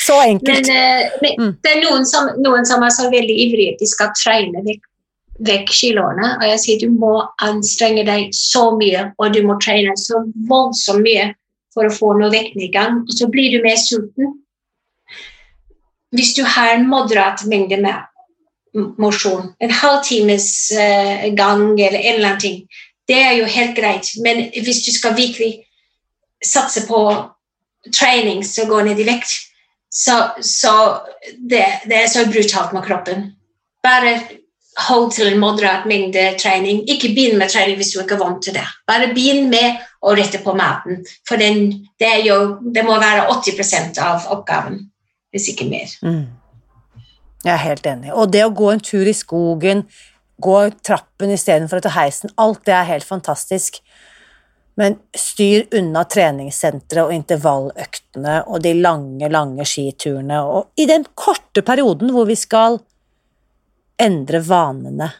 Så 0.00 0.16
enkelt. 0.22 0.68
Men, 0.68 0.76
eh, 0.76 1.34
Mm. 1.38 1.56
det 1.62 1.70
er 1.70 1.82
noen 1.82 2.06
som, 2.06 2.30
noen 2.38 2.66
som 2.66 2.82
er 2.82 2.90
så 2.94 3.10
veldig 3.10 3.36
ivrige 3.46 3.74
at 3.74 3.82
de 3.82 3.86
skal 3.86 4.08
trene 4.16 4.62
vekk, 4.64 4.86
vekk 5.46 5.72
kiloene. 5.72 6.34
Og 6.38 6.46
jeg 6.48 6.62
sier 6.64 6.82
du 6.82 6.90
må 6.94 7.14
anstrenge 7.44 8.04
deg 8.08 8.34
så 8.36 8.70
mye, 8.76 9.10
og 9.18 9.34
du 9.34 9.42
må 9.46 9.58
trene 9.62 9.96
så 10.00 10.22
voldsomt 10.50 11.04
mye 11.06 11.30
for 11.74 11.86
å 11.86 11.94
få 11.94 12.12
noe 12.18 12.32
vektnedgang. 12.32 13.02
Og 13.06 13.16
så 13.16 13.30
blir 13.32 13.54
du 13.54 13.64
mer 13.64 13.78
sulten. 13.80 14.36
Hvis 16.14 16.34
du 16.34 16.42
har 16.42 16.74
en 16.74 16.88
moderat 16.90 17.44
mengde 17.46 17.78
med 17.80 18.06
mosjon, 18.98 19.52
en 19.58 19.74
halvtimes 19.74 20.46
times 20.70 21.34
gang 21.38 21.64
eller 21.80 21.98
en 21.98 22.14
eller 22.14 22.28
annen 22.28 22.42
ting, 22.42 22.62
det 23.10 23.18
er 23.18 23.36
jo 23.38 23.50
helt 23.50 23.76
greit. 23.78 24.10
Men 24.22 24.48
hvis 24.54 24.84
du 24.86 24.92
skal 24.94 25.16
virkelig 25.16 25.64
satse 26.44 26.86
på 26.86 27.00
trening 27.94 28.44
som 28.46 28.68
går 28.70 28.90
ned 28.90 29.00
i 29.02 29.06
vekt, 29.08 29.32
så, 29.90 30.30
så 30.42 30.72
det, 31.38 31.64
det 31.90 31.96
er 31.96 32.10
så 32.10 32.26
brutalt 32.30 32.74
med 32.74 32.86
kroppen. 32.86 33.32
Bare 33.82 34.18
hold 34.88 35.12
til 35.16 35.30
en 35.30 35.40
moderat 35.40 35.86
mengde 35.88 36.22
trening. 36.40 36.82
Ikke 36.90 37.12
begynn 37.14 37.38
med 37.40 37.52
trening 37.52 37.78
hvis 37.80 37.92
du 37.94 38.00
ikke 38.02 38.16
er 38.16 38.22
vant 38.24 38.42
til 38.44 38.56
det. 38.56 38.66
Bare 38.88 39.10
begynn 39.14 39.50
med 39.52 39.80
å 40.00 40.14
rette 40.16 40.40
på 40.44 40.54
maten, 40.56 41.02
for 41.28 41.40
den, 41.40 41.66
det, 42.00 42.12
jo, 42.24 42.36
det 42.72 42.84
må 42.86 42.96
være 43.00 43.26
80% 43.34 44.00
av 44.00 44.28
oppgaven, 44.32 44.78
hvis 45.34 45.50
ikke 45.52 45.68
mer. 45.68 45.92
Mm. 46.00 46.22
Jeg 47.44 47.52
er 47.52 47.64
helt 47.64 47.88
enig. 47.88 48.12
Og 48.12 48.32
det 48.32 48.46
å 48.46 48.54
gå 48.56 48.70
en 48.72 48.82
tur 48.84 49.08
i 49.08 49.16
skogen, 49.16 49.84
gå 50.40 50.56
trappen 50.84 51.32
istedenfor 51.34 51.80
å 51.80 51.84
ta 51.84 51.92
heisen, 51.98 52.32
alt 52.40 52.64
det 52.68 52.76
er 52.76 52.88
helt 52.88 53.04
fantastisk. 53.04 53.80
Men 54.80 54.96
styr 55.16 55.66
unna 55.76 56.06
treningssenteret 56.08 57.02
og 57.02 57.12
intervalløktene 57.12 58.38
og 58.46 58.62
de 58.64 58.72
lange, 58.78 59.28
lange 59.28 59.66
skiturene. 59.68 60.40
Og 60.40 60.80
i 60.80 60.86
den 60.88 61.04
korte 61.18 61.64
perioden 61.66 62.14
hvor 62.14 62.28
vi 62.30 62.38
skal 62.40 62.78
endre 64.00 64.40
vanene. 64.46 65.10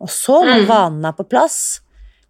Og 0.00 0.10
så, 0.12 0.40
når 0.46 0.62
Mm. 0.64 0.66
vanene 0.68 1.08
er 1.12 1.16
på 1.18 1.26
plass, 1.28 1.80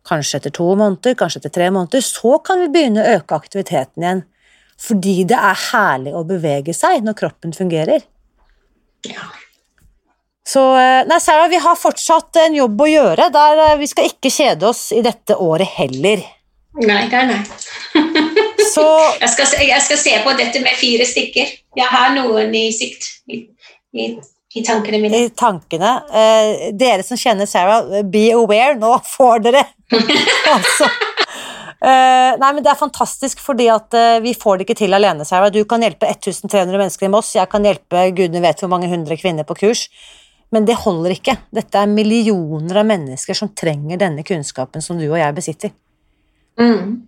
kanskje 0.09 0.39
etter 0.41 0.51
to 0.57 0.68
måneder, 0.76 1.14
kanskje 1.14 1.43
etter 1.43 1.53
tre 1.53 1.70
måneder, 1.70 2.01
så 2.01 2.39
kan 2.45 2.61
vi 2.62 2.68
begynne 2.72 3.03
å 3.05 3.18
øke 3.18 3.37
aktiviteten 3.37 4.03
igjen. 4.05 4.22
Fordi 4.79 5.24
det 5.26 5.37
er 5.37 5.59
herlig 5.72 6.14
å 6.14 6.22
bevege 6.24 6.72
seg 6.74 7.03
når 7.05 7.16
kroppen 7.18 7.53
fungerer. 7.53 8.03
Ja. 9.05 9.26
Så 10.49 10.62
eh, 10.79 11.03
nei, 11.05 11.18
Sarah, 11.20 11.49
vi 11.53 11.59
har 11.61 11.76
fortsatt 11.76 12.37
en 12.47 12.55
jobb 12.57 12.81
å 12.81 12.87
gjøre. 12.89 13.26
Der 13.35 13.59
eh, 13.66 13.76
vi 13.83 13.87
skal 13.91 14.09
ikke 14.09 14.31
kjede 14.33 14.68
oss 14.70 14.87
i 14.97 15.03
dette 15.05 15.37
året 15.37 15.68
heller. 15.76 16.22
Nei, 16.79 17.03
nei, 17.11 17.24
nei. 17.26 17.43
Så 18.72 18.85
Jeg 19.20 19.29
skal, 19.33 19.53
jeg 19.66 19.83
skal 19.83 19.99
se 19.99 20.14
på 20.24 20.33
dette 20.39 20.61
med 20.62 20.76
fire 20.79 21.05
stykker. 21.09 21.53
Jeg 21.76 21.89
har 21.91 22.11
noen 22.14 22.55
i 22.55 22.68
sikt 22.72 23.07
i, 23.33 23.43
i, 23.97 24.09
i 24.55 24.62
tankene 24.64 24.99
mine. 25.03 25.16
i 25.16 25.28
tankene 25.36 25.90
eh, 26.09 26.68
Dere 26.72 27.05
som 27.05 27.18
kjenner 27.20 27.49
Sarah, 27.49 28.03
be 28.09 28.30
aware, 28.32 28.78
nå 28.80 28.94
får 29.05 29.44
dere 29.44 29.64
altså. 30.57 30.88
Eh, 31.78 32.32
nei, 32.40 32.53
men 32.53 32.62
Det 32.64 32.72
er 32.72 32.78
fantastisk, 32.80 33.42
fordi 33.44 33.68
at 33.70 33.94
eh, 33.94 34.20
vi 34.24 34.32
får 34.34 34.59
det 34.59 34.66
ikke 34.66 34.78
til 34.80 34.96
alene, 34.96 35.26
Sarah. 35.28 35.53
Du 35.55 35.61
kan 35.68 35.84
hjelpe 35.84 36.09
1300 36.11 36.74
mennesker 36.74 37.07
i 37.07 37.12
Moss, 37.12 37.34
jeg 37.36 37.49
kan 37.53 37.64
hjelpe 37.64 38.09
gudene 38.16 38.42
vet 38.44 38.64
hvor 38.64 38.72
mange 38.72 38.90
hundre 38.90 39.18
kvinner 39.20 39.46
på 39.49 39.57
kurs. 39.61 39.86
Men 40.51 40.64
det 40.64 40.78
holder 40.80 41.12
ikke. 41.12 41.36
Dette 41.53 41.76
er 41.78 41.90
millioner 41.92 42.80
av 42.80 42.88
mennesker 42.88 43.36
som 43.36 43.53
trenger 43.53 44.01
denne 44.01 44.24
kunnskapen 44.24 44.82
som 44.84 44.96
du 44.99 45.05
og 45.11 45.18
jeg 45.20 45.36
besitter. 45.36 45.74
Mm. 46.59 47.05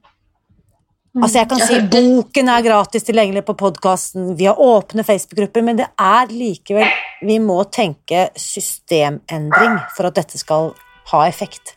Altså 1.18 1.41
jeg 1.41 1.49
kan 1.51 1.62
si 1.64 1.78
Boken 1.91 2.51
er 2.53 2.62
gratis 2.62 3.09
tilgjengelig 3.09 3.43
på 3.49 3.57
podkasten, 3.59 4.36
vi 4.38 4.47
har 4.47 4.61
åpne 4.61 5.03
Facebook-grupper, 5.03 5.64
men 5.66 5.80
det 5.80 5.88
er 5.99 6.30
likevel 6.30 6.86
Vi 7.21 7.37
må 7.43 7.59
tenke 7.73 8.29
systemendring 8.39 9.79
for 9.97 10.09
at 10.09 10.16
dette 10.21 10.39
skal 10.41 10.73
ha 11.12 11.25
effekt. 11.29 11.75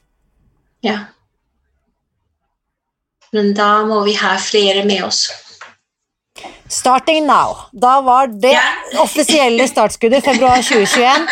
Ja. 0.84 0.98
Men 3.34 3.54
da 3.58 3.84
må 3.88 4.04
vi 4.06 4.14
ha 4.20 4.36
flere 4.38 4.86
med 4.86 5.04
oss. 5.08 5.26
Starting 6.70 7.26
now. 7.28 7.58
Da 7.72 8.00
var 8.02 8.28
det 8.28 8.54
Ja. 8.54 8.62
offisielle 9.02 9.68
startskuddet 9.68 10.24
februar 10.26 10.62
2021. 10.62 11.28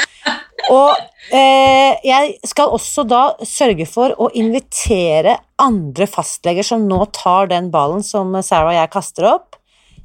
Og 0.70 0.91
eh, 1.34 1.97
jeg 2.05 2.36
skal 2.45 2.70
også 2.76 3.03
da 3.09 3.22
sørge 3.47 3.88
for 3.89 4.14
å 4.22 4.30
invitere 4.38 5.38
andre 5.62 6.05
fastleger 6.07 6.64
som 6.66 6.86
nå 6.88 7.05
tar 7.14 7.47
den 7.47 7.72
ballen 7.74 8.03
som 8.05 8.34
Sarah 8.43 8.70
og 8.70 8.78
jeg 8.78 8.91
kaster 8.93 9.30
opp. 9.34 9.55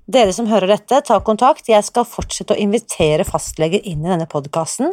Dere 0.06 0.30
som 0.30 0.46
hører 0.46 0.70
dette, 0.70 1.00
ta 1.02 1.16
kontakt. 1.26 1.66
Jeg 1.66 1.82
skal 1.82 2.06
fortsette 2.06 2.54
å 2.54 2.60
invitere 2.62 3.24
fastleger 3.26 3.82
inn 3.82 4.04
i 4.04 4.10
denne 4.12 4.28
podkasten, 4.30 4.92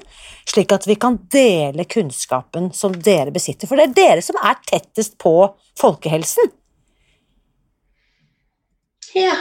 slik 0.49 0.73
at 0.73 0.87
vi 0.89 0.95
kan 0.97 1.19
dele 1.33 1.85
kunnskapen 1.85 2.71
som 2.73 2.95
dere 2.97 3.33
besitter. 3.35 3.69
For 3.69 3.77
det 3.77 3.91
er 3.91 3.97
dere 3.99 4.25
som 4.25 4.39
er 4.41 4.57
tettest 4.65 5.19
på 5.21 5.35
folkehelsen. 5.79 6.49
Ja. 9.13 9.37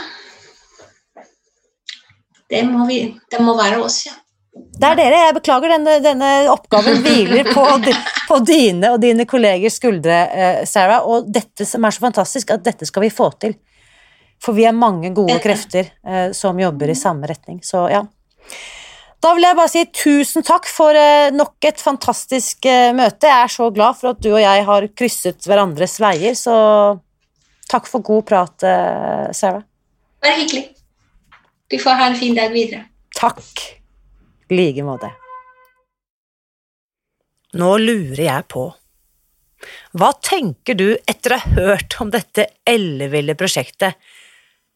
Det 2.53 2.61
må, 2.69 2.85
vi, 2.85 3.07
det 3.33 3.41
må 3.41 3.57
være 3.57 3.81
oss, 3.81 4.03
ja. 4.05 4.19
Det 4.53 4.85
er 4.85 4.97
dere. 4.99 5.19
Jeg 5.25 5.35
beklager, 5.39 5.71
denne, 5.73 5.97
denne 6.05 6.31
oppgaven 6.53 7.01
hviler 7.01 7.47
på, 7.49 7.63
på 8.29 8.37
dine 8.45 8.93
og 8.93 9.01
dine 9.01 9.25
kollegers 9.25 9.79
skuldre, 9.81 10.19
eh, 10.29 10.63
Sarah. 10.69 11.07
Og 11.09 11.31
dette 11.33 11.65
som 11.65 11.81
er 11.81 11.95
så 11.95 12.05
fantastisk, 12.05 12.53
at 12.53 12.61
dette 12.61 12.85
skal 12.85 13.07
vi 13.07 13.09
få 13.13 13.31
til. 13.41 13.57
For 14.43 14.55
vi 14.57 14.65
er 14.67 14.75
mange 14.75 15.13
gode 15.15 15.37
krefter 15.43 15.87
eh, 16.03 16.31
som 16.35 16.59
jobber 16.59 16.91
i 16.91 16.97
samme 16.99 17.29
retning. 17.29 17.61
Så 17.63 17.85
ja. 17.91 18.03
Da 19.23 19.31
vil 19.37 19.45
jeg 19.45 19.55
bare 19.55 19.71
si 19.71 19.85
tusen 19.95 20.43
takk 20.43 20.67
for 20.67 20.97
eh, 20.99 21.31
nok 21.31 21.63
et 21.69 21.79
fantastisk 21.79 22.67
eh, 22.67 22.91
møte. 22.95 23.29
Jeg 23.29 23.47
er 23.47 23.53
så 23.53 23.69
glad 23.71 23.95
for 23.99 24.11
at 24.11 24.19
du 24.23 24.33
og 24.33 24.41
jeg 24.43 24.65
har 24.67 24.87
krysset 24.99 25.47
hverandres 25.47 25.95
veier, 26.03 26.35
så 26.35 26.55
takk 27.71 27.87
for 27.87 28.03
god 28.03 28.25
prat, 28.27 28.65
eh, 28.67 29.29
Sarah. 29.31 29.63
Bare 30.23 30.41
hyggelig. 30.41 30.65
Du 31.71 31.79
får 31.79 31.99
ha 32.01 32.09
en 32.11 32.19
fin 32.19 32.35
dag 32.35 32.51
videre. 32.51 32.83
Takk. 33.15 33.63
I 34.51 34.59
like 34.59 34.83
måte. 34.83 35.07
Nå 37.55 37.69
lurer 37.79 38.25
jeg 38.25 38.47
på, 38.51 38.67
hva 39.95 40.09
tenker 40.25 40.75
du 40.75 40.87
etter 41.07 41.35
å 41.35 41.39
ha 41.39 41.51
hørt 41.55 41.95
om 42.01 42.11
dette 42.11 42.47
elleville 42.67 43.35
prosjektet, 43.39 43.95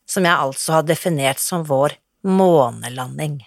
som 0.07 0.25
jeg 0.25 0.33
altså 0.33 0.73
har 0.77 0.83
definert 0.87 1.39
som 1.43 1.63
vår 1.67 1.91
månelanding? 2.27 3.41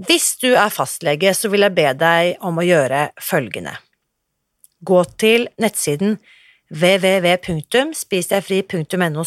Hvis 0.00 0.38
du 0.40 0.54
er 0.56 0.70
fastlege, 0.72 1.34
så 1.36 1.50
vil 1.52 1.60
jeg 1.66 1.74
be 1.76 1.92
deg 1.98 2.36
om 2.46 2.58
å 2.58 2.62
gjøre 2.64 3.10
følgende. 3.20 3.74
Gå 4.80 5.04
til 5.20 5.48
nettsiden 5.60 6.18
www.spisdegfri.no 6.70 9.24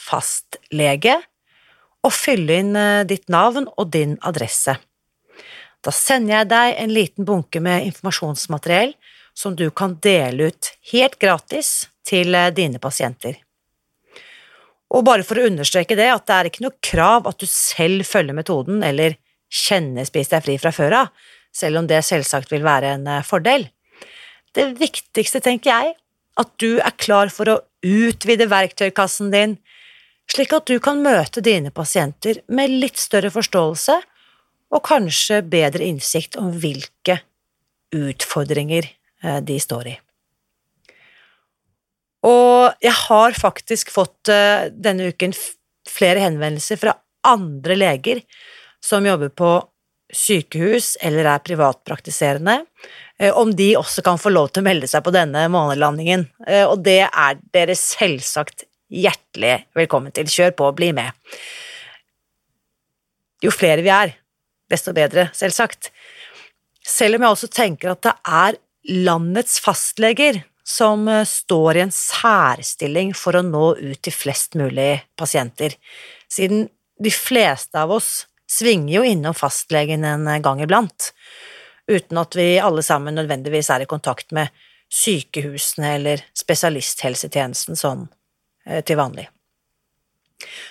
fastlege 0.00 1.16
og 2.06 2.12
fylle 2.14 2.52
inn 2.62 2.76
eh, 2.78 3.04
ditt 3.08 3.28
navn 3.32 3.66
og 3.76 3.90
din 3.92 4.18
adresse. 4.24 4.76
Da 5.80 5.90
sender 5.94 6.38
jeg 6.38 6.48
deg 6.52 6.74
en 6.82 6.92
liten 6.92 7.24
bunke 7.28 7.60
med 7.64 7.86
informasjonsmateriell 7.88 8.92
som 9.36 9.56
du 9.56 9.70
kan 9.70 9.98
dele 10.04 10.50
ut 10.50 10.72
helt 10.92 11.18
gratis 11.20 11.88
til 12.06 12.34
eh, 12.34 12.52
dine 12.56 12.78
pasienter. 12.80 13.34
Og 14.90 15.04
bare 15.06 15.24
for 15.26 15.38
å 15.38 15.46
understreke 15.46 15.96
det, 15.98 16.08
at 16.10 16.26
det 16.26 16.36
er 16.36 16.50
ikke 16.50 16.64
noe 16.64 16.78
krav 16.82 17.28
at 17.30 17.38
du 17.38 17.46
selv 17.48 18.06
følger 18.08 18.36
metoden 18.36 18.82
eller 18.86 19.16
kjenner 19.50 20.06
Spis 20.06 20.30
deg 20.32 20.44
fri 20.44 20.56
fra 20.62 20.72
før 20.74 20.96
av, 21.04 21.12
selv 21.54 21.80
om 21.80 21.88
det 21.90 22.02
selvsagt 22.06 22.50
vil 22.52 22.66
være 22.66 22.94
en 22.96 23.06
eh, 23.10 23.26
fordel. 23.26 23.68
Det 24.54 24.66
viktigste, 24.78 25.42
tenker 25.42 25.70
jeg, 25.70 25.94
at 26.40 26.52
du 26.62 26.78
er 26.78 26.94
klar 26.98 27.30
for 27.30 27.50
å 27.50 27.60
utvide 27.86 28.48
verktøykassen 28.50 29.30
din, 29.34 29.56
slik 30.30 30.54
at 30.54 30.70
du 30.70 30.78
kan 30.82 31.02
møte 31.02 31.42
dine 31.42 31.72
pasienter 31.74 32.42
med 32.50 32.70
litt 32.82 32.98
større 33.02 33.32
forståelse 33.34 33.96
og 34.70 34.84
kanskje 34.86 35.40
bedre 35.50 35.86
innsikt 35.86 36.38
om 36.38 36.52
hvilke 36.62 37.20
utfordringer 37.94 38.86
eh, 38.86 39.40
de 39.42 39.58
står 39.62 39.90
i. 39.90 39.96
Og 42.26 42.84
jeg 42.84 42.92
har 43.06 43.36
faktisk 43.38 43.92
fått 43.94 44.28
eh, 44.32 44.68
denne 44.72 45.10
uken 45.12 45.32
flere 45.88 46.20
henvendelser 46.26 46.80
fra 46.80 46.96
andre 47.26 47.76
leger 47.78 48.20
som 48.84 49.06
jobber 49.06 49.32
på 49.32 49.52
sykehus 50.12 50.96
eller 51.00 51.28
er 51.30 51.42
privatpraktiserende, 51.44 52.64
eh, 53.18 53.32
om 53.36 53.52
de 53.56 53.72
også 53.78 54.02
kan 54.04 54.18
få 54.20 54.32
lov 54.34 54.50
til 54.50 54.64
å 54.64 54.68
melde 54.68 54.90
seg 54.90 55.04
på 55.06 55.14
denne 55.14 55.46
månelandingen. 55.52 56.26
Eh, 56.46 56.66
og 56.66 56.82
det 56.84 57.02
er 57.08 57.40
dere 57.54 57.76
selvsagt 57.78 58.66
hjertelig 58.90 59.62
velkommen 59.78 60.12
til. 60.12 60.28
Kjør 60.28 60.56
på, 60.58 60.72
bli 60.76 60.90
med. 60.96 61.14
Jo 63.40 63.52
flere 63.54 63.84
vi 63.86 63.92
er, 63.94 64.16
desto 64.68 64.92
bedre, 64.96 65.30
selvsagt. 65.36 65.92
Selv 66.84 67.16
om 67.16 67.24
jeg 67.24 67.36
også 67.36 67.52
tenker 67.54 67.94
at 67.94 68.02
det 68.04 68.16
er 68.26 68.58
landets 69.06 69.60
fastleger 69.62 70.42
som 70.64 71.08
eh, 71.08 71.24
står 71.24 71.76
i 71.76 71.84
en 71.86 71.94
særstilling 71.94 73.14
for 73.16 73.38
å 73.38 73.44
nå 73.46 73.64
ut 73.78 74.02
til 74.02 74.14
flest 74.14 74.58
mulig 74.60 74.92
pasienter, 75.18 75.76
siden 76.30 76.68
de 77.00 77.12
fleste 77.14 77.80
av 77.80 77.94
oss 77.96 78.26
svinger 78.50 78.98
jo 78.98 79.06
innom 79.06 79.36
fastlegen 79.36 80.04
en 80.04 80.28
gang 80.42 80.60
iblant, 80.62 81.12
uten 81.90 82.20
at 82.20 82.36
vi 82.36 82.52
alle 82.60 82.82
sammen 82.86 83.16
nødvendigvis 83.16 83.70
er 83.72 83.84
i 83.84 83.90
kontakt 83.90 84.34
med 84.36 84.52
sykehusene 84.90 85.94
eller 85.96 86.24
spesialisthelsetjenesten 86.36 87.78
sånn 87.78 88.08
til 88.84 88.98
vanlig. 88.98 89.28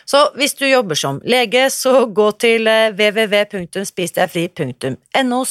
Så 0.06 0.32
hvis 0.36 0.54
du 0.58 0.68
jobber 0.68 0.96
som 0.96 1.22
lege, 1.26 1.70
så 1.70 2.06
gå 2.06 2.32
til 2.42 2.68
eh, 2.68 2.94
www.spisdegfri.no 2.96 5.46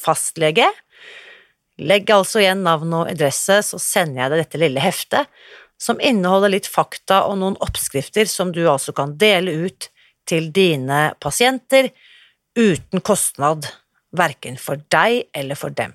fastlege 0.00 0.70
Legg 1.80 2.10
altså 2.12 2.42
igjen 2.42 2.64
navn 2.66 2.92
og 2.98 3.08
adresse, 3.10 3.60
så 3.64 3.80
sender 3.80 4.24
jeg 4.24 4.32
deg 4.32 4.42
dette 4.44 4.60
lille 4.60 4.84
heftet, 4.84 5.30
som 5.80 6.00
inneholder 6.04 6.52
litt 6.52 6.68
fakta 6.68 7.22
og 7.30 7.38
noen 7.40 7.56
oppskrifter 7.64 8.28
som 8.28 8.52
du 8.52 8.66
altså 8.68 8.92
kan 8.96 9.16
dele 9.20 9.54
ut 9.64 9.88
til 10.28 10.50
dine 10.52 11.10
pasienter 11.24 11.88
uten 12.58 13.00
kostnad, 13.00 13.70
verken 14.12 14.58
for 14.60 14.82
deg 14.92 15.30
eller 15.36 15.56
for 15.56 15.72
dem. 15.72 15.94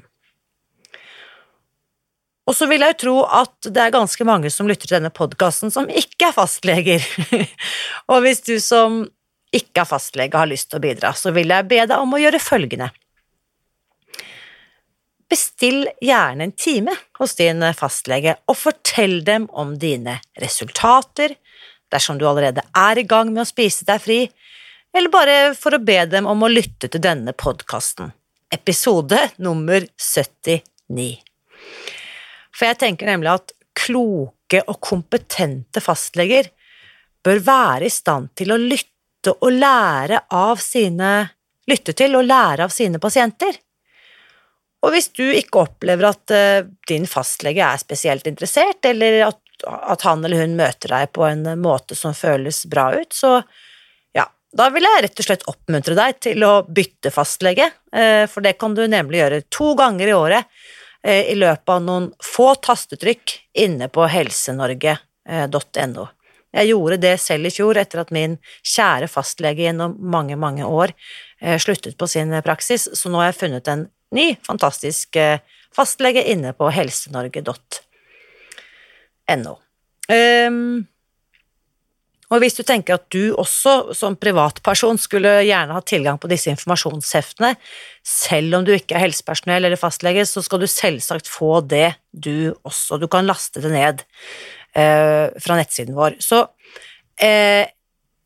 Og 2.46 2.54
så 2.54 2.68
vil 2.70 2.84
jeg 2.86 2.94
jo 2.94 3.02
tro 3.02 3.16
at 3.42 3.70
det 3.74 3.82
er 3.82 3.94
ganske 3.94 4.26
mange 4.28 4.52
som 4.54 4.68
lytter 4.70 4.88
til 4.88 5.00
denne 5.00 5.14
podkasten 5.14 5.74
som 5.74 5.90
ikke 5.90 6.30
er 6.30 6.36
fastleger. 6.36 7.06
og 8.12 8.22
hvis 8.26 8.44
du 8.46 8.56
som 8.62 9.04
ikke 9.56 9.82
er 9.82 9.90
fastlege 9.90 10.38
har 10.38 10.50
lyst 10.50 10.70
til 10.70 10.80
å 10.80 10.84
bidra, 10.84 11.14
så 11.18 11.34
vil 11.36 11.54
jeg 11.54 11.70
be 11.70 11.82
deg 11.88 11.98
om 11.98 12.14
å 12.14 12.22
gjøre 12.22 12.42
følgende. 12.44 12.92
Bestill 15.30 15.88
gjerne 16.02 16.44
en 16.44 16.52
time 16.52 16.94
hos 17.20 17.36
din 17.40 17.64
fastlege, 17.74 18.36
og 18.46 18.58
fortell 18.58 19.24
dem 19.26 19.48
om 19.52 19.74
dine 19.82 20.20
resultater, 20.42 21.36
dersom 21.92 22.20
du 22.20 22.28
allerede 22.30 22.64
er 22.78 23.02
i 23.02 23.08
gang 23.10 23.32
med 23.34 23.46
å 23.46 23.50
spise 23.50 23.88
deg 23.88 24.02
fri, 24.04 24.20
eller 24.96 25.12
bare 25.12 25.38
for 25.58 25.76
å 25.76 25.82
be 25.84 25.98
dem 26.08 26.28
om 26.30 26.46
å 26.46 26.52
lytte 26.52 26.88
til 26.92 27.04
denne 27.04 27.34
podkasten, 27.34 28.14
episode 28.54 29.20
nummer 29.44 29.88
79. 29.98 31.10
For 32.56 32.70
jeg 32.70 32.80
tenker 32.86 33.10
nemlig 33.10 33.34
at 33.34 33.56
kloke 33.76 34.62
og 34.70 34.78
kompetente 34.80 35.82
fastleger 35.84 36.48
bør 37.26 37.42
være 37.44 37.90
i 37.90 37.94
stand 37.94 38.32
til 38.38 38.54
å 38.54 38.62
lytte 38.62 39.34
og 39.36 39.50
lære 39.58 40.22
av 40.38 40.62
sine 40.62 41.12
lytte 41.70 41.96
til 41.98 42.16
og 42.18 42.28
lære 42.30 42.66
av 42.66 42.74
sine 42.74 43.02
pasienter. 43.02 43.58
Og 44.86 44.94
hvis 44.94 45.10
du 45.18 45.24
ikke 45.34 45.64
opplever 45.66 46.12
at 46.12 46.34
uh, 46.36 46.68
din 46.90 47.08
fastlege 47.10 47.64
er 47.66 47.82
spesielt 47.82 48.28
interessert, 48.30 48.86
eller 48.86 49.24
at, 49.32 49.42
at, 49.66 50.06
han 50.06 50.26
eller 50.26 50.46
hun 50.46 50.58
møter 50.60 50.94
deg 50.94 51.14
på 51.16 51.26
en 51.26 51.48
måte 51.62 51.98
som 51.98 52.14
føles 52.14 52.66
bra 52.70 52.92
ut, 52.94 53.14
så 53.16 53.40
ja, 54.16 54.28
da 54.54 54.70
vil 54.74 54.86
jeg 54.86 55.06
rett 55.08 55.22
og 55.24 55.30
slett 55.30 55.48
oppmuntre 55.50 55.98
deg 55.98 56.20
til 56.28 56.46
å 56.46 56.54
bytte 56.68 57.14
fastlege, 57.14 57.72
uh, 57.96 58.26
for 58.30 58.46
det 58.46 58.58
kan 58.62 58.78
du 58.78 58.84
nemlig 58.86 59.24
gjøre 59.24 59.46
to 59.50 59.74
ganger 59.80 60.12
i 60.12 60.18
året 60.18 60.46
uh, 60.46 61.24
i 61.34 61.38
løpet 61.40 61.74
av 61.78 61.82
noen 61.88 62.12
få 62.22 62.52
tastetrykk 62.68 63.40
inne 63.66 63.90
på 63.90 64.06
helsenorge.no. 64.12 66.06
Jeg 66.56 66.70
gjorde 66.70 67.02
det 67.02 67.18
selv 67.20 67.50
i 67.50 67.52
fjor 67.52 67.76
etter 67.82 68.00
at 68.06 68.14
min 68.16 68.38
kjære 68.64 69.10
fastlege 69.12 69.66
gjennom 69.66 69.98
mange, 70.00 70.38
mange 70.40 70.64
år 70.64 70.94
sluttet 71.60 71.98
på 72.00 72.08
sin 72.08 72.32
praksis, 72.46 72.86
så 72.96 73.12
nå 73.12 73.20
har 73.20 73.28
jeg 73.28 73.40
funnet 73.42 73.68
en 73.68 73.84
ny, 74.16 74.28
fantastisk 74.46 75.16
eh, 75.20 75.40
fastlege 75.76 76.24
inne 76.32 76.54
på 76.56 76.70
helsenorge.no. 76.72 77.56
Um, 79.26 79.56
ehm, 80.16 80.86
og 82.34 82.42
hvis 82.42 82.58
du 82.58 82.64
tenker 82.66 82.98
at 82.98 83.06
du 83.14 83.36
også 83.38 83.94
som 83.98 84.16
privatperson 84.18 84.98
skulle 85.02 85.44
gjerne 85.46 85.76
ha 85.78 85.82
tilgang 85.86 86.18
på 86.22 86.30
disse 86.32 86.50
informasjonsheftene, 86.52 87.52
selv 88.02 88.58
om 88.58 88.66
du 88.66 88.74
ikke 88.74 88.98
er 88.98 89.06
helsepersonell 89.06 89.68
eller 89.68 89.80
fastlege, 89.80 90.26
så 90.26 90.42
skal 90.46 90.64
du 90.64 90.68
selvsagt 90.70 91.30
få 91.30 91.60
det, 91.62 91.94
du 92.12 92.56
også. 92.66 92.98
Du 93.02 93.08
kan 93.12 93.30
laste 93.30 93.62
det 93.62 93.72
ned 93.76 94.02
uh, 94.74 95.30
fra 95.38 95.60
nettsiden 95.60 95.96
vår. 95.98 96.18
Så 96.24 96.42
uh, 96.50 97.64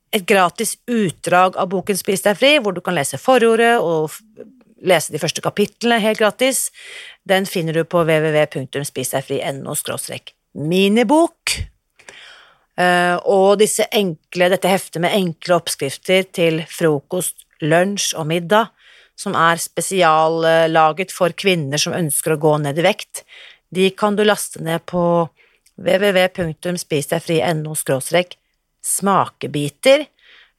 et 0.10 0.26
gratis 0.26 0.78
utdrag 0.90 1.60
av 1.60 1.70
boken 1.70 1.98
Spis 2.00 2.24
deg 2.26 2.40
fri, 2.40 2.56
hvor 2.64 2.74
du 2.74 2.82
kan 2.86 2.96
lese 2.98 3.20
forordet 3.22 3.76
og 3.84 4.16
lese 4.86 5.14
de 5.14 5.20
første 5.22 5.42
kapitlene 5.44 6.00
helt 6.04 6.20
gratis. 6.22 6.72
Den 7.28 7.46
finner 7.50 7.74
du 7.74 7.84
på 7.84 8.04
www.spisdegfri.no 8.08 9.76
minibok. 10.60 11.56
Eh, 12.80 13.16
og 13.28 13.60
disse 13.60 13.84
enkle, 13.92 14.50
dette 14.54 14.72
heftet 14.72 15.02
med 15.04 15.16
enkle 15.16 15.56
oppskrifter 15.60 16.24
til 16.36 16.64
frokost, 16.72 17.46
lunsj 17.60 18.16
og 18.16 18.28
middag, 18.30 18.66
som 19.20 19.36
er 19.36 19.60
spesiallaget 19.60 21.12
for 21.12 21.30
kvinner 21.36 21.78
som 21.82 21.94
ønsker 21.98 22.32
å 22.36 22.40
gå 22.40 22.58
ned 22.64 22.80
i 22.80 22.86
vekt, 22.86 23.26
de 23.70 23.90
kan 23.92 24.16
du 24.16 24.24
laste 24.24 24.64
ned 24.64 24.80
på 24.90 25.28
www.spisdegfri.no 25.80 27.76
smakebiter, 28.90 30.06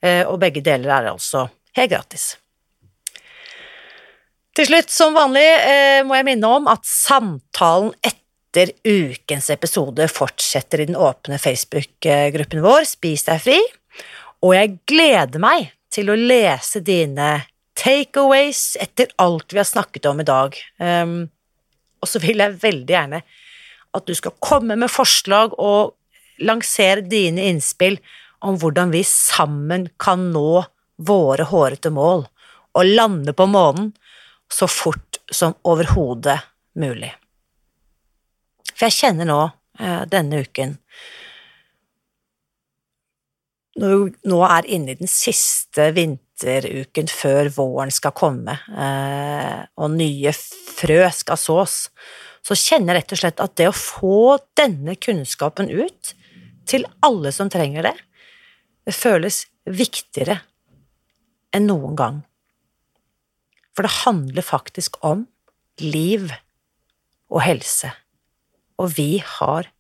eh, 0.04 0.24
og 0.28 0.38
begge 0.44 0.60
deler 0.64 0.90
er 0.98 1.10
altså 1.14 1.48
helt 1.76 1.90
gratis. 1.92 2.36
Til 4.60 4.68
slutt, 4.68 4.90
som 4.92 5.14
vanlig, 5.16 5.40
eh, 5.40 6.02
må 6.04 6.18
jeg 6.18 6.24
minne 6.26 6.48
om 6.52 6.66
at 6.68 6.82
samtalen 6.84 7.94
etter 8.04 8.74
ukens 8.84 9.46
episode 9.48 10.04
fortsetter 10.12 10.82
i 10.82 10.86
den 10.90 10.98
åpne 11.00 11.38
Facebook-gruppen 11.40 12.60
vår 12.60 12.84
Spis 12.84 13.24
deg 13.24 13.40
fri, 13.40 13.56
og 14.44 14.52
jeg 14.52 14.74
gleder 14.84 15.40
meg 15.40 15.70
til 15.88 16.12
å 16.12 16.16
lese 16.18 16.82
dine 16.84 17.46
takeaways 17.72 18.76
etter 18.84 19.08
alt 19.16 19.54
vi 19.54 19.62
har 19.62 19.70
snakket 19.70 20.10
om 20.10 20.20
i 20.20 20.28
dag. 20.28 20.58
Um, 20.76 21.30
og 22.04 22.12
så 22.12 22.20
vil 22.20 22.44
jeg 22.44 22.60
veldig 22.60 22.94
gjerne 22.98 23.22
at 23.96 24.04
du 24.04 24.12
skal 24.12 24.36
komme 24.44 24.76
med 24.76 24.92
forslag 24.92 25.56
og 25.56 25.96
lansere 26.44 27.00
dine 27.00 27.48
innspill 27.48 27.96
om 28.44 28.60
hvordan 28.60 28.92
vi 28.92 29.06
sammen 29.08 29.88
kan 29.96 30.28
nå 30.36 30.66
våre 31.00 31.48
hårete 31.48 31.96
mål 31.96 32.26
og 32.76 32.92
lande 33.00 33.32
på 33.32 33.48
månen 33.48 33.94
så 34.52 34.68
fort 34.68 35.20
som 35.30 35.54
overhodet 35.64 36.38
mulig. 36.78 37.12
For 38.74 38.88
jeg 38.88 38.96
kjenner 38.96 39.28
nå, 39.28 39.40
eh, 39.78 40.04
denne 40.08 40.44
uken 40.44 40.78
Når 43.80 43.92
vi 43.92 44.28
nå 44.28 44.38
er 44.44 44.66
inne 44.66 44.92
i 44.92 44.98
den 44.98 45.08
siste 45.08 45.86
vinteruken 45.94 47.06
før 47.08 47.48
våren 47.54 47.92
skal 47.94 48.12
komme, 48.12 48.58
eh, 48.76 49.60
og 49.78 49.94
nye 49.94 50.32
frø 50.34 50.98
skal 51.14 51.38
sås, 51.38 51.76
så 52.44 52.56
kjenner 52.58 52.98
jeg 52.98 52.98
rett 52.98 53.14
og 53.14 53.20
slett 53.22 53.40
at 53.46 53.54
det 53.56 53.68
å 53.70 53.76
få 53.76 54.38
denne 54.58 54.98
kunnskapen 55.00 55.70
ut 55.70 56.12
til 56.68 56.84
alle 57.06 57.32
som 57.32 57.48
trenger 57.48 57.88
det, 57.88 57.94
det 58.84 58.96
føles 58.96 59.44
viktigere 59.64 60.40
enn 61.54 61.70
noen 61.70 61.96
gang. 61.96 62.20
For 63.76 63.86
det 63.86 64.02
handler 64.04 64.44
faktisk 64.44 64.98
om 65.06 65.26
liv 65.80 66.30
og 67.30 67.42
helse, 67.44 67.92
og 68.80 68.96
vi 68.96 69.22
har 69.24 69.70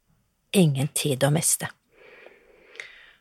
ingen 0.56 0.88
tid 0.94 1.24
å 1.26 1.32
miste. 1.34 1.68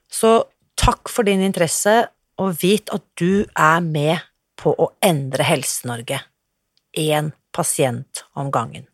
Så 0.09 0.43
takk 0.79 1.09
for 1.11 1.27
din 1.27 1.43
interesse, 1.45 2.07
og 2.39 2.55
vit 2.61 2.89
at 2.95 3.03
du 3.19 3.43
er 3.51 3.81
med 3.83 4.21
på 4.59 4.71
å 4.71 4.91
endre 5.03 5.43
Helse-Norge. 5.43 6.21
Én 6.95 7.33
pasient 7.55 8.23
om 8.39 8.47
gangen. 8.51 8.85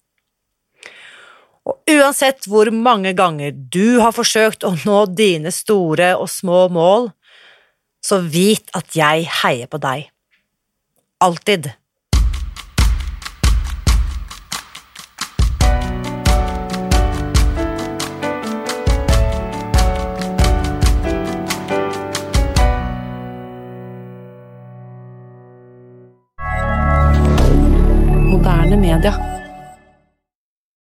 Og 1.66 1.78
uansett 1.90 2.46
hvor 2.50 2.70
mange 2.74 3.16
ganger 3.18 3.54
du 3.54 4.02
har 4.02 4.14
forsøkt 4.14 4.66
å 4.66 4.76
nå 4.86 4.98
dine 5.18 5.54
store 5.54 6.14
og 6.18 6.30
små 6.30 6.66
mål, 6.74 7.10
så 8.06 8.20
vit 8.22 8.70
at 8.78 8.94
jeg 8.98 9.26
heier 9.42 9.70
på 9.70 9.82
deg. 9.82 10.10
Alltid. 11.26 11.74